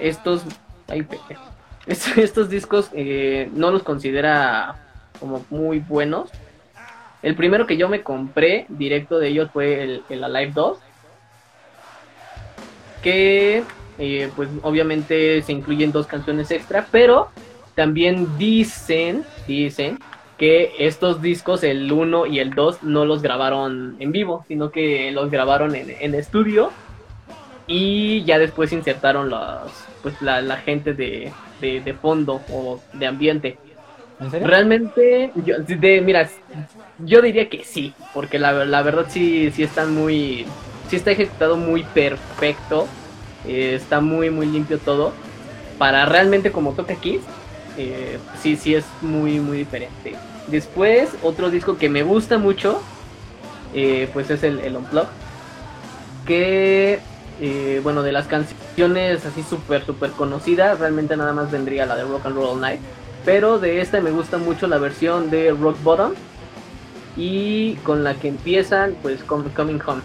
estos, 0.00 0.42
estos 2.16 2.48
discos 2.48 2.90
eh, 2.92 3.50
no 3.52 3.70
los 3.70 3.82
considera 3.82 4.76
como 5.20 5.44
muy 5.50 5.80
buenos. 5.80 6.30
El 7.22 7.34
primero 7.34 7.66
que 7.66 7.76
yo 7.76 7.88
me 7.88 8.02
compré 8.02 8.66
directo 8.68 9.18
de 9.18 9.28
ellos 9.28 9.50
fue 9.52 9.82
el, 9.82 10.02
el 10.08 10.24
Alive 10.24 10.52
2. 10.54 10.78
Que 13.02 13.64
eh, 13.98 14.30
pues 14.36 14.48
obviamente 14.62 15.40
se 15.42 15.52
incluyen 15.52 15.92
dos 15.92 16.06
canciones 16.06 16.50
extra, 16.50 16.86
pero 16.90 17.30
también 17.74 18.36
dicen, 18.36 19.24
dicen 19.46 19.98
que 20.36 20.72
estos 20.78 21.22
discos, 21.22 21.62
el 21.62 21.90
1 21.90 22.26
y 22.26 22.40
el 22.40 22.50
2, 22.50 22.82
no 22.82 23.06
los 23.06 23.22
grabaron 23.22 23.96
en 24.00 24.12
vivo, 24.12 24.44
sino 24.48 24.70
que 24.70 25.10
los 25.12 25.30
grabaron 25.30 25.74
en, 25.74 26.14
estudio 26.14 26.70
y 27.66 28.24
ya 28.24 28.38
después 28.38 28.72
insertaron 28.72 29.28
los, 29.28 29.72
pues 30.02 30.20
la, 30.22 30.56
gente 30.58 30.94
de, 30.94 31.32
fondo 32.00 32.40
o 32.50 32.80
de 32.92 33.06
ambiente. 33.06 33.58
Realmente, 34.18 35.30
yo, 35.44 35.58
de, 35.58 36.00
mira, 36.00 36.28
yo 36.98 37.20
diría 37.20 37.48
que 37.48 37.64
sí, 37.64 37.92
porque 38.14 38.38
la, 38.38 38.64
la 38.64 38.82
verdad 38.82 39.06
sí, 39.08 39.50
sí 39.50 39.62
están 39.62 39.94
muy, 39.94 40.46
sí 40.88 40.96
está 40.96 41.10
ejecutado 41.10 41.56
muy 41.56 41.82
perfecto, 41.82 42.86
eh, 43.46 43.74
está 43.74 44.00
muy, 44.00 44.30
muy 44.30 44.46
limpio 44.46 44.78
todo. 44.78 45.12
Para 45.78 46.06
realmente 46.06 46.52
como 46.52 46.72
toca 46.72 46.94
aquí, 46.94 47.20
eh, 47.76 48.18
sí, 48.40 48.56
sí 48.56 48.74
es 48.74 48.84
muy, 49.02 49.40
muy 49.40 49.58
diferente. 49.58 50.14
Después, 50.46 51.10
otro 51.22 51.50
disco 51.50 51.76
que 51.76 51.88
me 51.88 52.02
gusta 52.02 52.38
mucho, 52.38 52.80
eh, 53.74 54.08
pues 54.12 54.30
es 54.30 54.42
el, 54.42 54.60
el 54.60 54.76
Unplug. 54.76 55.06
Que, 56.26 57.00
eh, 57.40 57.80
bueno, 57.82 58.02
de 58.02 58.12
las 58.12 58.26
canciones 58.26 59.24
así 59.26 59.42
súper, 59.42 59.84
súper 59.84 60.10
conocidas, 60.10 60.78
realmente 60.78 61.16
nada 61.16 61.32
más 61.32 61.50
vendría 61.50 61.86
la 61.86 61.96
de 61.96 62.04
Rock 62.04 62.26
and 62.26 62.36
Roll 62.36 62.46
All 62.46 62.60
Night. 62.60 62.80
Pero 63.24 63.58
de 63.58 63.80
esta 63.80 64.00
me 64.00 64.10
gusta 64.10 64.38
mucho 64.38 64.66
la 64.66 64.78
versión 64.78 65.30
de 65.30 65.50
Rock 65.50 65.82
Bottom. 65.82 66.12
Y 67.16 67.74
con 67.76 68.04
la 68.04 68.14
que 68.14 68.28
empiezan, 68.28 68.94
pues 69.02 69.24
Coming 69.24 69.80
Home. 69.86 70.02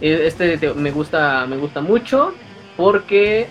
Este 0.00 0.58
me 0.74 0.90
gusta, 0.90 1.46
me 1.46 1.56
gusta 1.56 1.80
mucho 1.80 2.34
porque 2.76 3.46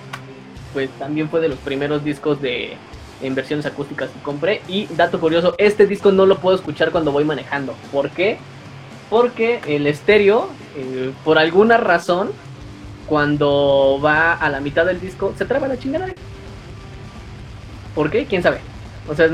pues 0.74 0.90
también 1.00 1.30
fue 1.30 1.40
de 1.40 1.50
los 1.50 1.58
primeros 1.60 2.04
discos 2.04 2.42
de, 2.42 2.78
en 3.22 3.36
versiones 3.36 3.66
acústicas 3.66 4.10
que 4.10 4.20
compré. 4.22 4.62
Y 4.68 4.88
dato 4.88 5.20
curioso, 5.20 5.56
este 5.58 5.88
disco 5.88 6.12
no 6.12 6.26
lo 6.26 6.38
puedo 6.38 6.56
escuchar 6.56 6.92
cuando 6.92 7.12
voy 7.12 7.24
manejando. 7.24 7.74
¿Por 7.92 8.10
qué? 8.10 8.38
Porque 9.10 9.62
el 9.68 9.88
estéreo, 9.88 10.50
eh, 10.76 11.12
por 11.24 11.38
alguna 11.38 11.78
razón, 11.78 12.32
cuando 13.08 14.00
va 14.04 14.34
a 14.34 14.50
la 14.50 14.60
mitad 14.60 14.86
del 14.86 15.00
disco, 15.00 15.34
se 15.38 15.46
traba 15.46 15.68
la 15.68 15.78
chingada. 15.78 16.08
¿Por 17.96 18.10
qué? 18.10 18.26
¿Quién 18.26 18.42
sabe? 18.42 18.60
O 19.08 19.16
sea, 19.16 19.30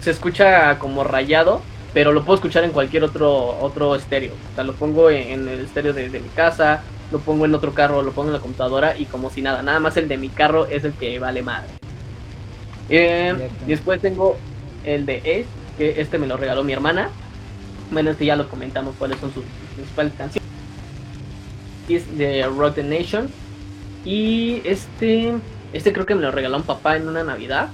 se 0.00 0.10
escucha 0.10 0.78
como 0.78 1.04
rayado, 1.04 1.62
pero 1.94 2.12
lo 2.12 2.24
puedo 2.24 2.36
escuchar 2.36 2.64
en 2.64 2.72
cualquier 2.72 3.04
otro 3.04 3.58
otro 3.60 3.94
estéreo. 3.94 4.32
O 4.52 4.54
sea, 4.54 4.64
lo 4.64 4.72
pongo 4.74 5.10
en, 5.10 5.48
el 5.48 5.60
estéreo 5.60 5.92
de, 5.92 6.08
de, 6.08 6.20
mi 6.20 6.28
casa, 6.30 6.82
lo 7.10 7.20
pongo 7.20 7.44
en 7.44 7.54
otro 7.54 7.72
carro, 7.72 8.02
lo 8.02 8.12
pongo 8.12 8.28
en 8.28 8.34
la 8.34 8.40
computadora 8.40 8.96
y 8.96 9.04
como 9.04 9.30
si 9.30 9.42
nada. 9.42 9.62
Nada 9.62 9.80
más 9.80 9.96
el 9.96 10.08
de 10.08 10.18
mi 10.18 10.28
carro 10.28 10.66
es 10.66 10.84
el 10.84 10.92
que 10.92 11.18
vale 11.18 11.42
madre. 11.42 11.68
Eh, 12.88 13.48
después 13.66 14.00
tengo 14.00 14.36
el 14.84 15.06
de 15.06 15.18
Ace, 15.18 15.46
que 15.78 16.00
este 16.00 16.18
me 16.18 16.26
lo 16.26 16.36
regaló 16.36 16.64
mi 16.64 16.72
hermana. 16.72 17.08
Bueno, 17.90 18.10
este 18.10 18.26
ya 18.26 18.36
lo 18.36 18.48
comentamos 18.48 18.94
cuáles 18.98 19.18
son 19.18 19.32
sus 19.32 19.44
principales 19.74 20.12
canciones. 20.18 20.41
Es 21.88 22.16
de 22.16 22.46
Rotten 22.46 22.90
Nation. 22.90 23.28
Y 24.04 24.62
este, 24.64 25.32
este 25.72 25.92
creo 25.92 26.06
que 26.06 26.14
me 26.14 26.22
lo 26.22 26.30
regaló 26.30 26.56
un 26.56 26.62
papá 26.62 26.96
en 26.96 27.08
una 27.08 27.24
Navidad. 27.24 27.68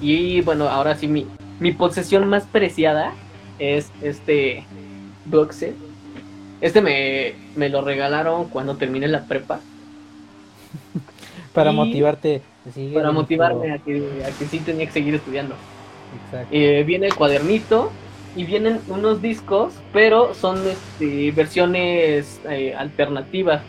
Y 0.00 0.40
bueno, 0.42 0.68
ahora 0.68 0.96
sí, 0.96 1.08
mi, 1.08 1.26
mi 1.58 1.72
posesión 1.72 2.28
más 2.28 2.44
preciada 2.44 3.12
es 3.58 3.90
este 4.02 4.64
box 5.26 5.56
set. 5.56 5.74
Este 6.60 6.80
me, 6.80 7.34
me 7.56 7.68
lo 7.68 7.82
regalaron 7.82 8.48
cuando 8.48 8.76
terminé 8.76 9.08
la 9.08 9.24
prepa. 9.24 9.60
Para 11.52 11.72
motivarte 11.72 12.42
para 12.92 13.10
motivarme 13.10 13.72
a 13.72 13.78
que, 13.78 14.46
sí 14.50 14.58
tenía 14.60 14.86
que 14.86 14.92
seguir 14.92 15.14
estudiando. 15.14 15.54
Eh, 16.50 16.84
viene 16.86 17.06
el 17.06 17.14
cuadernito 17.14 17.90
y 18.36 18.44
vienen 18.44 18.80
unos 18.88 19.20
discos, 19.20 19.74
pero 19.92 20.34
son 20.34 20.58
este, 20.66 21.32
versiones 21.32 22.40
eh, 22.48 22.74
alternativas. 22.76 23.62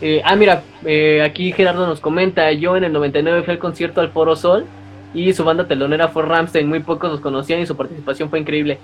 Eh, 0.00 0.20
ah, 0.24 0.36
mira, 0.36 0.62
eh, 0.84 1.22
aquí 1.22 1.52
Gerardo 1.52 1.86
nos 1.86 2.00
comenta, 2.00 2.50
yo 2.52 2.76
en 2.76 2.84
el 2.84 2.92
99 2.92 3.42
fui 3.42 3.52
al 3.52 3.58
concierto 3.58 4.00
al 4.00 4.10
Foro 4.10 4.34
Sol 4.34 4.66
y 5.14 5.32
su 5.32 5.44
banda 5.44 5.68
telonera 5.68 6.08
fue 6.08 6.24
Ramstein, 6.24 6.68
muy 6.68 6.80
pocos 6.80 7.10
los 7.10 7.20
conocían 7.20 7.60
y 7.60 7.66
su 7.66 7.76
participación 7.76 8.28
fue 8.30 8.40
increíble. 8.40 8.78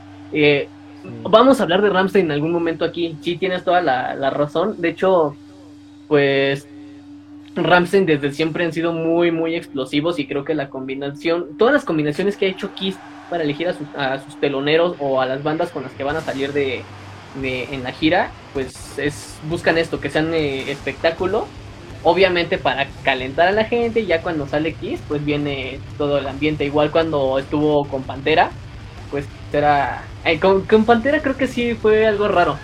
Vamos 1.24 1.58
a 1.58 1.64
hablar 1.64 1.82
de 1.82 1.90
Ramstein 1.90 2.26
en 2.26 2.32
algún 2.32 2.52
momento 2.52 2.84
aquí, 2.84 3.16
sí 3.20 3.36
tienes 3.36 3.64
toda 3.64 3.80
la, 3.80 4.14
la 4.14 4.30
razón, 4.30 4.80
de 4.80 4.90
hecho, 4.90 5.34
pues 6.06 6.68
Ramstein 7.56 8.06
desde 8.06 8.30
siempre 8.32 8.64
han 8.64 8.72
sido 8.72 8.92
muy, 8.92 9.32
muy 9.32 9.56
explosivos 9.56 10.18
y 10.18 10.26
creo 10.26 10.44
que 10.44 10.54
la 10.54 10.68
combinación, 10.68 11.56
todas 11.58 11.74
las 11.74 11.84
combinaciones 11.84 12.36
que 12.36 12.46
ha 12.46 12.50
hecho 12.50 12.72
Kiss 12.74 12.96
para 13.30 13.44
elegir 13.44 13.68
a, 13.68 14.18
sus 14.18 14.40
teloneros 14.40 14.96
o 14.98 15.20
a 15.20 15.26
las 15.26 15.42
bandas 15.42 15.70
con 15.70 15.84
las 15.84 15.92
que 15.92 16.04
van 16.04 16.16
a 16.16 16.20
salir 16.20 16.52
de, 16.52 16.82
en 17.42 17.82
la 17.82 17.92
gira, 17.92 18.30
pues 18.52 18.98
es 18.98 19.38
buscan 19.48 19.78
esto, 19.78 20.00
que 20.00 20.10
sean 20.10 20.34
eh, 20.34 20.70
espectáculo, 20.70 21.46
obviamente 22.02 22.58
para 22.58 22.88
calentar 23.04 23.48
a 23.48 23.52
la 23.52 23.64
gente, 23.64 24.04
ya 24.04 24.20
cuando 24.20 24.46
sale 24.46 24.74
Kiss, 24.74 25.00
pues 25.08 25.24
viene 25.24 25.78
todo 25.96 26.18
el 26.18 26.26
ambiente, 26.26 26.64
igual 26.64 26.90
cuando 26.90 27.38
estuvo 27.38 27.86
con 27.86 28.02
Pantera, 28.02 28.50
pues 29.10 29.24
era... 29.52 30.02
Eh, 30.24 30.38
con, 30.38 30.84
Pantera 30.84 31.22
creo 31.22 31.36
que 31.36 31.46
sí 31.46 31.74
fue 31.74 32.06
algo 32.06 32.28
raro, 32.28 32.58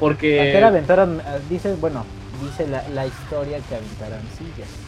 porque... 0.00 0.36
Pantera 0.36 0.68
aventaron, 0.68 1.20
eh, 1.20 1.40
dice, 1.48 1.74
bueno, 1.74 2.04
dice 2.42 2.66
la, 2.66 2.86
la 2.88 3.06
historia 3.06 3.58
que 3.68 3.76
aventaron 3.76 4.20
sillas. 4.36 4.87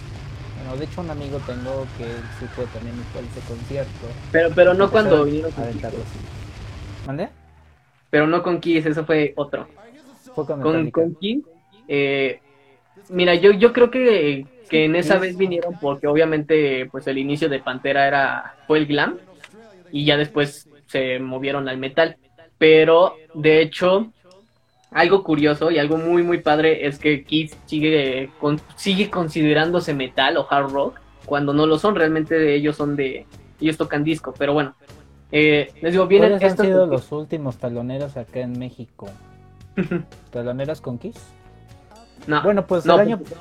Bueno, 0.70 0.84
de 0.84 0.86
hecho 0.86 1.00
un 1.00 1.10
amigo 1.10 1.40
tengo 1.48 1.84
que 1.98 2.04
sí 2.38 2.46
fue 2.54 2.64
también 2.66 2.94
fue 3.12 3.22
ese 3.22 3.40
concierto. 3.48 3.90
Pero, 4.30 4.50
pero 4.54 4.72
no 4.72 4.88
cuando 4.88 5.24
vinieron 5.24 5.52
a 5.56 5.62
aventarlo 5.62 5.98
¿Mande? 7.08 7.28
Pero 8.08 8.28
no 8.28 8.40
con 8.40 8.60
Kiss, 8.60 8.86
eso 8.86 9.04
fue 9.04 9.32
otro. 9.34 9.66
Fue 10.32 10.46
con, 10.46 10.90
con, 10.92 11.14
Kiss, 11.16 11.42
eh, 11.88 12.40
mira, 13.08 13.34
yo, 13.34 13.50
yo 13.50 13.72
creo 13.72 13.90
que, 13.90 14.46
que 14.68 14.84
en 14.84 14.94
esa 14.94 15.18
vez 15.18 15.36
vinieron 15.36 15.76
porque 15.80 16.06
obviamente 16.06 16.88
pues 16.88 17.04
el 17.08 17.18
inicio 17.18 17.48
de 17.48 17.58
Pantera 17.58 18.06
era 18.06 18.54
fue 18.68 18.78
el 18.78 18.86
glam 18.86 19.18
y 19.90 20.04
ya 20.04 20.16
después 20.16 20.68
se 20.86 21.18
movieron 21.18 21.68
al 21.68 21.78
metal. 21.78 22.16
Pero 22.58 23.16
de 23.34 23.60
hecho 23.60 24.12
algo 24.90 25.22
curioso 25.22 25.70
y 25.70 25.78
algo 25.78 25.96
muy 25.96 26.22
muy 26.22 26.38
padre 26.38 26.86
es 26.86 26.98
que 26.98 27.24
Kiss 27.24 27.56
sigue, 27.66 28.30
sigue 28.76 29.10
considerándose 29.10 29.94
metal 29.94 30.36
o 30.36 30.46
hard 30.50 30.70
rock 30.70 31.00
cuando 31.26 31.52
no 31.52 31.66
lo 31.66 31.78
son, 31.78 31.94
realmente 31.94 32.54
ellos 32.54 32.76
son 32.76 32.96
de, 32.96 33.26
ellos 33.60 33.76
tocan 33.76 34.02
disco, 34.02 34.34
pero 34.36 34.52
bueno, 34.52 34.74
eh, 35.30 35.72
les 35.80 35.92
digo, 35.92 36.06
vienen 36.06 36.42
han 36.42 36.56
sido 36.56 36.86
los 36.86 37.12
últimos 37.12 37.56
taloneros 37.56 38.16
acá 38.16 38.40
en 38.40 38.58
México? 38.58 39.08
¿Taloneros 40.30 40.80
con 40.80 40.98
Kiss? 40.98 41.16
No. 42.26 42.42
Bueno, 42.42 42.66
pues 42.66 42.84
el 42.84 42.90
año... 42.92 43.18
Pues, 43.18 43.34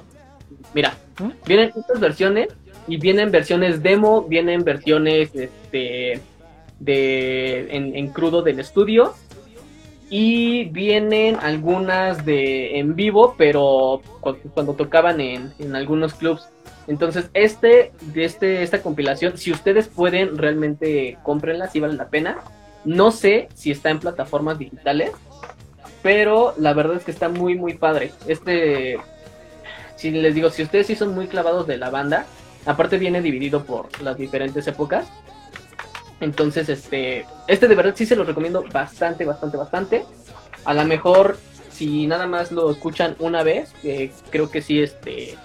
mira, 0.74 0.94
¿Mm? 1.20 1.30
vienen 1.48 1.72
estas 1.76 2.00
versiones 2.00 2.50
y 2.88 2.98
vienen 2.98 3.32
versiones 3.32 3.82
demo, 3.82 4.22
vienen 4.24 4.64
versiones 4.64 5.34
este, 5.34 6.22
de, 6.80 7.76
en, 7.76 7.96
en 7.96 8.08
crudo 8.10 8.44
del 8.44 8.60
estudio 8.60 9.16
y 10.10 10.66
vienen 10.66 11.38
algunas 11.42 12.26
de 12.26 12.80
en 12.80 12.96
vivo, 12.96 13.36
pero 13.38 14.02
cuando, 14.54 14.74
tocaban 14.74 15.22
en, 15.22 15.54
en, 15.60 15.76
algunos 15.76 16.16
clubs. 16.16 16.50
Entonces, 16.88 17.30
este, 17.34 17.92
este, 18.16 18.64
esta 18.64 18.82
compilación, 18.82 19.38
si 19.38 19.52
ustedes 19.52 19.88
pueden, 19.88 20.38
realmente 20.38 21.18
cómprenla, 21.24 21.68
si 21.70 21.80
vale 21.80 21.94
la 21.94 22.10
pena. 22.10 22.38
No 22.86 23.12
sé 23.12 23.50
si 23.54 23.72
está 23.72 23.90
en 23.90 24.00
plataformas 24.00 24.58
digitales, 24.58 25.12
pero 26.02 26.54
la 26.58 26.74
verdad 26.74 26.98
es 26.98 27.04
que 27.04 27.12
está 27.12 27.30
muy, 27.30 27.56
muy 27.56 27.76
padre. 27.76 28.12
Este, 28.28 28.98
si 29.96 30.12
les 30.12 30.34
digo, 30.34 30.50
si 30.50 30.64
ustedes 30.64 30.88
sí 30.88 30.96
son 30.96 31.14
muy 31.14 31.28
clavados 31.28 31.68
de 31.68 31.78
la 31.78 31.90
banda, 31.90 32.26
aparte 32.66 32.98
viene 32.98 33.22
dividido 33.22 33.64
por 33.66 34.02
las 34.02 34.18
diferentes 34.18 34.66
épocas. 34.66 35.08
Entonces, 36.22 36.70
este, 36.70 37.26
este 37.48 37.68
de 37.68 37.76
verdad 37.76 37.94
sí 37.96 38.06
se 38.06 38.16
lo 38.16 38.24
recomiendo 38.24 38.64
bastante, 38.72 39.26
bastante, 39.26 39.58
bastante. 39.58 40.06
A 40.66 40.74
lo 40.74 40.86
mejor, 40.86 41.38
si 41.72 42.08
nada 42.08 42.28
más 42.28 42.52
lo 42.52 42.70
escuchan 42.72 43.16
una 43.20 43.44
vez, 43.44 43.74
eh, 43.84 44.12
creo 44.30 44.52
que 44.52 44.62
sí, 44.62 44.82
este, 44.82 45.38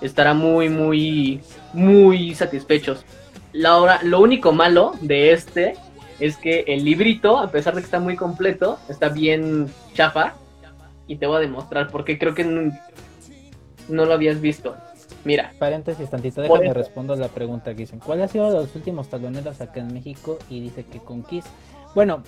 estará 0.00 0.34
muy, 0.34 0.68
muy, 0.68 1.40
muy 1.72 2.34
satisfechos. 2.34 3.04
La 3.52 4.00
lo 4.02 4.20
único 4.20 4.52
malo 4.52 4.92
de 5.00 5.32
este 5.32 5.74
es 6.20 6.36
que 6.36 6.64
el 6.66 6.84
librito, 6.84 7.38
a 7.38 7.50
pesar 7.50 7.74
de 7.74 7.80
que 7.80 7.86
está 7.86 8.00
muy 8.00 8.16
completo, 8.16 8.78
está 8.88 9.08
bien 9.08 9.68
chafa. 9.94 10.34
Y 11.06 11.16
te 11.16 11.26
voy 11.26 11.38
a 11.38 11.40
demostrar 11.40 11.88
porque 11.88 12.18
creo 12.18 12.34
que 12.34 12.44
no 12.44 14.04
lo 14.04 14.12
habías 14.12 14.42
visto. 14.42 14.76
Mira. 15.24 15.52
Paréntesis 15.58 16.08
tantito, 16.08 16.40
déjame 16.40 16.72
respondo 16.72 17.14
la 17.16 17.28
pregunta 17.28 17.72
que 17.72 17.78
dicen. 17.78 17.98
¿Cuál 17.98 18.22
ha 18.22 18.28
sido 18.28 18.50
los 18.50 18.74
últimos 18.74 19.08
taloneros 19.08 19.60
acá 19.60 19.80
en 19.80 19.92
México? 19.92 20.38
Y 20.48 20.60
dice 20.60 20.84
que 20.84 20.98
con 20.98 21.22
Kiss. 21.22 21.44
Bueno, 21.94 22.22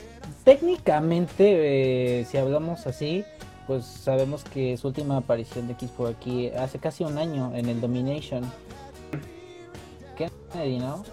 técnicamente, 0.45 2.21
eh, 2.21 2.25
si 2.25 2.39
hablamos 2.39 2.87
así, 2.87 3.25
pues 3.67 3.85
sabemos 3.85 4.45
que 4.45 4.77
su 4.77 4.89
última 4.89 5.19
aparición 5.19 5.69
de 5.69 5.75
Kiss 5.75 5.91
fue 5.91 6.11
aquí 6.11 6.49
hace 6.49 6.79
casi 6.79 7.05
un 7.05 7.19
año 7.19 7.53
en 7.55 7.69
el 7.69 7.81
Domination. 7.81 8.51
Kennedy, 10.17 10.79
¿no? 10.79 11.05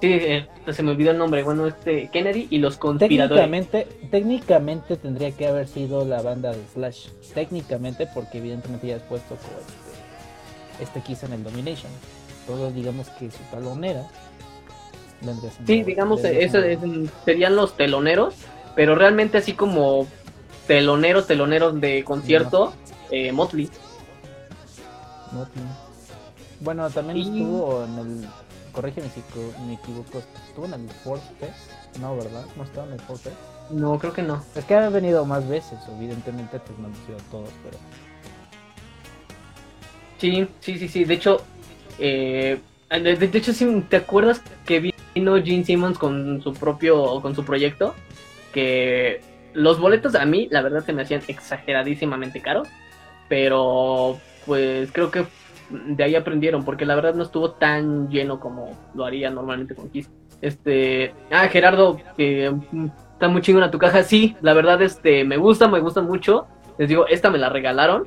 Sí, 0.00 0.12
eh, 0.12 0.46
se 0.70 0.82
me 0.82 0.90
olvidó 0.90 1.10
el 1.10 1.18
nombre. 1.18 1.42
Bueno, 1.42 1.66
este 1.66 2.08
Kennedy 2.08 2.48
y 2.50 2.58
los 2.58 2.76
conspiradores. 2.76 3.42
Técnicamente, 3.42 4.08
técnicamente 4.10 4.96
tendría 4.96 5.30
que 5.32 5.46
haber 5.46 5.66
sido 5.66 6.04
la 6.04 6.22
banda 6.22 6.52
de 6.52 6.62
Slash. 6.74 7.08
Técnicamente, 7.34 8.06
porque 8.14 8.38
evidentemente 8.38 8.86
ya 8.86 8.96
has 8.96 9.02
puesto 9.02 9.36
este 10.80 11.00
quiso 11.00 11.26
en 11.26 11.34
el 11.34 11.44
Domination. 11.44 11.90
Todos 12.46 12.74
digamos 12.74 13.08
que 13.10 13.30
su 13.30 13.42
talonera. 13.50 14.06
Sí, 15.66 15.82
digamos, 15.82 16.22
eso 16.24 16.58
serían 17.24 17.56
los 17.56 17.76
teloneros, 17.76 18.34
pero 18.74 18.94
realmente 18.94 19.38
así 19.38 19.54
como 19.54 20.06
teloneros, 20.66 21.26
teloneros 21.26 21.80
de 21.80 22.04
concierto, 22.04 22.74
eh, 23.10 23.32
Motley. 23.32 23.70
Motley. 25.32 25.64
Bueno, 26.60 26.88
también 26.90 27.18
estuvo 27.18 27.84
en 27.84 27.98
el. 27.98 28.28
Corrígeme 28.72 29.08
si 29.08 29.22
me 29.66 29.74
equivoco. 29.74 30.22
¿Estuvo 30.48 30.66
en 30.66 30.74
el 30.74 30.90
Ford 31.02 31.20
Fest? 31.40 31.98
No, 31.98 32.14
¿verdad? 32.14 32.44
¿No 32.56 32.64
estaba 32.64 32.86
en 32.86 32.92
el 32.92 33.00
Ford 33.00 33.18
Fest? 33.18 33.36
No, 33.70 33.98
creo 33.98 34.12
que 34.12 34.22
no. 34.22 34.42
Es 34.54 34.64
que 34.64 34.74
han 34.74 34.92
venido 34.92 35.24
más 35.24 35.48
veces, 35.48 35.78
evidentemente, 35.96 36.60
pues 36.60 36.78
no 36.78 36.88
han 36.88 36.94
sido 37.06 37.18
todos, 37.30 37.48
pero 37.64 37.78
Sí, 40.18 40.46
sí, 40.60 40.78
sí, 40.78 40.88
sí. 40.88 41.04
De 41.04 41.14
hecho, 41.14 41.42
eh, 41.98 42.58
de, 42.90 43.30
hecho, 43.32 43.52
sí, 43.52 43.84
¿te 43.88 43.96
acuerdas 43.96 44.42
que 44.64 44.92
vino 45.14 45.42
Gene 45.42 45.64
Simmons 45.64 45.98
con 45.98 46.40
su 46.42 46.54
propio, 46.54 47.20
con 47.20 47.34
su 47.34 47.44
proyecto? 47.44 47.94
Que 48.52 49.20
los 49.52 49.80
boletos 49.80 50.14
a 50.14 50.24
mí, 50.24 50.48
la 50.50 50.62
verdad, 50.62 50.84
se 50.84 50.92
me 50.92 51.02
hacían 51.02 51.22
exageradísimamente 51.28 52.40
caros. 52.40 52.68
Pero, 53.28 54.18
pues, 54.46 54.92
creo 54.92 55.10
que 55.10 55.26
de 55.70 56.04
ahí 56.04 56.14
aprendieron, 56.14 56.64
porque 56.64 56.86
la 56.86 56.94
verdad 56.94 57.14
no 57.14 57.24
estuvo 57.24 57.52
tan 57.52 58.08
lleno 58.08 58.38
como 58.38 58.78
lo 58.94 59.04
haría 59.04 59.30
normalmente 59.30 59.74
con 59.74 59.90
Kiss. 59.90 60.08
Este, 60.40 61.12
ah, 61.32 61.48
Gerardo, 61.48 62.00
que 62.16 62.52
está 63.12 63.28
muy 63.28 63.42
chingona 63.42 63.70
tu 63.70 63.78
caja. 63.78 64.02
Sí, 64.02 64.36
la 64.42 64.54
verdad, 64.54 64.80
este, 64.82 65.24
me 65.24 65.36
gusta, 65.36 65.66
me 65.66 65.80
gusta 65.80 66.02
mucho. 66.02 66.46
Les 66.78 66.88
digo, 66.88 67.06
esta 67.08 67.30
me 67.30 67.38
la 67.38 67.48
regalaron. 67.48 68.06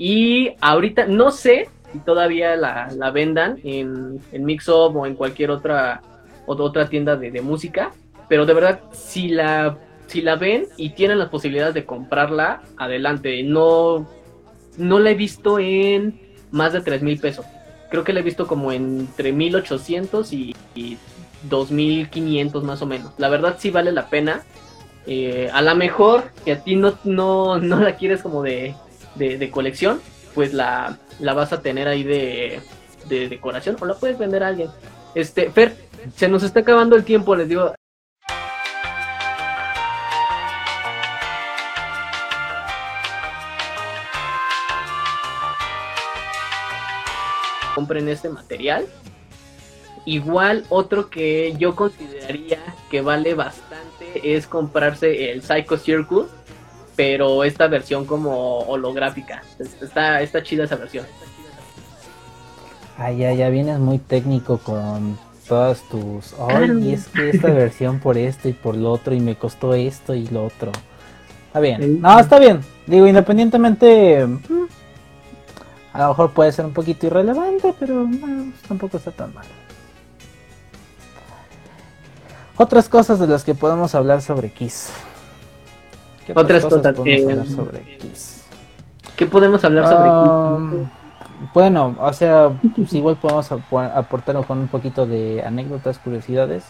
Y 0.00 0.52
ahorita 0.62 1.04
no 1.04 1.30
sé 1.30 1.68
si 1.92 1.98
todavía 1.98 2.56
la, 2.56 3.10
vendan 3.12 3.58
en, 3.64 4.18
en 4.32 4.44
Mixup 4.46 4.96
o 4.96 5.04
en 5.04 5.14
cualquier 5.14 5.50
otra, 5.50 6.00
otra 6.46 6.88
tienda 6.88 7.16
de, 7.16 7.42
música. 7.42 7.92
Pero 8.26 8.46
de 8.46 8.54
verdad, 8.54 8.80
si 8.92 9.28
la, 9.28 9.76
si 10.06 10.22
la 10.22 10.36
ven 10.36 10.64
y 10.78 10.94
tienen 10.94 11.18
las 11.18 11.28
posibilidades 11.28 11.74
de 11.74 11.84
comprarla, 11.84 12.62
adelante. 12.78 13.42
No, 13.42 14.08
no 14.78 14.98
la 15.00 15.10
he 15.10 15.14
visto 15.14 15.58
en 15.58 16.18
más 16.50 16.72
de 16.72 16.80
3 16.80 17.02
mil 17.02 17.20
pesos. 17.20 17.44
Creo 17.90 18.02
que 18.02 18.14
la 18.14 18.20
he 18.20 18.22
visto 18.22 18.46
como 18.46 18.72
entre 18.72 19.32
1800 19.32 20.32
y, 20.32 20.56
y 20.74 20.96
2500 21.50 22.64
más 22.64 22.80
o 22.80 22.86
menos. 22.86 23.12
La 23.18 23.28
verdad 23.28 23.56
sí 23.58 23.70
vale 23.70 23.92
la 23.92 24.08
pena. 24.08 24.44
Eh, 25.06 25.50
a 25.52 25.60
lo 25.60 25.74
mejor 25.74 26.30
que 26.42 26.52
a 26.52 26.64
ti 26.64 26.74
no, 26.74 26.94
no, 27.04 27.58
no 27.60 27.80
la 27.80 27.96
quieres 27.96 28.22
como 28.22 28.42
de 28.42 28.74
de, 29.28 29.50
colección, 29.50 30.00
pues 30.34 30.54
la, 30.54 30.98
la, 31.18 31.34
vas 31.34 31.52
a 31.52 31.60
tener 31.60 31.88
ahí 31.88 32.02
de, 32.02 32.60
de, 33.08 33.28
decoración 33.28 33.76
o 33.80 33.84
la 33.84 33.94
puedes 33.94 34.18
vender 34.18 34.42
a 34.42 34.48
alguien. 34.48 34.70
Este, 35.14 35.50
Fer, 35.50 35.76
se 36.16 36.28
nos 36.28 36.42
está 36.42 36.60
acabando 36.60 36.96
el 36.96 37.04
tiempo, 37.04 37.36
les 37.36 37.48
digo. 37.48 37.74
Compren 47.74 48.08
este 48.08 48.28
material. 48.28 48.86
Igual 50.06 50.64
otro 50.70 51.10
que 51.10 51.54
yo 51.58 51.76
consideraría 51.76 52.58
que 52.90 53.02
vale 53.02 53.34
bastante 53.34 54.34
es 54.34 54.46
comprarse 54.46 55.30
el 55.30 55.42
Psycho 55.42 55.76
Circus 55.76 56.26
pero 57.00 57.44
esta 57.44 57.66
versión 57.66 58.04
como 58.04 58.58
holográfica. 58.58 59.42
Está, 59.80 60.20
está 60.20 60.42
chida 60.42 60.64
esa 60.64 60.76
versión. 60.76 61.06
Ay, 62.98 63.16
ya, 63.16 63.32
ya 63.32 63.48
vienes 63.48 63.78
muy 63.78 63.96
técnico 63.96 64.58
con 64.58 65.18
todas 65.48 65.80
tus. 65.88 66.34
Ay, 66.38 66.90
y 66.90 66.92
es 66.92 67.08
que 67.08 67.30
esta 67.30 67.48
versión 67.52 68.00
por 68.00 68.18
esto 68.18 68.50
y 68.50 68.52
por 68.52 68.76
lo 68.76 68.92
otro, 68.92 69.14
y 69.14 69.20
me 69.20 69.34
costó 69.34 69.72
esto 69.72 70.14
y 70.14 70.26
lo 70.26 70.44
otro. 70.44 70.72
Está 71.46 71.60
bien. 71.60 72.02
No, 72.02 72.20
está 72.20 72.38
bien. 72.38 72.60
Digo, 72.86 73.06
independientemente. 73.06 74.26
Mm, 74.26 74.66
a 75.94 76.02
lo 76.02 76.08
mejor 76.08 76.32
puede 76.32 76.52
ser 76.52 76.66
un 76.66 76.74
poquito 76.74 77.06
irrelevante, 77.06 77.74
pero 77.80 78.06
tampoco 78.68 78.98
está 78.98 79.10
tan 79.10 79.32
mal. 79.32 79.46
Otras 82.58 82.90
cosas 82.90 83.18
de 83.18 83.26
las 83.26 83.42
que 83.42 83.54
podemos 83.54 83.94
hablar 83.94 84.20
sobre 84.20 84.52
Kiss. 84.52 84.90
Otras 86.34 86.64
cosas, 86.64 86.94
podemos 86.94 87.30
hablar 87.30 87.46
sobre 87.46 87.98
Kiss? 87.98 88.44
¿Qué 89.16 89.26
podemos 89.26 89.64
hablar 89.64 89.86
sobre 89.86 90.10
Kiss? 90.10 90.88
Um, 90.88 91.00
bueno, 91.54 91.96
o 91.98 92.12
sea, 92.12 92.50
pues 92.76 92.92
igual 92.92 93.16
podemos 93.16 93.50
aportar 93.50 94.44
con 94.46 94.58
un 94.58 94.68
poquito 94.68 95.06
de 95.06 95.42
anécdotas, 95.42 95.98
curiosidades. 95.98 96.64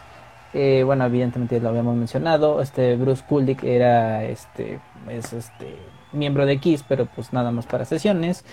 Eh, 0.52 0.82
bueno, 0.84 1.04
evidentemente 1.04 1.60
lo 1.60 1.68
habíamos 1.68 1.96
mencionado. 1.96 2.60
Este 2.60 2.96
Bruce 2.96 3.22
Kulick 3.28 3.62
era 3.64 4.24
este 4.24 4.80
es 5.08 5.32
este 5.32 5.76
miembro 6.12 6.46
de 6.46 6.58
Kiss, 6.58 6.84
pero 6.86 7.06
pues 7.06 7.32
nada 7.32 7.50
más 7.50 7.66
para 7.66 7.84
sesiones. 7.84 8.44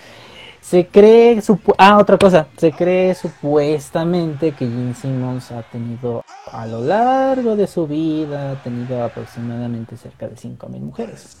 Se 0.68 0.86
cree, 0.86 1.42
ah, 1.78 1.96
otra 1.96 2.18
cosa, 2.18 2.48
se 2.58 2.72
cree 2.72 3.14
supuestamente 3.14 4.52
que 4.52 4.66
Gene 4.66 4.92
Simmons 4.92 5.50
ha 5.50 5.62
tenido 5.62 6.22
a 6.52 6.66
lo 6.66 6.82
largo 6.82 7.56
de 7.56 7.66
su 7.66 7.86
vida, 7.86 8.50
ha 8.50 8.62
tenido 8.62 9.02
aproximadamente 9.02 9.96
cerca 9.96 10.28
de 10.28 10.36
5.000 10.36 10.80
mujeres. 10.80 11.38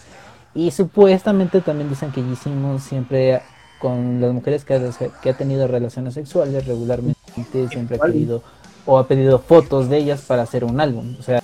Y 0.54 0.70
supuestamente 0.70 1.60
también 1.60 1.90
dicen 1.90 2.10
que 2.10 2.22
Gene 2.22 2.36
Simmons 2.36 2.84
siempre 2.84 3.42
con 3.78 4.18
las 4.18 4.32
mujeres 4.32 4.64
que 4.64 4.76
ha, 4.76 4.80
que 5.20 5.28
ha 5.28 5.36
tenido 5.36 5.68
relaciones 5.68 6.14
sexuales 6.14 6.66
regularmente 6.66 7.68
siempre 7.68 7.98
ha 8.00 8.06
querido 8.06 8.42
o 8.86 8.96
ha 8.96 9.06
pedido 9.06 9.40
fotos 9.40 9.90
de 9.90 9.98
ellas 9.98 10.22
para 10.22 10.44
hacer 10.44 10.64
un 10.64 10.80
álbum. 10.80 11.16
O 11.20 11.22
sea, 11.22 11.42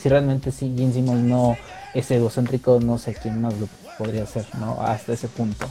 si 0.00 0.08
realmente 0.08 0.52
si 0.52 0.74
Gene 0.74 0.94
Simmons 0.94 1.20
no 1.20 1.54
es 1.92 2.10
egocéntrico, 2.10 2.80
no 2.80 2.96
sé 2.96 3.12
quién 3.12 3.42
más 3.42 3.52
lo 3.60 3.68
podría 3.98 4.22
hacer, 4.22 4.46
¿no? 4.58 4.80
Hasta 4.80 5.12
ese 5.12 5.28
punto. 5.28 5.66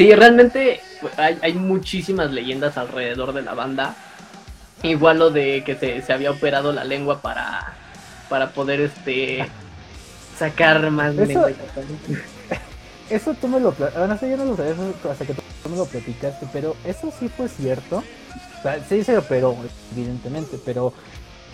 Sí, 0.00 0.14
realmente 0.14 0.80
pues, 1.02 1.12
hay, 1.18 1.52
muchísimas 1.52 2.32
leyendas 2.32 2.78
alrededor 2.78 3.34
de 3.34 3.42
la 3.42 3.52
banda. 3.52 3.94
Igual 4.82 5.18
lo 5.18 5.30
de 5.30 5.62
que 5.62 5.74
se, 5.74 6.10
había 6.10 6.30
operado 6.30 6.72
la 6.72 6.84
lengua 6.84 7.20
para, 7.20 7.74
para 8.30 8.48
poder 8.52 8.80
este 8.80 9.46
sacar 10.38 10.90
más 10.90 11.14
eso, 11.18 11.46
Eso 13.10 13.34
tú 13.34 13.46
me 13.46 13.60
lo 13.60 13.72
bueno, 13.72 14.18
yo 14.22 14.36
no 14.38 14.44
lo 14.46 14.56
sabía 14.56 14.74
hasta 15.10 15.26
que 15.26 15.34
tú 15.34 15.68
me 15.68 15.76
lo 15.76 15.84
platicaste, 15.84 16.46
pero 16.50 16.76
eso 16.86 17.12
sí 17.20 17.28
fue 17.28 17.48
cierto. 17.48 17.98
O 17.98 18.62
sea, 18.62 18.82
sí 18.88 19.04
se 19.04 19.18
operó, 19.18 19.54
evidentemente, 19.92 20.58
pero 20.64 20.94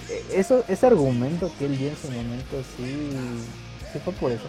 eh, 0.09 0.25
eso, 0.35 0.63
ese 0.69 0.87
argumento 0.87 1.51
que 1.59 1.67
él 1.67 1.77
dio 1.77 1.89
en 1.89 1.97
su 1.97 2.13
momento 2.13 2.63
sí, 2.77 3.11
sí 3.93 3.99
fue 4.05 4.13
por 4.13 4.31
eso. 4.31 4.45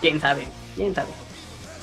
¿Quién 0.00 0.20
sabe? 0.20 0.48
¿Quién 0.74 0.92
sabe? 0.92 1.10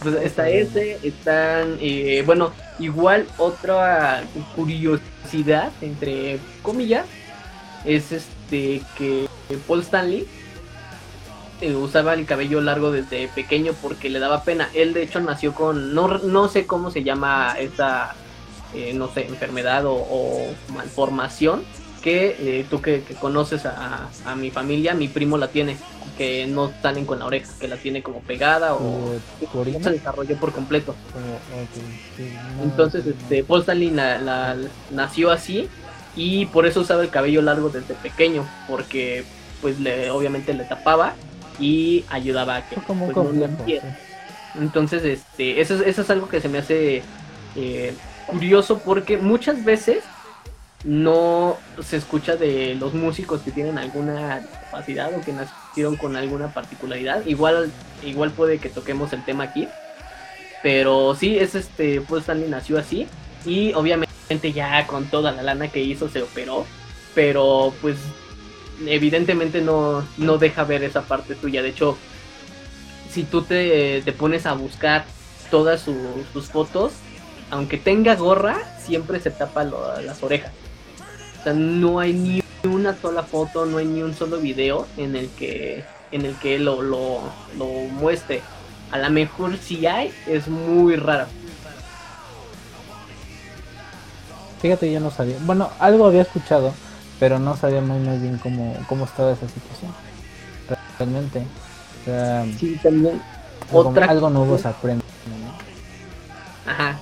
Pues 0.01 0.15
está 0.15 0.49
ese, 0.49 0.97
están, 1.03 1.77
eh, 1.81 2.23
bueno, 2.25 2.53
igual 2.79 3.27
otra 3.37 4.23
curiosidad, 4.55 5.71
entre 5.81 6.39
comillas, 6.61 7.05
es 7.83 8.13
este 8.13 8.81
que 8.97 9.27
Paul 9.67 9.81
Stanley 9.81 10.25
eh, 11.59 11.75
usaba 11.75 12.13
el 12.13 12.25
cabello 12.25 12.61
largo 12.61 12.91
desde 12.91 13.27
pequeño 13.27 13.73
porque 13.81 14.09
le 14.09 14.19
daba 14.19 14.43
pena. 14.43 14.69
Él 14.73 14.93
de 14.93 15.03
hecho 15.03 15.19
nació 15.19 15.53
con, 15.53 15.93
no, 15.93 16.07
no 16.19 16.47
sé 16.47 16.65
cómo 16.65 16.91
se 16.91 17.03
llama 17.03 17.55
esta, 17.59 18.15
eh, 18.73 18.93
no 18.93 19.09
sé, 19.09 19.27
enfermedad 19.27 19.83
o 19.85 20.47
malformación, 20.73 21.63
que 21.99 22.65
tú 22.69 22.81
que, 22.81 23.03
conoces 23.19 23.65
a, 23.65 24.09
a, 24.25 24.35
mi 24.35 24.51
familia, 24.51 24.93
mi 24.93 25.07
primo 25.07 25.37
la 25.37 25.47
tiene 25.49 25.77
que 26.19 26.47
no 26.47 26.69
salen 26.81 27.05
con 27.05 27.19
la 27.19 27.25
oreja, 27.25 27.49
que 27.61 27.69
la 27.69 27.77
tiene 27.77 28.03
como 28.03 28.19
pegada 28.19 28.75
o 28.75 29.15
no 29.53 29.79
se 29.81 29.91
desarrolló 29.91 30.35
por 30.35 30.51
completo. 30.51 30.93
Entonces, 32.61 33.05
este, 33.05 33.41
Paul 33.45 33.61
Stanley 33.61 33.89
la, 33.91 34.57
nació 34.91 35.31
así 35.31 35.69
y 36.17 36.45
por 36.47 36.65
eso 36.65 36.81
usaba 36.81 37.03
el 37.03 37.09
cabello 37.09 37.41
largo 37.41 37.69
desde 37.69 37.93
pequeño, 37.93 38.45
porque 38.67 39.23
pues 39.61 39.79
le, 39.79 40.11
obviamente 40.11 40.53
le 40.53 40.65
tapaba 40.65 41.13
y 41.57 42.03
ayudaba 42.09 42.57
a 42.57 42.69
que 42.69 42.75
como 42.77 43.09
pues, 43.11 43.81
Entonces, 44.59 45.05
este, 45.05 45.61
eso, 45.61 45.75
eso 45.75 46.01
es 46.01 46.09
algo 46.09 46.27
que 46.27 46.41
se 46.41 46.49
me 46.49 46.57
hace 46.57 47.01
eh, 47.55 47.93
curioso 48.27 48.79
porque 48.79 49.17
muchas 49.17 49.63
veces 49.63 50.03
no 50.83 51.57
se 51.83 51.97
escucha 51.97 52.35
de 52.35 52.75
los 52.75 52.93
músicos 52.93 53.41
que 53.41 53.51
tienen 53.51 53.77
alguna 53.77 54.41
capacidad 54.63 55.13
o 55.13 55.21
que 55.21 55.33
nacieron 55.33 55.97
con 55.97 56.15
alguna 56.15 56.53
particularidad. 56.53 57.25
Igual, 57.25 57.71
igual 58.03 58.31
puede 58.31 58.59
que 58.59 58.69
toquemos 58.69 59.11
el 59.13 59.25
tema 59.25 59.45
aquí. 59.45 59.67
Pero 60.63 61.15
sí, 61.15 61.37
es 61.37 61.55
este, 61.55 62.01
pues 62.01 62.21
Stanley 62.21 62.49
nació 62.49 62.77
así. 62.77 63.07
Y 63.45 63.73
obviamente 63.73 64.53
ya 64.53 64.85
con 64.87 65.05
toda 65.05 65.31
la 65.31 65.43
lana 65.43 65.67
que 65.67 65.81
hizo 65.81 66.09
se 66.09 66.21
operó. 66.21 66.65
Pero 67.13 67.73
pues 67.81 67.97
evidentemente 68.85 69.61
no, 69.61 70.05
no 70.17 70.37
deja 70.37 70.63
ver 70.63 70.83
esa 70.83 71.01
parte 71.01 71.35
tuya. 71.35 71.61
De 71.61 71.69
hecho, 71.69 71.97
si 73.11 73.23
tú 73.23 73.41
te 73.41 74.13
pones 74.17 74.45
a 74.45 74.53
buscar 74.53 75.05
todas 75.51 75.81
sus 75.81 76.47
fotos, 76.47 76.93
aunque 77.51 77.77
tenga 77.77 78.15
gorra, 78.15 78.57
siempre 78.79 79.19
se 79.19 79.31
tapa 79.31 79.63
las 79.63 80.23
orejas. 80.23 80.51
O 81.39 81.43
sea, 81.43 81.53
no 81.53 81.99
hay 81.99 82.13
ni 82.13 82.43
una 82.63 82.95
sola 82.95 83.23
foto, 83.23 83.65
no 83.65 83.77
hay 83.77 83.85
ni 83.85 84.03
un 84.03 84.13
solo 84.13 84.37
video 84.39 84.87
en 84.97 85.15
el 85.15 85.29
que 85.29 85.83
en 86.11 86.25
el 86.25 86.35
que 86.35 86.59
lo, 86.59 86.81
lo, 86.81 87.21
lo 87.57 87.65
muestre. 87.65 88.41
A 88.91 88.97
lo 88.97 89.09
mejor 89.11 89.57
si 89.57 89.85
hay, 89.85 90.11
es 90.27 90.47
muy 90.47 90.95
raro. 90.95 91.25
Fíjate, 94.61 94.91
yo 94.91 94.99
no 94.99 95.11
sabía. 95.11 95.37
Bueno, 95.41 95.69
algo 95.79 96.05
había 96.07 96.23
escuchado, 96.23 96.73
pero 97.19 97.39
no 97.39 97.55
sabía 97.55 97.81
muy, 97.81 97.99
muy 97.99 98.17
bien 98.17 98.37
cómo, 98.39 98.75
cómo 98.87 99.05
estaba 99.05 99.31
esa 99.31 99.47
situación. 99.47 99.93
Realmente. 100.97 101.43
O 102.01 102.05
sea, 102.05 102.45
sí, 102.59 102.79
también. 102.81 103.21
Algo, 103.69 103.89
Otra 103.89 104.05
algo 104.07 104.29
nuevo 104.29 104.57
se 104.57 104.67
aprende. 104.67 105.03
Ajá. 106.65 106.97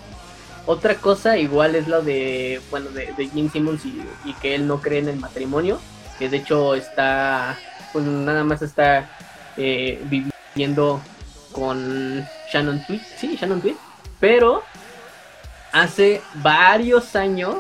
Otra 0.67 0.95
cosa 0.95 1.37
igual 1.37 1.75
es 1.75 1.87
lo 1.87 2.01
de, 2.01 2.59
bueno, 2.69 2.89
de, 2.89 3.29
Gene 3.33 3.49
Simmons 3.49 3.85
y, 3.85 4.33
que 4.41 4.53
él 4.53 4.67
no 4.67 4.81
cree 4.81 4.99
en 4.99 5.07
el 5.07 5.15
matrimonio, 5.15 5.79
que 6.19 6.27
de 6.27 6.37
hecho 6.37 6.75
está, 6.75 7.57
pues 7.93 8.03
nada 8.03 8.43
más 8.43 8.61
está 8.61 9.09
eh, 9.55 10.03
viviendo 10.53 11.01
con 11.53 12.27
Shannon 12.51 12.85
Tweet, 12.85 12.99
sí, 13.17 13.37
Shannon 13.39 13.61
Tweet, 13.61 13.77
pero 14.19 14.61
hace 15.71 16.21
varios 16.35 17.15
años 17.15 17.55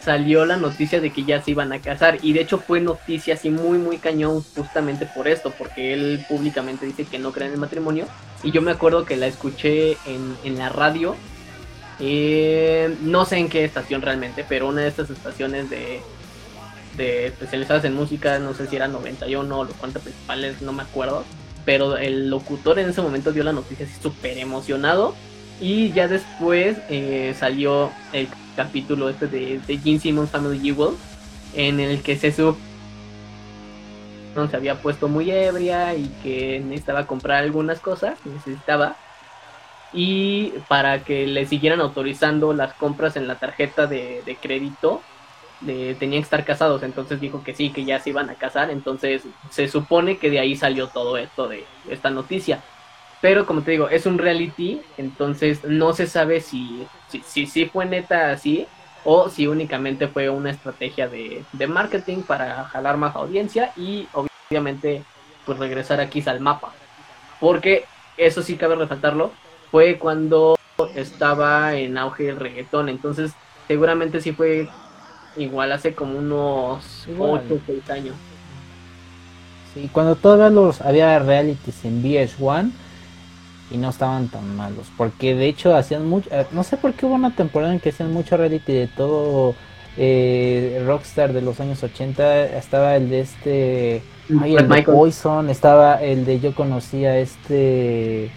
salió 0.00 0.46
la 0.46 0.56
noticia 0.56 1.02
de 1.02 1.12
que 1.12 1.24
ya 1.24 1.42
se 1.42 1.50
iban 1.50 1.70
a 1.74 1.80
casar 1.80 2.16
y 2.22 2.32
de 2.32 2.40
hecho 2.40 2.58
fue 2.58 2.80
noticia 2.80 3.34
así 3.34 3.50
muy 3.50 3.76
muy 3.76 3.98
cañón 3.98 4.42
justamente 4.56 5.04
por 5.04 5.28
esto, 5.28 5.52
porque 5.58 5.92
él 5.92 6.24
públicamente 6.26 6.86
dice 6.86 7.04
que 7.04 7.18
no 7.18 7.30
cree 7.30 7.48
en 7.48 7.54
el 7.54 7.60
matrimonio 7.60 8.06
y 8.42 8.52
yo 8.52 8.62
me 8.62 8.70
acuerdo 8.70 9.04
que 9.04 9.18
la 9.18 9.26
escuché 9.26 9.98
en, 10.06 10.34
en 10.44 10.56
la 10.56 10.70
radio 10.70 11.14
eh, 12.00 12.96
no 13.02 13.24
sé 13.24 13.38
en 13.38 13.48
qué 13.48 13.64
estación 13.64 14.02
realmente, 14.02 14.44
pero 14.48 14.68
una 14.68 14.82
de 14.82 14.88
estas 14.88 15.10
estaciones 15.10 15.68
de, 15.70 16.00
de 16.96 17.26
especializadas 17.26 17.84
en 17.84 17.94
música, 17.94 18.38
no 18.38 18.54
sé 18.54 18.66
si 18.66 18.76
era 18.76 18.88
91 18.88 19.58
o 19.58 19.64
los 19.64 19.74
cuantos 19.74 20.02
principales, 20.02 20.62
no 20.62 20.72
me 20.72 20.82
acuerdo. 20.82 21.24
Pero 21.64 21.96
el 21.96 22.30
locutor 22.30 22.78
en 22.78 22.88
ese 22.88 23.02
momento 23.02 23.32
dio 23.32 23.44
la 23.44 23.52
noticia 23.52 23.86
así 23.86 23.94
súper 24.00 24.38
emocionado. 24.38 25.14
Y 25.60 25.92
ya 25.92 26.06
después 26.06 26.78
eh, 26.88 27.34
salió 27.38 27.90
el 28.12 28.28
capítulo 28.56 29.08
este 29.08 29.26
de, 29.26 29.60
de 29.66 29.78
Gene 29.78 29.98
Simmons 29.98 30.30
Family 30.30 30.68
Evil, 30.68 30.96
en 31.54 31.80
el 31.80 32.00
que 32.02 32.16
se 32.16 32.32
supo 32.32 32.58
se 34.46 34.56
había 34.56 34.80
puesto 34.80 35.08
muy 35.08 35.30
ebria 35.30 35.94
y 35.94 36.06
que 36.22 36.60
necesitaba 36.60 37.06
comprar 37.06 37.42
algunas 37.42 37.80
cosas, 37.80 38.18
necesitaba 38.24 38.96
y 39.92 40.50
para 40.68 41.04
que 41.04 41.26
le 41.26 41.46
siguieran 41.46 41.80
autorizando 41.80 42.52
las 42.52 42.74
compras 42.74 43.16
en 43.16 43.26
la 43.26 43.36
tarjeta 43.36 43.86
de, 43.86 44.38
crédito, 44.40 45.02
tenían 45.60 46.10
que 46.10 46.18
estar 46.18 46.44
casados, 46.44 46.82
entonces 46.82 47.20
dijo 47.20 47.42
que 47.42 47.54
sí, 47.54 47.70
que 47.70 47.84
ya 47.84 47.98
se 47.98 48.10
iban 48.10 48.30
a 48.30 48.34
casar, 48.34 48.70
entonces 48.70 49.22
se 49.50 49.68
supone 49.68 50.18
que 50.18 50.30
de 50.30 50.40
ahí 50.40 50.56
salió 50.56 50.88
todo 50.88 51.16
esto 51.16 51.48
de 51.48 51.64
esta 51.88 52.10
noticia. 52.10 52.62
Pero 53.20 53.46
como 53.46 53.62
te 53.62 53.72
digo, 53.72 53.88
es 53.88 54.06
un 54.06 54.18
reality, 54.18 54.80
entonces 54.96 55.64
no 55.64 55.92
se 55.92 56.06
sabe 56.06 56.40
si 56.40 56.86
si, 57.08 57.46
si, 57.46 57.66
fue 57.66 57.86
neta 57.86 58.30
así 58.30 58.66
o 59.04 59.28
si 59.28 59.46
únicamente 59.46 60.08
fue 60.08 60.28
una 60.28 60.50
estrategia 60.50 61.08
de, 61.08 61.44
de 61.52 61.66
marketing 61.66 62.22
para 62.22 62.64
jalar 62.64 62.96
más 62.96 63.16
audiencia 63.16 63.72
y 63.76 64.06
obviamente 64.12 65.02
pues 65.46 65.58
regresar 65.58 66.00
aquí 66.00 66.22
al 66.26 66.40
mapa. 66.40 66.72
porque 67.40 67.84
eso 68.16 68.42
sí 68.42 68.56
cabe 68.56 68.74
resaltarlo, 68.74 69.30
fue 69.70 69.98
cuando 69.98 70.56
estaba 70.94 71.74
en 71.74 71.98
auge 71.98 72.28
el 72.28 72.36
reggaetón, 72.36 72.88
entonces 72.88 73.32
seguramente 73.66 74.20
sí 74.20 74.32
fue 74.32 74.68
igual 75.36 75.72
hace 75.72 75.94
como 75.94 76.18
unos 76.18 77.06
8 77.18 77.54
o 77.54 77.60
6 77.66 77.90
años. 77.90 78.14
Sí, 79.74 79.88
cuando 79.92 80.16
todavía 80.16 80.50
los 80.50 80.80
había 80.80 81.18
realities 81.18 81.84
en 81.84 82.02
VH1 82.02 82.70
y 83.70 83.76
no 83.76 83.90
estaban 83.90 84.28
tan 84.28 84.56
malos, 84.56 84.86
porque 84.96 85.34
de 85.34 85.46
hecho 85.46 85.76
hacían 85.76 86.08
mucho, 86.08 86.28
eh, 86.32 86.46
no 86.52 86.64
sé 86.64 86.76
por 86.76 86.94
qué 86.94 87.06
hubo 87.06 87.14
una 87.14 87.34
temporada 87.34 87.72
en 87.72 87.80
que 87.80 87.90
hacían 87.90 88.12
mucho 88.12 88.36
reality 88.36 88.72
de 88.72 88.86
todo 88.86 89.54
eh, 89.96 90.82
Rockstar 90.86 91.32
de 91.32 91.42
los 91.42 91.60
años 91.60 91.82
80, 91.82 92.56
estaba 92.56 92.96
el 92.96 93.10
de 93.10 93.20
este, 93.20 94.02
el 94.28 94.68
de 94.68 94.82
Poison, 94.84 95.50
estaba 95.50 96.02
el 96.02 96.24
de 96.24 96.40
yo 96.40 96.54
conocía 96.54 97.18
este, 97.18 98.30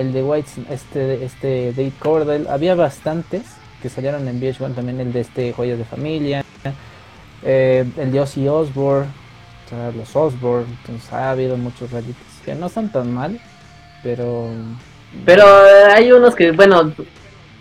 el 0.00 0.12
de 0.12 0.22
White, 0.22 0.50
este, 0.70 1.24
este 1.24 1.72
Dave 1.72 1.92
Cordell, 1.98 2.46
había 2.48 2.74
bastantes 2.74 3.42
que 3.82 3.88
salieron 3.88 4.26
en 4.28 4.40
VH1 4.40 4.74
también 4.74 5.00
el 5.00 5.12
de 5.12 5.20
este 5.20 5.52
Joyas 5.52 5.78
de 5.78 5.84
Familia, 5.84 6.44
eh, 7.42 7.84
el 7.96 8.12
de 8.12 8.20
Ozzy 8.20 8.48
Osbourne, 8.48 9.08
los 9.96 10.16
Osbourne, 10.16 10.66
entonces 10.80 11.12
ha 11.12 11.30
habido 11.30 11.56
muchos 11.56 11.90
realities 11.90 12.16
que 12.44 12.54
no 12.54 12.66
están 12.66 12.90
tan 12.90 13.12
mal, 13.12 13.40
pero... 14.02 14.50
Pero 15.24 15.44
hay 15.92 16.12
unos 16.12 16.34
que, 16.34 16.52
bueno, 16.52 16.92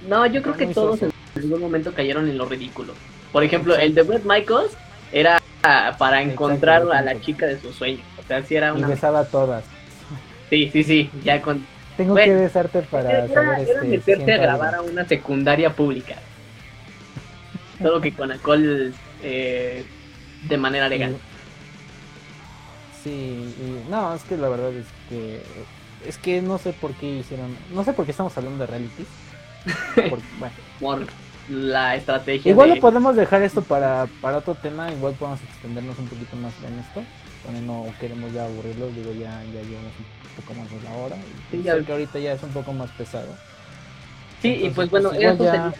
no, 0.08 0.26
yo 0.26 0.42
creo 0.42 0.56
que 0.56 0.68
todos 0.68 1.02
en 1.02 1.12
algún 1.36 1.62
momento 1.62 1.94
cayeron 1.94 2.30
en 2.30 2.38
lo 2.38 2.46
ridículo. 2.46 2.94
Por 3.32 3.44
ejemplo, 3.44 3.76
el 3.76 3.94
de 3.96 4.04
Brett 4.04 4.24
Michaels 4.26 4.78
era 5.12 5.40
para 5.98 6.22
encontrar 6.22 6.84
a 6.92 7.02
la 7.02 7.20
chica 7.20 7.46
de 7.46 7.60
sus 7.60 7.76
sueños. 7.76 8.02
O 8.18 8.28
sea, 8.28 8.44
si 8.44 8.56
era 8.56 8.74
una... 8.74 8.88
Y 8.88 8.92
besaba 8.92 9.22
a 9.22 9.26
todas. 9.26 9.64
Sí, 10.50 10.70
sí, 10.72 10.84
sí, 10.84 11.10
ya 11.24 11.42
con... 11.42 11.66
Tengo 12.00 12.16
que 12.16 12.34
besarte 12.34 12.82
para 12.84 13.12
era, 13.12 13.28
saber 13.28 13.68
era 13.68 13.74
este, 13.74 13.88
meterte 13.88 14.34
a 14.34 14.38
grabar 14.38 14.76
a 14.76 14.82
una 14.82 15.06
secundaria 15.06 15.76
pública. 15.76 16.16
Solo 17.82 18.00
que 18.00 18.14
con 18.14 18.32
alcohol 18.32 18.94
eh, 19.22 19.84
de 20.48 20.58
manera 20.58 20.88
legal. 20.88 21.18
Sí, 23.04 23.10
y, 23.10 23.92
no, 23.92 24.16
es 24.16 24.24
que 24.24 24.38
la 24.38 24.48
verdad 24.48 24.72
es 24.72 24.86
que 25.10 25.42
es 26.08 26.18
que 26.18 26.42
no 26.42 26.58
sé 26.58 26.72
por 26.72 26.94
qué 26.94 27.18
hicieron, 27.18 27.54
no 27.74 27.84
sé 27.84 27.92
por 27.92 28.06
qué 28.06 28.12
estamos 28.12 28.38
hablando 28.38 28.60
de 28.60 28.68
reality. 28.68 29.06
bueno. 30.40 30.56
Por 30.80 31.06
la 31.50 31.98
estrategia. 31.98 32.50
Igual 32.50 32.70
lo 32.70 32.80
podemos 32.80 33.14
dejar 33.18 33.42
esto 33.42 33.62
para, 33.62 34.08
para 34.22 34.38
otro 34.38 34.56
tema, 34.56 34.90
igual 34.90 35.16
podemos 35.16 35.42
extendernos 35.42 36.00
un 36.00 36.08
poquito 36.08 36.38
más 36.38 36.54
en 36.66 36.80
esto. 36.80 37.04
No 37.52 37.86
queremos 38.00 38.32
ya 38.34 38.46
aburrirlos, 38.46 38.96
digo, 38.96 39.12
ya, 39.14 39.44
ya 39.46 39.62
llevamos 39.62 39.94
un 39.98 40.44
poco 40.44 40.54
más 40.54 40.70
de 40.70 40.82
la 40.84 40.96
hora. 40.96 41.16
Y 41.52 41.62
ya... 41.62 41.80
que 41.84 41.92
ahorita 41.92 42.20
ya 42.20 42.34
es 42.34 42.44
un 42.44 42.50
poco 42.50 42.74
más 42.74 42.90
pesado. 42.92 43.30
Sí, 44.42 44.50
y 44.64 44.70
pues 44.70 44.90
bueno, 44.90 45.10
pues, 45.10 45.22
esto 45.22 45.44
sería 45.44 45.74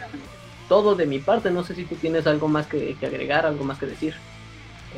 todo 0.68 0.94
de 0.94 1.06
mi 1.06 1.18
parte. 1.18 1.50
No 1.50 1.64
sé 1.64 1.74
si 1.74 1.84
tú 1.84 1.94
tienes 1.96 2.26
algo 2.26 2.48
más 2.48 2.66
que, 2.66 2.94
que 2.98 3.06
agregar, 3.06 3.46
algo 3.46 3.64
más 3.64 3.78
que 3.78 3.86
decir. 3.86 4.14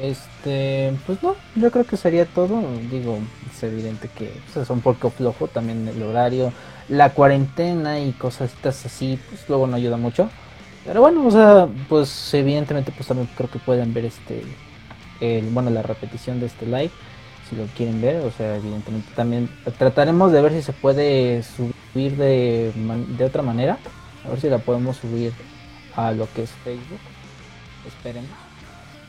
Este, 0.01 0.95
pues 1.07 1.23
no, 1.23 1.37
yo 1.55 1.71
creo 1.71 1.85
que 1.85 1.97
sería 1.97 2.27
todo. 2.27 2.63
Digo, 2.91 3.19
es 3.51 3.63
evidente 3.63 4.09
que 4.09 4.33
pues, 4.53 4.65
es 4.65 4.71
un 4.71 4.81
poco 4.81 5.11
flojo 5.11 5.49
también 5.49 5.87
el 5.87 6.03
horario, 6.03 6.53
la 6.89 7.11
cuarentena 7.11 8.01
y 8.01 8.13
cosas 8.13 8.53
así, 8.65 9.19
pues 9.29 9.49
luego 9.49 9.67
no 9.67 9.77
ayuda 9.77 9.97
mucho. 9.97 10.31
Pero 10.85 11.01
bueno, 11.01 11.27
o 11.27 11.31
sea, 11.31 11.69
pues 11.89 12.35
evidentemente 12.35 12.91
pues 12.91 13.07
también 13.07 13.29
creo 13.37 13.51
que 13.51 13.59
pueden 13.59 13.95
ver 13.95 14.07
este, 14.07 14.43
el, 15.23 15.47
bueno, 15.51 15.71
la 15.71 15.83
repetición 15.83 16.41
de 16.41 16.47
este 16.47 16.67
live, 16.67 16.91
si 17.49 17.57
lo 17.57 17.65
quieren 17.77 18.01
ver, 18.01 18.17
o 18.17 18.31
sea, 18.31 18.57
evidentemente 18.57 19.09
también 19.15 19.49
trataremos 19.79 20.33
de 20.33 20.43
ver 20.43 20.53
si 20.53 20.63
se 20.63 20.73
puede 20.73 21.43
subir 21.43 22.17
de, 22.17 22.73
de 23.17 23.25
otra 23.25 23.43
manera, 23.43 23.79
a 24.25 24.31
ver 24.31 24.41
si 24.41 24.49
la 24.49 24.59
podemos 24.59 24.97
subir 24.97 25.33
a 25.97 26.13
lo 26.13 26.29
que 26.35 26.43
es 26.43 26.51
Facebook, 26.65 27.01
esperemos. 27.87 28.31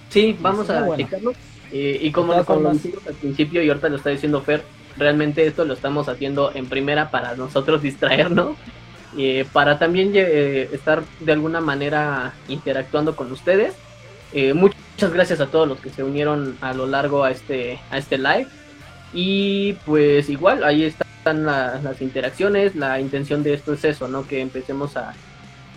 Sí, 0.09 0.37
vamos 0.39 0.69
a 0.69 0.95
checarlo. 0.95 1.33
Eh, 1.71 1.97
y 2.03 2.11
como 2.11 2.35
lo 2.35 2.45
conocimos 2.45 3.05
al 3.07 3.15
principio 3.15 3.63
y 3.63 3.69
ahorita 3.69 3.89
lo 3.89 3.95
está 3.95 4.11
diciendo 4.11 4.41
Fer, 4.41 4.63
realmente 4.95 5.47
esto 5.47 5.65
lo 5.65 5.73
estamos 5.73 6.07
haciendo 6.07 6.51
en 6.53 6.67
primera 6.67 7.09
para 7.09 7.35
nosotros 7.35 7.81
distraernos, 7.81 8.55
eh, 9.17 9.45
para 9.51 9.79
también 9.79 10.11
eh, 10.13 10.69
estar 10.71 11.03
de 11.19 11.31
alguna 11.31 11.61
manera 11.61 12.33
interactuando 12.47 13.15
con 13.15 13.31
ustedes. 13.31 13.73
Muchas 14.55 15.13
gracias 15.13 15.39
a 15.39 15.47
todos 15.47 15.67
los 15.67 15.79
que 15.79 15.89
se 15.89 16.03
unieron 16.03 16.57
a 16.61 16.73
lo 16.73 16.87
largo 16.87 17.23
a 17.23 17.31
este, 17.31 17.79
a 17.91 17.97
este 17.97 18.17
live. 18.17 18.47
Y 19.13 19.73
pues 19.85 20.29
igual, 20.29 20.63
ahí 20.63 20.83
están 20.83 21.45
las 21.45 22.01
interacciones, 22.01 22.75
la 22.75 22.99
intención 22.99 23.43
de 23.43 23.53
esto 23.53 23.73
es 23.73 23.83
eso, 23.85 24.07
¿no? 24.07 24.27
Que 24.27 24.41
empecemos 24.41 24.97
a, 24.97 25.13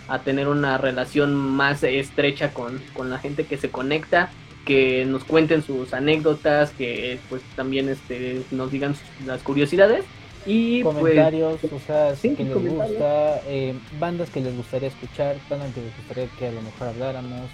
a 0.08 0.20
tener 0.20 0.48
una 0.48 0.78
relación 0.78 1.34
más 1.34 1.82
estrecha 1.82 2.52
con, 2.52 2.80
la 3.10 3.18
gente 3.18 3.44
que 3.44 3.56
se 3.56 3.70
conecta, 3.70 4.30
que 4.64 5.04
nos 5.04 5.24
cuenten 5.24 5.62
sus 5.62 5.92
anécdotas, 5.94 6.70
que 6.70 7.18
pues 7.28 7.42
también 7.54 7.88
este, 7.88 8.42
nos 8.50 8.70
digan 8.70 8.94
las 9.24 9.42
curiosidades. 9.42 10.04
Y 10.44 10.82
pues, 10.84 10.94
comentarios, 10.94 11.60
sea, 11.86 12.14
que 12.20 12.44
les 12.44 12.54
gusta, 12.54 13.40
eh, 13.48 13.74
bandas 13.98 14.30
que 14.30 14.40
les 14.40 14.56
gustaría 14.56 14.88
escuchar, 14.88 15.36
bandas 15.50 15.74
que 15.74 15.80
les 15.80 15.96
gustaría 15.96 16.26
que 16.38 16.46
a 16.46 16.52
lo 16.52 16.62
mejor 16.62 16.88
habláramos. 16.88 17.50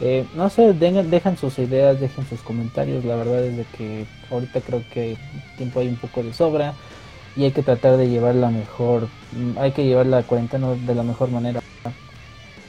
Eh, 0.00 0.24
no 0.34 0.48
sé, 0.48 0.72
dejan 0.72 1.36
sus 1.36 1.58
ideas, 1.58 2.00
dejen 2.00 2.26
sus 2.28 2.40
comentarios. 2.40 3.04
La 3.04 3.16
verdad 3.16 3.44
es 3.44 3.56
de 3.56 3.64
que 3.76 4.06
ahorita 4.30 4.60
creo 4.60 4.82
que 4.92 5.16
tiempo 5.56 5.80
hay 5.80 5.88
un 5.88 5.96
poco 5.96 6.22
de 6.22 6.32
sobra 6.32 6.74
y 7.36 7.44
hay 7.44 7.52
que 7.52 7.62
tratar 7.62 7.96
de 7.96 8.08
llevar 8.08 8.34
la 8.34 8.50
mejor, 8.50 9.08
hay 9.58 9.72
que 9.72 9.84
llevar 9.84 10.06
la 10.06 10.22
cuarentena 10.22 10.70
de 10.74 10.94
la 10.94 11.02
mejor 11.02 11.30
manera 11.30 11.60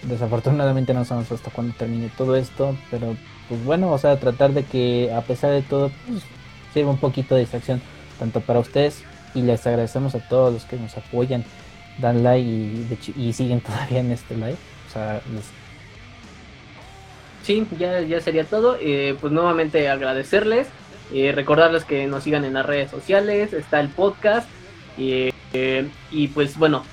desafortunadamente 0.03 0.93
no 0.93 1.05
sabemos 1.05 1.31
hasta 1.31 1.51
cuándo 1.51 1.73
termine 1.77 2.09
todo 2.17 2.35
esto, 2.35 2.75
pero 2.89 3.15
pues 3.47 3.63
bueno, 3.63 3.91
o 3.91 3.97
sea, 3.97 4.19
tratar 4.19 4.53
de 4.53 4.63
que 4.63 5.11
a 5.13 5.21
pesar 5.21 5.51
de 5.51 5.61
todo, 5.61 5.91
pues 6.07 6.23
sirva 6.73 6.91
un 6.91 6.97
poquito 6.97 7.35
de 7.35 7.41
distracción, 7.41 7.81
tanto 8.17 8.41
para 8.41 8.59
ustedes 8.59 9.03
y 9.33 9.41
les 9.41 9.65
agradecemos 9.65 10.15
a 10.15 10.19
todos 10.27 10.53
los 10.53 10.65
que 10.65 10.77
nos 10.77 10.95
apoyan, 10.97 11.43
dan 11.99 12.23
like 12.23 12.47
y, 13.15 13.33
siguen 13.33 13.61
todavía 13.65 13.99
en 13.99 14.11
este 14.11 14.35
live. 14.35 14.57
O 14.87 14.91
sea, 14.91 15.21
Sí, 17.43 17.65
ya, 17.77 18.01
ya 18.01 18.19
sería 18.21 18.43
todo. 18.43 18.77
Eh, 18.79 19.15
pues 19.19 19.33
nuevamente 19.33 19.89
agradecerles, 19.89 20.67
eh, 21.13 21.31
recordarles 21.33 21.85
que 21.85 22.07
nos 22.07 22.23
sigan 22.23 22.45
en 22.45 22.53
las 22.53 22.65
redes 22.65 22.91
sociales, 22.91 23.53
está 23.53 23.79
el 23.79 23.89
podcast. 23.89 24.49
Eh, 24.97 25.31
y 26.11 26.27
pues 26.27 26.57
bueno, 26.57 26.83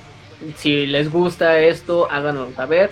si 0.56 0.86
les 0.86 1.10
gusta 1.10 1.58
esto, 1.60 2.10
háganos 2.10 2.54
saber. 2.54 2.90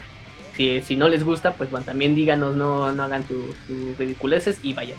Si, 0.57 0.83
si 0.83 0.97
no 0.97 1.09
les 1.09 1.25
gusta, 1.25 1.55
pues 1.55 1.71
bueno, 1.71 1.87
también 1.87 2.15
díganos, 2.15 2.55
no, 2.55 2.93
no 2.93 3.03
hagan 3.03 3.27
sus 3.27 3.99
ridiculeces 3.99 4.61
y 4.63 4.73
vayan. 4.73 4.99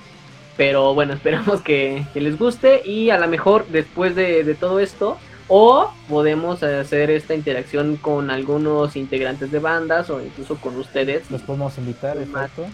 Pero 0.58 0.94
bueno, 0.94 1.14
esperamos 1.16 1.62
que, 1.62 2.06
les 2.14 2.38
guste 2.38 2.82
y 2.86 3.10
a 3.10 3.18
lo 3.18 3.28
mejor 3.28 3.66
después 3.68 4.16
de, 4.16 4.56
todo 4.60 4.80
esto, 4.80 5.18
o 5.48 5.92
podemos 6.10 6.64
hacer 6.64 7.12
esta 7.12 7.36
interacción 7.36 7.98
con 7.98 8.32
algunos 8.32 8.96
integrantes 8.96 9.52
de 9.52 9.60
bandas 9.60 10.10
o 10.10 10.22
incluso 10.22 10.56
con 10.56 10.78
ustedes. 10.78 11.30
Los 11.30 11.42
podemos 11.42 11.78
invitar, 11.78 12.18
exacto. 12.18 12.66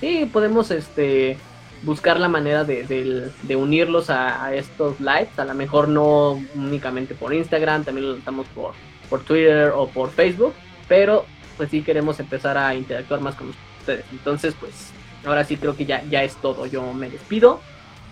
Sí, 0.00 0.28
podemos 0.32 0.70
este 0.70 1.38
buscar 1.82 2.20
la 2.20 2.28
manera 2.28 2.64
de, 2.64 3.30
de, 3.42 3.56
unirlos 3.56 4.08
a, 4.08 4.44
a, 4.44 4.54
estos 4.54 5.00
lives, 5.00 5.36
a 5.36 5.44
lo 5.44 5.54
mejor 5.54 5.88
no 5.88 6.40
únicamente 6.54 7.14
por 7.14 7.34
Instagram, 7.34 7.84
también 7.84 8.08
lo 8.08 8.16
estamos 8.16 8.46
por, 8.48 8.72
por 9.10 9.24
Twitter 9.24 9.72
o 9.74 9.88
por 9.88 10.10
Facebook, 10.10 10.54
pero 10.86 11.24
pues 11.56 11.70
sí 11.70 11.82
queremos 11.82 12.20
empezar 12.20 12.56
a 12.56 12.74
interactuar 12.74 13.20
más 13.20 13.34
con 13.34 13.52
ustedes. 13.80 14.04
Entonces, 14.12 14.54
pues 14.58 14.92
ahora 15.24 15.44
sí 15.44 15.56
creo 15.56 15.76
que 15.76 15.84
ya, 15.84 16.02
ya 16.04 16.22
es 16.22 16.36
todo. 16.36 16.66
Yo 16.66 16.92
me 16.92 17.10
despido. 17.10 17.60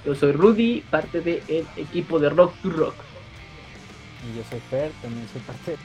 Yo 0.05 0.15
soy 0.15 0.33
Rudy, 0.33 0.81
parte 0.91 1.21
del 1.21 1.67
equipo 1.77 2.19
de 2.19 2.31
Rock 2.31 2.55
to 2.63 2.71
Rock. 2.71 2.95
Y 4.23 4.37
yo 4.37 4.45
soy 4.45 4.61
Fer, 4.61 4.93
también 5.01 5.27
soy 5.29 5.41
parte 5.41 5.77